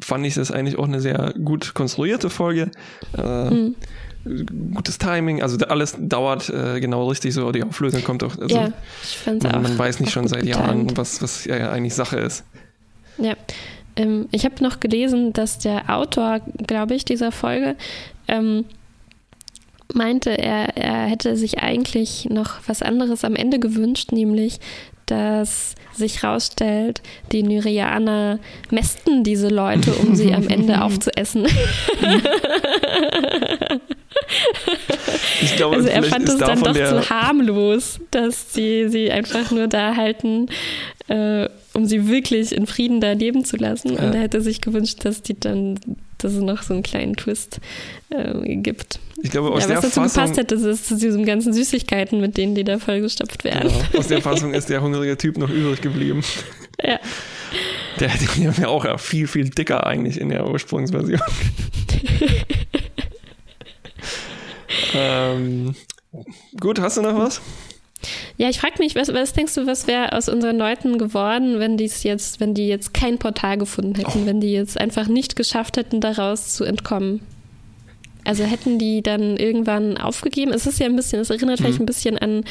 fand 0.00 0.26
ich 0.26 0.34
das 0.34 0.50
eigentlich 0.50 0.78
auch 0.78 0.84
eine 0.84 1.00
sehr 1.00 1.34
gut 1.42 1.72
konstruierte 1.72 2.28
Folge. 2.28 2.70
Äh, 3.16 3.50
mhm 3.50 3.74
gutes 4.74 4.98
Timing, 4.98 5.42
also 5.42 5.56
alles 5.66 5.96
dauert 5.98 6.48
äh, 6.50 6.80
genau 6.80 7.08
richtig 7.08 7.34
so, 7.34 7.50
die 7.52 7.62
Auflösung 7.62 8.02
kommt 8.04 8.22
auch. 8.22 8.36
Also 8.38 8.54
ja, 8.54 8.72
ich 9.02 9.26
man, 9.26 9.54
auch. 9.54 9.60
Man 9.62 9.78
weiß 9.78 10.00
nicht 10.00 10.12
schon 10.12 10.28
seit 10.28 10.44
Jahren, 10.44 10.96
was, 10.96 11.22
was 11.22 11.44
ja 11.44 11.70
eigentlich 11.70 11.94
Sache 11.94 12.18
ist. 12.18 12.44
Ja, 13.18 13.34
ähm, 13.96 14.28
ich 14.32 14.44
habe 14.44 14.62
noch 14.62 14.80
gelesen, 14.80 15.32
dass 15.32 15.58
der 15.58 15.94
Autor, 15.94 16.40
glaube 16.66 16.94
ich, 16.94 17.04
dieser 17.04 17.32
Folge 17.32 17.76
ähm, 18.28 18.64
meinte, 19.94 20.30
er, 20.30 20.76
er 20.76 21.06
hätte 21.06 21.36
sich 21.36 21.58
eigentlich 21.60 22.28
noch 22.30 22.60
was 22.66 22.82
anderes 22.82 23.24
am 23.24 23.36
Ende 23.36 23.58
gewünscht, 23.58 24.12
nämlich 24.12 24.60
dass 25.06 25.76
sich 25.94 26.22
herausstellt, 26.22 27.00
die 27.30 27.44
Nyrianer 27.44 28.40
mästen 28.70 29.22
diese 29.22 29.48
Leute, 29.48 29.92
um 29.94 30.16
sie 30.16 30.34
am 30.34 30.48
Ende 30.48 30.82
aufzuessen. 30.82 31.46
Ich 35.42 35.56
glaube, 35.56 35.76
also 35.76 35.88
er 35.88 36.02
fand 36.02 36.28
es 36.28 36.38
dann 36.38 36.60
doch 36.60 36.72
zu 36.72 37.10
harmlos, 37.10 38.00
dass 38.10 38.54
sie 38.54 38.88
sie 38.88 39.10
einfach 39.10 39.50
nur 39.50 39.68
da 39.68 39.96
halten, 39.96 40.48
äh, 41.08 41.48
um 41.74 41.86
sie 41.86 42.08
wirklich 42.08 42.52
in 42.52 42.66
Frieden 42.66 43.00
da 43.00 43.12
leben 43.12 43.44
zu 43.44 43.56
lassen. 43.56 43.94
Ja. 43.94 44.00
Und 44.00 44.14
er 44.14 44.22
hätte 44.22 44.40
sich 44.40 44.60
gewünscht, 44.60 45.04
dass 45.04 45.22
die 45.22 45.38
dann, 45.38 45.78
dass 46.18 46.32
es 46.32 46.40
noch 46.40 46.62
so 46.62 46.74
einen 46.74 46.82
kleinen 46.82 47.16
Twist 47.16 47.60
äh, 48.10 48.56
gibt. 48.56 48.98
Ich 49.22 49.30
glaube, 49.30 49.50
aus 49.50 49.62
ja, 49.62 49.68
der 49.68 49.76
was 49.76 49.84
dazu 49.84 50.00
Fassung, 50.00 50.22
gepasst 50.22 50.38
hätte, 50.38 50.54
ist 50.54 50.86
zu 50.86 50.96
diesen 50.96 51.24
ganzen 51.24 51.52
Süßigkeiten, 51.52 52.20
mit 52.20 52.36
denen 52.36 52.54
die 52.54 52.64
da 52.64 52.78
vollgestopft 52.78 53.44
werden. 53.44 53.70
Ja, 53.92 53.98
aus 53.98 54.08
der 54.08 54.22
Fassung 54.22 54.54
ist 54.54 54.68
der 54.68 54.82
hungrige 54.82 55.16
Typ 55.16 55.38
noch 55.38 55.50
übrig 55.50 55.80
geblieben. 55.80 56.22
Ja. 56.82 56.98
Der, 58.00 58.10
der 58.38 58.58
wäre 58.58 58.68
auch 58.68 59.00
viel, 59.00 59.26
viel 59.26 59.48
dicker 59.48 59.86
eigentlich 59.86 60.20
in 60.20 60.28
der 60.28 60.46
Ursprungsversion. 60.46 61.20
ähm, 64.96 65.74
gut, 66.60 66.80
hast 66.80 66.96
du 66.96 67.02
noch 67.02 67.16
was? 67.16 67.40
Ja, 68.36 68.48
ich 68.48 68.60
frage 68.60 68.74
mich, 68.78 68.94
was, 68.94 69.12
was, 69.12 69.32
denkst 69.32 69.54
du, 69.54 69.66
was 69.66 69.86
wäre 69.86 70.12
aus 70.12 70.28
unseren 70.28 70.58
Leuten 70.58 70.98
geworden, 70.98 71.58
wenn 71.58 71.76
die 71.76 71.90
jetzt, 72.02 72.40
wenn 72.40 72.54
die 72.54 72.68
jetzt 72.68 72.92
kein 72.92 73.18
Portal 73.18 73.58
gefunden 73.58 73.94
hätten, 73.94 74.22
oh. 74.22 74.26
wenn 74.26 74.40
die 74.40 74.52
jetzt 74.52 74.78
einfach 74.78 75.08
nicht 75.08 75.36
geschafft 75.36 75.76
hätten, 75.76 76.00
daraus 76.00 76.54
zu 76.54 76.64
entkommen? 76.64 77.20
Also 78.26 78.44
hätten 78.44 78.78
die 78.78 79.02
dann 79.02 79.36
irgendwann 79.36 79.98
aufgegeben. 79.98 80.52
Es 80.52 80.66
ist 80.66 80.78
ja 80.80 80.86
ein 80.86 80.96
bisschen, 80.96 81.20
es 81.20 81.30
erinnert 81.30 81.60
mhm. 81.60 81.64
vielleicht 81.64 81.80
ein 81.80 81.86
bisschen 81.86 82.18
an 82.18 82.44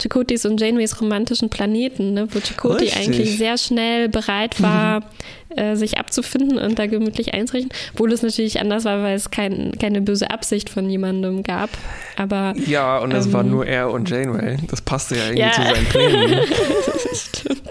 Chakotis 0.00 0.46
und 0.46 0.60
Janeways 0.60 1.00
romantischen 1.00 1.50
Planeten, 1.50 2.14
ne? 2.14 2.28
wo 2.32 2.68
Richtig. 2.68 2.96
eigentlich 2.96 3.38
sehr 3.38 3.58
schnell 3.58 4.08
bereit 4.08 4.62
war, 4.62 5.00
mhm. 5.00 5.58
äh, 5.58 5.76
sich 5.76 5.98
abzufinden 5.98 6.58
und 6.58 6.78
da 6.78 6.86
gemütlich 6.86 7.34
einzurichten. 7.34 7.72
Obwohl 7.92 8.12
es 8.12 8.22
natürlich 8.22 8.60
anders 8.60 8.84
war, 8.84 9.02
weil 9.02 9.16
es 9.16 9.30
kein, 9.30 9.72
keine 9.78 10.00
böse 10.00 10.30
Absicht 10.30 10.70
von 10.70 10.88
jemandem 10.88 11.42
gab. 11.42 11.70
Aber, 12.16 12.54
ja, 12.66 12.98
und 12.98 13.12
es 13.12 13.26
ähm, 13.26 13.32
war 13.32 13.42
nur 13.42 13.66
er 13.66 13.90
und 13.90 14.08
Janeway. 14.08 14.56
Das 14.68 14.80
passte 14.80 15.16
ja 15.16 15.24
irgendwie 15.24 15.40
ja. 15.42 15.52
zu 15.52 15.62
seinen 15.62 15.86
Plänen. 15.86 16.40
das 16.86 17.28
stimmt. 17.28 17.62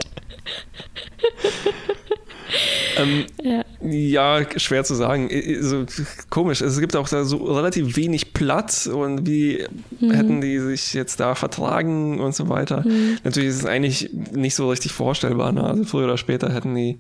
Ähm, 2.98 3.26
ja. 3.42 3.64
ja. 3.82 4.60
schwer 4.60 4.84
zu 4.84 4.96
sagen. 4.96 5.30
So, 5.62 5.86
komisch. 6.30 6.62
Es 6.62 6.80
gibt 6.80 6.96
auch 6.96 7.08
da 7.08 7.24
so 7.24 7.38
relativ 7.38 7.96
wenig 7.96 8.34
Platz 8.34 8.88
und 8.88 9.26
wie 9.26 9.66
mhm. 10.00 10.12
hätten 10.12 10.42
die 10.42 10.60
sich 10.60 10.94
jetzt 10.94 11.20
da 11.20 11.36
vertragen 11.36 12.20
und 12.20 12.36
so 12.36 12.50
weiter. 12.50 12.84
Mhm. 12.86 13.18
Natürlich 13.24 13.50
ist 13.50 13.60
es 13.60 13.66
eigentlich 13.66 14.10
nicht 14.34 14.56
so 14.56 14.70
richtig 14.70 14.92
vorstellbar. 14.92 15.52
Ne? 15.52 15.64
Also 15.64 15.84
früher 15.84 16.06
oder 16.06 16.18
später 16.18 16.54
hätten 16.54 16.76
die 16.76 17.00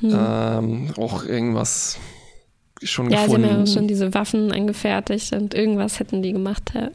mhm. 0.00 0.14
ähm, 0.14 0.90
auch 0.96 1.24
irgendwas 1.24 1.98
schon 2.82 3.10
ja, 3.10 3.22
gefunden. 3.22 3.42
Ja, 3.42 3.48
sie 3.48 3.54
haben 3.54 3.66
ja 3.66 3.72
schon 3.72 3.88
diese 3.88 4.14
Waffen 4.14 4.52
angefertigt 4.52 5.32
und 5.32 5.54
irgendwas 5.54 5.98
hätten 5.98 6.22
die 6.22 6.32
gemacht. 6.32 6.72
Ja. 6.74 6.82
ja. 6.82 6.90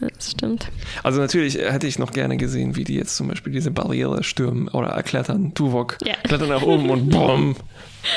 Das 0.00 0.32
stimmt. 0.32 0.68
Also 1.02 1.20
natürlich 1.20 1.56
hätte 1.56 1.86
ich 1.86 1.98
noch 1.98 2.12
gerne 2.12 2.36
gesehen, 2.36 2.76
wie 2.76 2.84
die 2.84 2.94
jetzt 2.94 3.16
zum 3.16 3.28
Beispiel 3.28 3.52
diese 3.52 3.70
Barriere 3.70 4.22
stürmen 4.22 4.68
oder 4.68 4.88
erklettern. 4.88 5.54
Tuvok 5.54 5.96
ja. 6.04 6.14
klettern 6.22 6.50
nach 6.50 6.62
oben 6.62 6.90
und 6.90 7.08
BOM! 7.08 7.56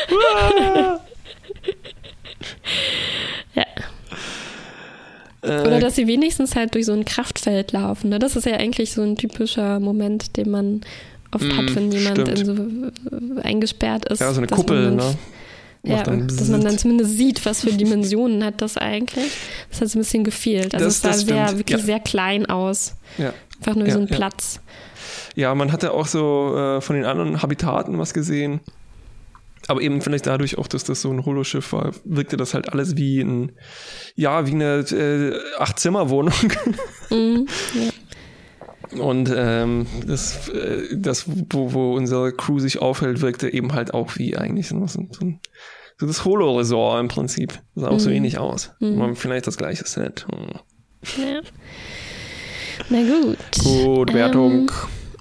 ja. 3.56 3.66
Äh, 5.42 5.62
oder 5.62 5.80
dass 5.80 5.96
sie 5.96 6.06
wenigstens 6.08 6.56
halt 6.56 6.76
durch 6.76 6.86
so 6.86 6.94
ein 6.94 7.06
Kraftfeld 7.06 7.72
laufen. 7.72 8.10
Ne? 8.10 8.20
Das 8.20 8.36
ist 8.36 8.46
ja 8.46 8.58
eigentlich 8.58 8.92
so 8.92 9.02
ein 9.02 9.16
typischer 9.16 9.80
Moment, 9.80 10.38
den 10.38 10.52
man 10.52 10.82
oft 11.32 11.46
mm, 11.46 11.58
hat, 11.58 11.76
wenn 11.76 11.92
jemand 11.92 12.46
so 12.46 12.56
eingesperrt 13.42 14.06
ist. 14.06 14.20
Ja, 14.20 14.32
so 14.34 14.40
eine 14.40 14.48
Kuppel, 14.48 14.92
ne? 14.92 15.16
Ja, 15.84 16.04
dass 16.04 16.50
man 16.50 16.62
dann 16.62 16.78
zumindest 16.78 17.18
sieht, 17.18 17.46
was 17.46 17.62
für 17.62 17.72
Dimensionen 17.72 18.44
hat 18.44 18.62
das 18.62 18.78
eigentlich. 18.78 19.32
Das 19.70 19.80
hat 19.80 19.90
so 19.90 19.98
ein 19.98 20.02
bisschen 20.02 20.24
gefehlt. 20.26 20.74
Also 20.74 20.86
das, 20.86 20.96
es 20.96 21.02
sah 21.02 21.14
sehr, 21.14 21.58
wirklich 21.58 21.80
ja. 21.80 21.86
sehr 21.86 22.00
klein 22.00 22.46
aus. 22.48 22.96
Ja. 23.18 23.34
Einfach 23.60 23.76
nur 23.76 23.88
ja, 23.88 23.94
so 23.94 24.00
ein 24.00 24.08
Platz. 24.08 24.60
Ja, 25.36 25.56
man 25.56 25.72
hatte 25.72 25.94
auch 25.94 26.06
so 26.06 26.56
äh, 26.58 26.82
von 26.82 26.98
den 26.98 27.06
anderen 27.06 27.42
Habitaten 27.42 27.98
was 27.98 28.14
gesehen. 28.14 28.60
Aber 29.68 29.82
eben 29.82 30.02
vielleicht 30.02 30.26
dadurch 30.26 30.58
auch, 30.58 30.68
dass 30.68 30.84
das 30.84 31.02
so 31.02 31.12
ein 31.12 31.26
Holoschiff 31.26 31.74
war, 31.74 31.92
wirkte 32.04 32.38
das 32.38 32.54
halt 32.54 32.74
alles 32.74 32.98
wie 32.98 33.22
ein, 33.22 33.52
ja, 34.16 34.48
wie 34.48 34.52
eine 34.52 34.80
äh, 34.80 35.40
Acht-Zimmer-Wohnung. 35.60 36.34
Mhm, 37.10 37.48
ja. 37.76 37.92
Und 38.98 39.32
ähm, 39.36 39.86
das, 40.08 40.50
äh, 40.50 40.96
das 40.96 41.26
wo, 41.28 41.74
wo 41.74 41.94
unsere 41.94 42.34
Crew 42.34 42.60
sich 42.60 42.82
aufhält, 42.82 43.22
wirkte 43.22 43.52
eben 43.52 43.74
halt 43.74 43.94
auch 43.94 44.18
wie 44.18 44.36
eigentlich 44.36 44.68
so, 44.68 44.86
so, 44.88 45.08
so 45.12 46.06
das 46.08 46.26
Holo-Resort 46.26 47.00
im 47.00 47.08
Prinzip. 47.08 47.60
Das 47.76 47.84
sah 47.84 47.88
auch 47.90 47.94
mhm. 47.94 48.00
so 48.00 48.10
ähnlich 48.10 48.38
aus. 48.38 48.72
Mhm. 48.80 49.16
Vielleicht 49.16 49.48
das 49.48 49.58
gleiche 49.58 49.86
Set. 49.86 50.26
Hm. 50.32 51.24
Ja. 51.24 51.42
Na 52.90 53.00
gut. 53.02 53.38
Gut, 53.64 54.14
Wertung. 54.14 54.72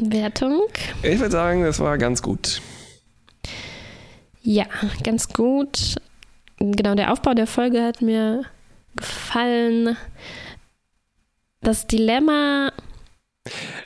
Ähm, 0.01 0.12
Wertung. 0.12 0.62
Ich 1.03 1.19
würde 1.19 1.33
sagen, 1.33 1.62
das 1.62 1.81
war 1.81 1.99
ganz 1.99 2.23
gut. 2.23 2.62
Ja, 4.43 4.66
ganz 5.03 5.29
gut. 5.29 5.97
Genau, 6.59 6.95
der 6.95 7.12
Aufbau 7.12 7.35
der 7.35 7.47
Folge 7.47 7.83
hat 7.83 8.01
mir 8.01 8.45
gefallen. 8.97 9.97
Das 11.61 11.87
Dilemma 11.87 12.73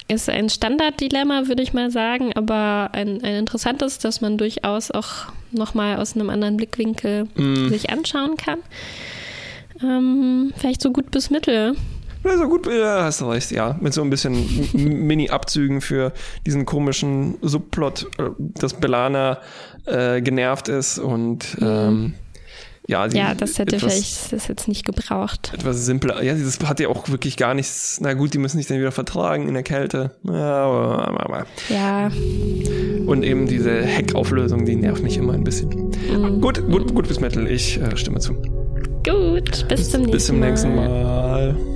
ist 0.08 0.28
ein 0.28 0.48
Standarddilemma, 0.48 1.46
würde 1.46 1.62
ich 1.62 1.72
mal 1.72 1.90
sagen, 1.90 2.32
aber 2.34 2.90
ein, 2.92 3.22
ein 3.22 3.36
interessantes, 3.36 3.98
das 3.98 4.20
man 4.20 4.38
durchaus 4.38 4.90
auch 4.90 5.26
nochmal 5.52 5.96
aus 5.96 6.14
einem 6.14 6.30
anderen 6.30 6.56
Blickwinkel 6.56 7.28
mm. 7.34 7.68
sich 7.68 7.90
anschauen 7.90 8.36
kann. 8.36 8.58
Ähm, 9.82 10.52
vielleicht 10.56 10.82
so 10.82 10.92
gut 10.92 11.10
bis 11.10 11.30
mittel. 11.30 11.76
Ja, 12.24 12.38
so 12.38 12.48
gut, 12.48 12.66
ja, 12.66 13.02
hast 13.04 13.20
du 13.20 13.28
recht, 13.28 13.50
ja. 13.50 13.76
Mit 13.80 13.94
so 13.94 14.02
ein 14.02 14.10
bisschen 14.10 14.46
Mini-Abzügen 14.72 15.80
für 15.80 16.12
diesen 16.46 16.66
komischen 16.66 17.36
Subplot, 17.42 18.06
äh, 18.18 18.30
dass 18.38 18.74
Belana 18.74 19.38
äh, 19.86 20.20
genervt 20.20 20.68
ist 20.68 20.98
und 20.98 21.60
mhm. 21.60 21.66
ähm, 21.66 22.14
ja, 22.89 23.07
ja, 23.07 23.35
das 23.35 23.59
hätte 23.59 23.76
etwas, 23.76 23.93
vielleicht 23.93 24.33
das 24.33 24.49
jetzt 24.49 24.66
nicht 24.66 24.85
gebraucht. 24.85 25.53
Etwas 25.55 25.85
simpler. 25.87 26.22
Ja, 26.22 26.35
das 26.35 26.59
hat 26.61 26.80
ja 26.80 26.89
auch 26.89 27.09
wirklich 27.09 27.37
gar 27.37 27.55
nichts. 27.55 27.99
Na 28.01 28.14
gut, 28.14 28.35
die 28.35 28.39
müssen 28.39 28.59
sich 28.59 28.66
dann 28.66 28.78
wieder 28.78 28.93
vertragen 28.93 29.47
in 29.47 29.55
der 29.55 29.62
Kälte. 29.62 30.11
Ja. 30.24 31.45
ja. 31.68 32.11
Und 33.07 33.22
eben 33.22 33.47
diese 33.47 33.83
Heckauflösung, 33.83 34.64
die 34.64 34.76
nervt 34.76 35.03
mich 35.03 35.16
immer 35.16 35.33
ein 35.33 35.45
bisschen. 35.45 35.70
Mhm. 35.70 36.41
Gut, 36.41 36.66
gut, 36.68 36.95
gut 36.95 37.09
bis 37.09 37.20
Metal. 37.20 37.47
Ich 37.47 37.80
äh, 37.80 37.97
stimme 37.97 38.18
zu. 38.18 38.35
Gut, 39.05 39.66
bis 39.68 39.91
zum 39.91 40.03
nächsten 40.03 40.07
Mal. 40.07 40.11
Bis 40.11 40.26
zum 40.26 40.41
nächsten 40.41 40.74
Mal. 40.74 41.72